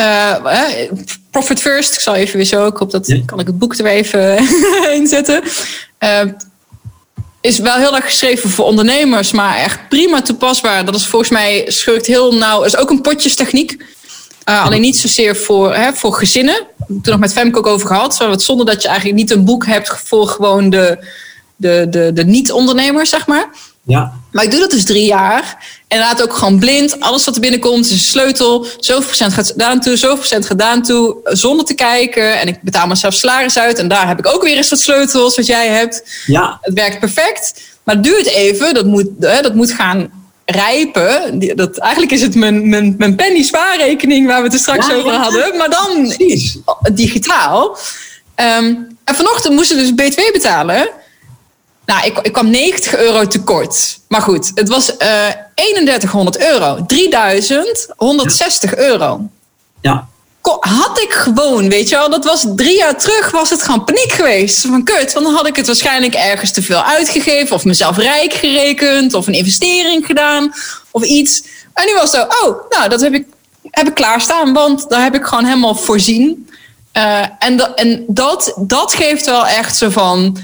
[0.02, 0.92] Eh, eh,
[1.32, 3.86] profit First, ik zal even weer zo, ik hoop dat kan ik het boek er
[3.86, 4.38] even
[5.00, 5.44] inzetten.
[5.98, 6.22] Eh,
[7.42, 10.86] is wel heel erg geschreven voor ondernemers, maar echt prima toepasbaar.
[10.86, 12.64] Dat is volgens mij schurkt heel nauw.
[12.64, 13.84] is ook een potjestechniek.
[14.50, 16.66] Uh, alleen niet zozeer voor, hè, voor gezinnen.
[16.88, 18.18] Het er nog met Femke ook over gehad.
[18.18, 20.98] Wat zonder dat je eigenlijk niet een boek hebt voor gewoon de,
[21.56, 23.50] de, de, de niet-ondernemers, zeg maar.
[23.84, 24.14] Ja.
[24.32, 25.58] Maar ik doe dat dus drie jaar.
[25.88, 27.00] En laat ook gewoon blind.
[27.00, 28.66] Alles wat er binnenkomt is een sleutel.
[28.80, 31.16] Zoveel procent gaat gedaan toe, zoveel procent gedaan toe.
[31.24, 32.40] Zonder te kijken.
[32.40, 33.80] En ik betaal mezelf salaris uit.
[33.80, 36.24] En daar heb ik ook weer eens wat sleutels wat jij hebt.
[36.26, 36.58] Ja.
[36.62, 37.62] Het werkt perfect.
[37.84, 38.74] Maar het duurt even.
[38.74, 40.12] Dat moet, hè, dat moet gaan
[40.46, 41.40] rijpen.
[41.56, 44.94] Dat, eigenlijk is het mijn, mijn, mijn penny spaarrekening waar we het er straks Ja,
[44.94, 45.58] over hadden.
[45.58, 46.58] Maar dan Precies.
[46.94, 47.78] digitaal.
[48.36, 50.90] Ehm, en vanochtend moesten we dus B2 betalen.
[51.92, 54.00] Nou, ik, ik kwam 90 euro tekort.
[54.08, 56.86] Maar goed, het was eh 3100 euro.
[56.88, 59.22] 3160 euro.
[59.82, 60.08] Ja.
[60.60, 64.12] Had ik gewoon, weet je wel, dat was drie jaar terug, was het gewoon paniek
[64.12, 64.62] geweest.
[64.62, 68.34] Van kut, want dan had ik het waarschijnlijk ergens te veel uitgegeven, of mezelf rijk
[68.34, 70.54] gerekend, of een investering gedaan,
[70.92, 71.44] of iets.
[71.74, 73.26] En nu was het zo, oh, nou, dat heb ik,
[73.70, 76.50] heb ik klaarstaan, want daar heb ik gewoon helemaal voorzien.
[76.92, 80.38] Eh, en da- en dat, dat geeft wel echt zo van,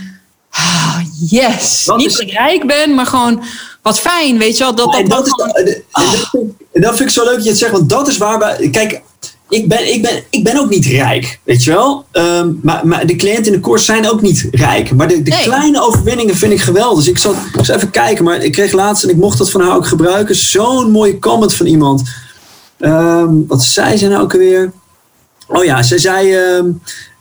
[0.57, 0.97] ah,
[1.29, 1.83] yes.
[1.85, 3.43] Dat Niet is- dat ik rijk ben, maar gewoon
[3.81, 4.75] wat fijn, weet je wel.
[4.75, 6.43] Dat, dat, dat, is, dan- en dat, vind
[6.73, 8.55] ik, dat vind ik zo leuk dat je het zegt, want dat is waar.
[8.71, 9.01] Kijk,
[9.49, 12.05] ik ben, ik ben, ik ben ook niet rijk, weet je wel.
[12.11, 14.91] Ehm, maar, maar de cliënten in de koers zijn ook niet rijk.
[14.91, 15.43] Maar de, de Nee.
[15.43, 16.97] kleine overwinningen vind ik geweldig.
[16.97, 19.61] Dus ik zal, zal even kijken, maar ik kreeg laatst, en ik mocht dat van
[19.61, 22.03] haar ook gebruiken, zo'n mooie comment van iemand.
[22.79, 24.71] Ehm, wat zei ze nou ook alweer?
[25.47, 26.33] Oh ja, ze zei.
[26.35, 26.65] ehm,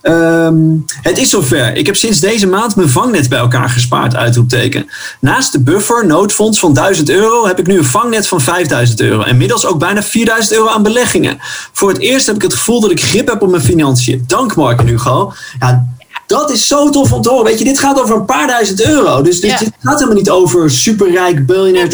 [0.07, 0.57] ehm,
[1.03, 1.77] het is zover.
[1.77, 4.91] Ik heb sinds deze maand mijn vangnet bij elkaar gespaard, uitroepteken.
[5.20, 9.23] Naast de buffer, noodfonds van 1000 euro, heb ik nu een vangnet van 5000 euro.
[9.23, 11.39] En inmiddels ook bijna 4000 euro aan beleggingen.
[11.73, 14.24] Voor het eerst heb ik het gevoel dat ik grip heb op mijn financiën.
[14.27, 15.33] Dank Mark Hugo.
[15.59, 15.95] Ja,
[16.27, 17.44] dat is zo tof om te horen.
[17.44, 19.23] Weet je, dit gaat over een paar duizend euro.
[19.23, 19.59] Dus dit, Ja.
[19.59, 21.85] dit gaat helemaal niet over superrijk, biljonair.
[21.85, 21.89] Ja.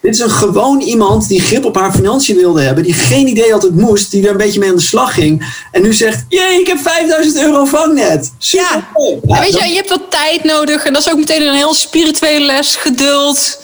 [0.00, 2.84] Dit is een gewoon iemand die grip op haar financiën wilde hebben.
[2.84, 4.10] Die geen idee had het moest.
[4.10, 5.54] Die er een beetje mee aan de slag ging.
[5.72, 8.32] En nu zegt, jee, ik heb 5000 euro vangnet.
[8.38, 8.84] Super.
[9.26, 9.40] Ja.
[9.40, 10.84] weet je, je hebt wat tijd nodig.
[10.84, 12.76] En dat is ook meteen een heel spirituele les.
[12.76, 13.58] Geduld.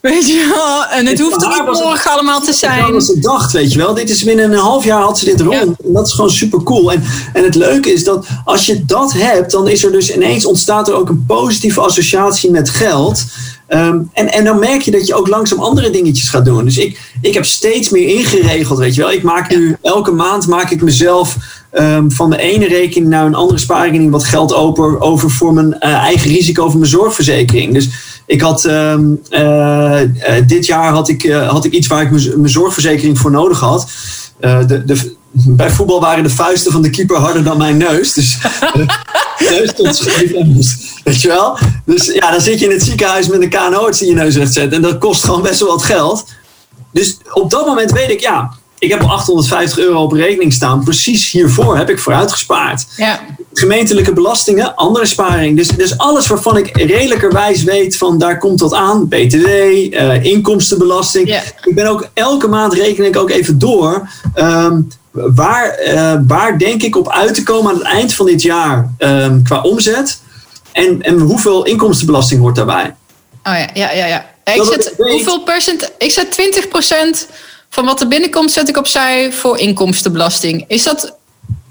[0.00, 0.98] Weet je wel.
[0.98, 2.92] En het hoeft er niet morgen allemaal te Dat zijn.
[2.92, 3.94] was ze dacht, weet je wel.
[3.94, 5.52] Dit is binnen een half jaar had ze dit rond.
[5.52, 5.60] Ja.
[5.60, 6.92] En dat is gewoon super cool.
[6.92, 7.02] En,
[7.32, 10.88] en het leuke is dat als je dat hebt, dan is er dus ineens ontstaat
[10.88, 13.24] er ook een positieve associatie met geld.
[13.66, 16.64] Ehm, en, en dan merk je dat je ook langzaam andere dingetjes gaat doen.
[16.64, 19.12] Dus ik, ik heb steeds meer ingeregeld, weet je wel.
[19.12, 21.36] Ik maak nu elke maand maak ik mezelf
[21.70, 25.78] ehm, van de ene rekening naar een andere spaarrekening wat geld over, over voor mijn
[25.78, 27.74] eh, eigen risico voor mijn zorgverzekering.
[27.74, 27.88] Dus
[28.28, 32.10] ik had ehm, eh, eh, dit jaar had ik, eh, had ik iets waar ik
[32.10, 33.90] mijn zorgverzekering voor nodig had.
[34.40, 38.12] De, de, bij voetbal waren de vuisten van de keeper harder dan mijn neus.
[38.12, 38.38] Dus
[39.38, 41.58] de neus scheef en moest- Weet je wel?
[41.84, 44.52] Dus ja, dan zit je in het ziekenhuis met een KNO-arts die je neus recht
[44.52, 44.72] zet.
[44.72, 46.24] En dat kost gewoon best wel wat geld.
[46.92, 50.84] Dus op dat moment weet ik, ja, ik heb al 850 euro op rekening staan.
[50.84, 52.86] Precies hiervoor heb ik vooruit gespaard.
[52.96, 53.20] Ja.
[53.52, 55.56] Gemeentelijke belastingen, andere sparing.
[55.56, 59.08] Dus, dus alles waarvan ik redelijkerwijs weet van daar komt wat aan.
[59.08, 61.28] BTW, eh, inkomstenbelasting.
[61.28, 61.42] Ja.
[61.64, 64.08] Ik ben ook elke maand reken ik ook even door.
[64.34, 64.80] ehm,
[65.10, 68.92] waar, eh, waar denk ik op uit te komen aan het eind van dit jaar
[68.98, 70.20] ehm, qua omzet?
[70.72, 72.94] En, en hoeveel inkomstenbelasting hoort daarbij?
[73.42, 74.06] Oh ja, ja, ja.
[74.06, 74.26] ja.
[74.44, 75.92] Ik Dat zet, hoeveel procent?
[75.98, 77.28] Ik zet 20%
[77.70, 80.64] van wat er binnenkomt, zet ik opzij voor inkomstenbelasting.
[80.68, 81.16] Is dat.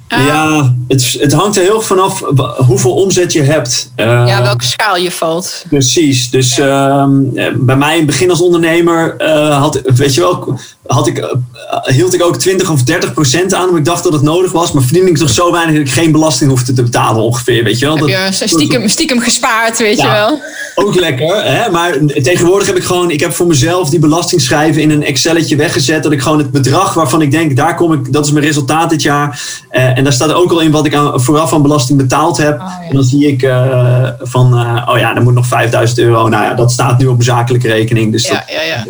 [0.07, 2.24] eh, Ja, het, het hangt er heel vanaf
[2.68, 3.91] hoeveel omzet je hebt.
[3.95, 5.65] Eh, ja, welke schaal je valt.
[5.69, 6.30] Precies.
[6.30, 10.60] Dus ehm, eh, bij mij in het begin als ondernemer eh, had, weet je wel,
[10.88, 11.35] had ik, eh,
[11.84, 13.64] hield ik ook 20 of 30 procent aan.
[13.64, 14.72] Omdat ik dacht dat het nodig was.
[14.72, 17.64] Maar verdiende ik toch zo weinig dat ik geen belasting hoefde te betalen ongeveer.
[17.64, 17.95] Weet je wel?
[17.95, 20.41] Heb Dat, je stiekem, stiekem gespaard, weet je wel?
[20.76, 21.43] ook lekker.
[21.43, 21.69] Hè?
[21.69, 26.03] Maar tegenwoordig heb ik gewoon, ik heb voor mezelf die belastingschrijven in een Excelletje weggezet.
[26.03, 28.89] Dat ik gewoon het bedrag waarvan ik denk, daar kom ik, dat is mijn resultaat
[28.89, 29.41] dit jaar.
[29.69, 32.59] Eh, en daar staat ook al in wat ik aan, vooraf aan belasting betaald heb.
[32.59, 32.88] Oh, ja.
[32.89, 36.27] En dan zie ik eh, van, eh, oh ja, dan moet nog 5000 euro.
[36.27, 38.11] Nou ja, dat staat nu op mijn zakelijke rekening.
[38.11, 38.85] Dus Ja, ja, ja.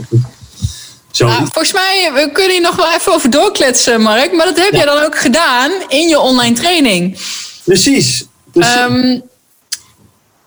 [1.25, 4.33] Nou, volgens mij, we kunnen hier nog wel even over doorkletsen, Mark.
[4.33, 4.77] Maar dat heb Ja.
[4.77, 7.17] jij dan ook gedaan in je online training.
[7.63, 8.25] Precies.
[8.53, 9.19] Ehm,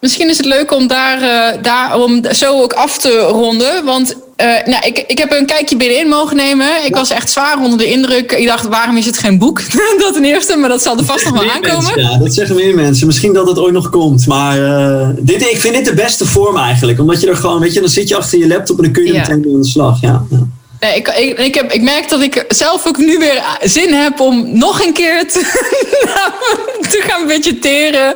[0.01, 3.85] misschien is het leuk om daar, eh, daar om zo ook af te ronden.
[3.85, 6.85] Want eh, nou, ik, ik heb een kijkje binnenin mogen nemen.
[6.85, 8.33] Ik was echt zwaar onder de indruk.
[8.33, 9.61] Ik dacht, waarom is het geen boek?
[9.99, 11.77] dat ten eerste, maar dat zal er vast nog wel aankomen.
[11.85, 13.07] mensen, ja, dat zeggen meer mensen.
[13.07, 14.27] Misschien dat het ooit nog komt.
[14.27, 17.01] Maar eh, dit, ik vind dit de beste vorm eigenlijk.
[17.01, 19.05] Omdat je er gewoon, weet je, dan zit je achter je laptop en dan kun
[19.05, 19.19] je Ja.
[19.21, 20.01] meteen aan de slag.
[20.01, 20.47] Ja, ja.
[20.81, 24.21] Nee, ik, ik, ik, heb, ik merk dat ik zelf ook nu weer zin heb
[24.21, 25.41] om nog een keer te,
[26.91, 28.15] te gaan budgetteren.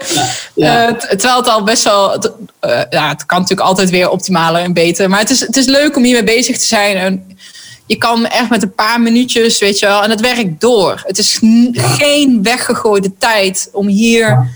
[0.54, 0.88] Ja.
[0.88, 2.10] Eh, terwijl het al best wel.
[2.12, 2.30] het-
[2.60, 5.08] eh, ja, het kan natuurlijk altijd weer optimaler en beter.
[5.10, 6.96] Maar het is, het is leuk om hiermee bezig te zijn.
[6.96, 7.36] En
[7.86, 10.02] je kan echt met een paar minuutjes, weet je wel.
[10.02, 11.02] En het werkt door.
[11.06, 11.38] Het is
[11.74, 14.48] geen weggegooide tijd om hier.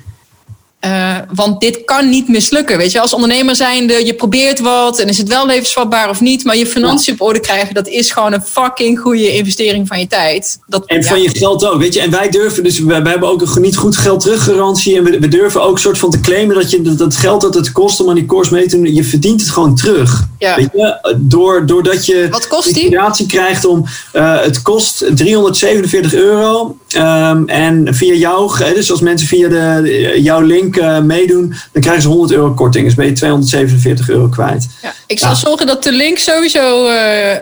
[0.80, 2.78] Eh, want dit kan niet mislukken.
[2.78, 6.44] Weet je, als ondernemer zijnde, je probeert wat en is het wel levensvatbaar of niet.
[6.44, 10.06] Maar je financiën op orde krijgen, dat is gewoon een fucking goede investering van je
[10.06, 10.58] tijd.
[10.66, 11.08] Dat, En ja.
[11.08, 12.00] van je geld ook, weet je.
[12.00, 14.96] En wij durven, dus we, hebben ook een niet goed geld teruggarantie.
[14.96, 17.54] En we, we durven ook soort van te claimen dat je dat het geld dat
[17.54, 20.26] het kost om aan die course mee te doen, je verdient het gewoon terug.
[20.38, 20.56] Ja.
[20.56, 23.26] Weet je, door, doordat je Wat kost die?
[23.26, 26.76] krijgt om, eh, het kost 347 euro.
[26.88, 32.02] Ehm, en via jou, dus als mensen via de, jouw link eh, meedoen, dan krijgen
[32.02, 32.84] ze 100 euro korting.
[32.84, 34.66] Dus ben je 247 euro kwijt.
[34.82, 35.34] Ja, ik zal Ja.
[35.34, 37.36] zorgen dat de link sowieso eh,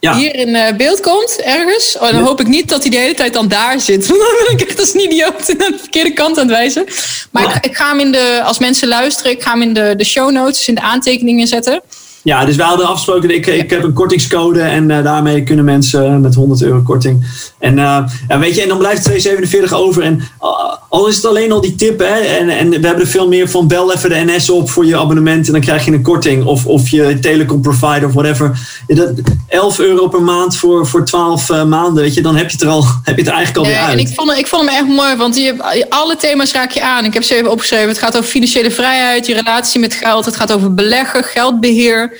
[0.00, 0.14] Ja.
[0.16, 1.96] hier in eh, beeld komt, ergens.
[1.96, 2.22] Oh, dan Ja.
[2.24, 4.06] hoop ik niet dat hij de hele tijd dan daar zit.
[4.06, 6.84] Want dan ben ik echt als een idioot aan de verkeerde kant aan het wijzen.
[7.30, 9.94] Maar ik, ik ga hem in de, als mensen luisteren, ik ga hem in de,
[9.96, 11.80] de show notes, in de aantekeningen zetten.
[12.24, 16.20] Ja, dus we hadden afgesproken, ik, ik heb een kortingscode en eh, daarmee kunnen mensen
[16.20, 17.24] met 100 euro korting.
[17.58, 20.02] En, eh, ja, weet je, en dan blijft 247 over.
[20.02, 23.06] En al- al is het alleen al die tip, hè, en, en we hebben er
[23.10, 25.92] veel meer van, bel even de NS op voor je abonnement en dan krijg je
[25.92, 26.44] een korting.
[26.44, 28.58] Of, of je telecom provider of whatever.
[28.86, 29.10] Ja, dat,
[29.48, 32.62] 11 euro per maand voor, voor 12 eh, maanden, weet je, dan heb je het
[32.62, 33.92] er al, heb je het er eigenlijk alweer Ja, uit.
[33.98, 36.82] en ik vond, ik vond hem echt mooi, want je hebt, alle thema's raak je
[36.82, 37.04] aan.
[37.04, 37.88] Ik heb ze even opgeschreven.
[37.88, 40.24] Het gaat over financiële vrijheid, je relatie met geld.
[40.24, 42.11] Het gaat over beleggen, geldbeheer.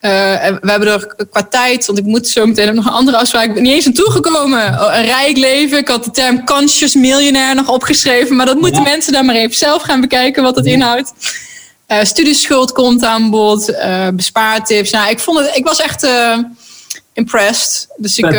[0.00, 2.92] Eh, en we hebben er qua tijd, want ik moet zo meteen heb nog een
[2.92, 3.44] andere afspraak.
[3.44, 4.80] Ik ben niet eens aan toegekomen.
[4.80, 5.78] Oh, een rijk leven.
[5.78, 8.36] Ik had de term conscious millionaire nog opgeschreven.
[8.36, 8.88] Maar dat moeten Ja.
[8.90, 11.12] mensen dan maar even zelf gaan bekijken wat het inhoudt.
[11.86, 13.68] Eh studieschuld komt aan bod.
[13.68, 14.90] eh bespaartips.
[14.90, 16.06] Nou, ik, vond het, ik was echt
[17.12, 17.88] impressed.
[17.96, 18.32] Dus ik,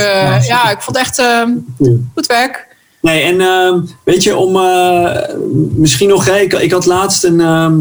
[0.47, 1.21] Ja, ik vond echt
[2.13, 2.67] goed werk.
[3.01, 4.51] Nee, en ehm, weet je, om
[5.75, 7.73] misschien nog, ik had laatst een, ehm,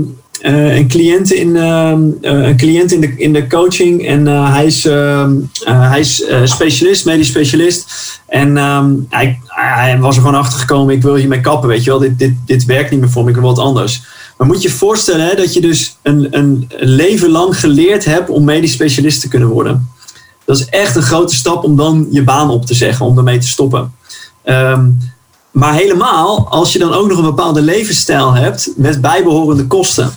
[0.44, 4.52] eh, een cliënt, in, ehm, eh, een cliënt in, de, in de coaching en eh,
[4.52, 5.32] hij is, ehm,
[5.64, 7.86] eh, hij is specialist, medisch specialist.
[8.26, 11.90] En ehm, hij, hij was er gewoon achter gekomen, ik wil hiermee kappen, weet je
[11.90, 14.02] wel, dit, dit, dit werkt niet meer voor me, ik wil wat anders.
[14.36, 18.30] Maar moet je je voorstellen hè, dat je dus een, een, leven lang geleerd hebt
[18.30, 19.88] om medisch specialist te kunnen worden.
[20.44, 23.38] Dat is echt een grote stap om dan je baan op te zeggen, om ermee
[23.38, 23.92] te stoppen.
[25.50, 30.12] Maar helemaal als je dan ook nog een bepaalde levensstijl hebt met bijbehorende kosten.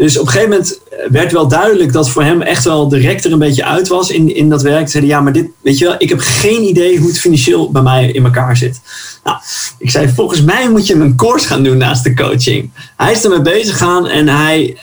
[0.00, 3.24] Dus op een gegeven moment werd wel duidelijk dat voor hem echt wel de rek
[3.24, 4.84] er een beetje uit was in, in dat werk.
[4.84, 7.70] Ze zeiden, ja, maar dit, weet je wel, ik heb geen idee hoe het financieel
[7.70, 8.80] bij mij in elkaar zit.
[9.24, 9.36] Nou,
[9.78, 12.70] ik zei, volgens mij moet je een course gaan doen naast de coaching.
[12.96, 14.76] Hij is ermee bezig gegaan en hij,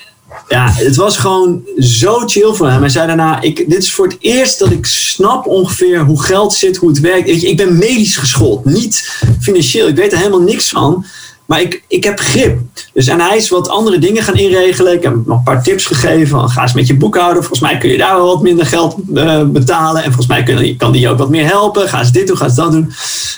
[0.48, 2.80] ja, het was gewoon zo chill voor hem.
[2.80, 6.54] Hij zei daarna, ik, dit is voor het eerst dat ik snap ongeveer hoe geld
[6.54, 7.42] zit, hoe het werkt.
[7.42, 9.88] Je, ik ben medisch geschoold, niet financieel.
[9.88, 11.06] Ik weet er helemaal niks van.
[11.48, 12.60] Maar ik, ik heb grip.
[12.94, 14.94] Dus en hij is wat andere dingen gaan inregelen.
[14.94, 16.50] Ik heb hem nog een paar tips gegeven.
[16.50, 17.44] Ga eens met je boekhouder.
[17.44, 20.04] Volgens mij kun je daar wel wat minder geld uh, betalen.
[20.04, 21.90] En volgens mij kan die je ook wat meer helpen.
[21.90, 22.94] Ga eens dit doen, ga eens dat doen.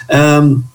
[0.09, 0.69] Um,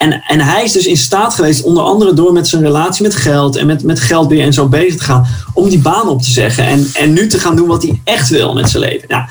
[0.00, 3.14] en, en hij is dus in staat geweest, onder andere door met zijn relatie met
[3.14, 6.30] geld en met, met geldbeheer en zo bezig te gaan, om die baan op te
[6.30, 6.66] zeggen.
[6.66, 9.08] En, en nu te gaan doen wat hij echt wil met zijn leven.
[9.08, 9.24] Nou,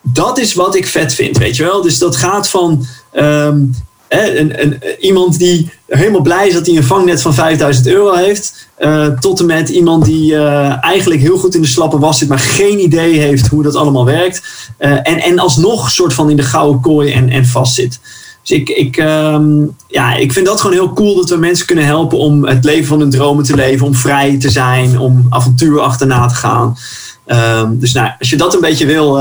[0.00, 1.82] dat is wat ik vet vind, weet je wel.
[1.82, 3.74] Dus dat gaat van um,
[4.12, 8.68] een, iemand die helemaal blij is dat hij een vangnet van 5000 euro heeft.
[8.78, 12.28] Uh, tot en met iemand die uh, eigenlijk heel goed in de slappe was zit,
[12.28, 14.42] maar geen idee heeft hoe dat allemaal werkt.
[14.78, 18.00] Uh, en, en alsnog soort van in de gouden kooi en, en vast zit.
[18.42, 21.84] Dus ik, ik, um, ja, ik vind dat gewoon heel cool dat we mensen kunnen
[21.84, 25.80] helpen om het leven van hun dromen te leven, om vrij te zijn, om avontuur
[25.80, 26.76] achterna te gaan.
[27.26, 29.14] Um, dus nou, als je dat een beetje wil,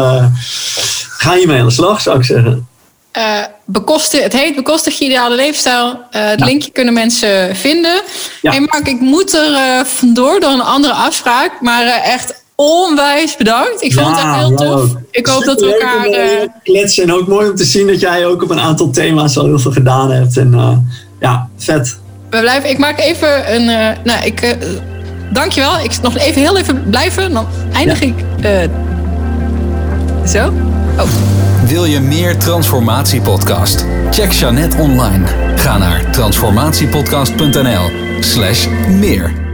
[1.17, 2.67] ga je mee aan de slag, zou ik zeggen.
[3.17, 5.87] Uh, bekosten, het heet Bekostig je ideale leefstijl.
[5.87, 6.45] Uh, het ja.
[6.45, 8.01] linkje kunnen mensen vinden.
[8.41, 8.51] Ja.
[8.51, 11.61] Hey Mark, ik moet er vandoor door een andere afspraak.
[11.61, 13.81] Maar echt onwijs bedankt.
[13.81, 14.89] Ik vond ja, het echt heel tof.
[15.11, 16.47] Ik hoop dat we elkaar.
[16.63, 19.45] Kletsen en ook mooi om te zien dat jij ook op een aantal thema's al
[19.45, 20.37] heel veel gedaan hebt.
[20.37, 20.85] En
[21.19, 21.99] ja, vet.
[22.29, 23.65] We blijven, ik maak even een.
[24.03, 24.57] Nou, ik.
[25.31, 25.79] Dankjewel.
[25.79, 27.33] Ik nog even heel even blijven.
[27.33, 28.15] Dan eindig ik.
[30.25, 30.53] zo.
[30.97, 31.40] Oh.
[31.71, 33.85] Wil je meer Transformatie-podcast?
[34.09, 35.25] Check Jeannette online.
[35.55, 38.67] Ga naar transformatiepodcast.nl/slash
[38.99, 39.50] meer.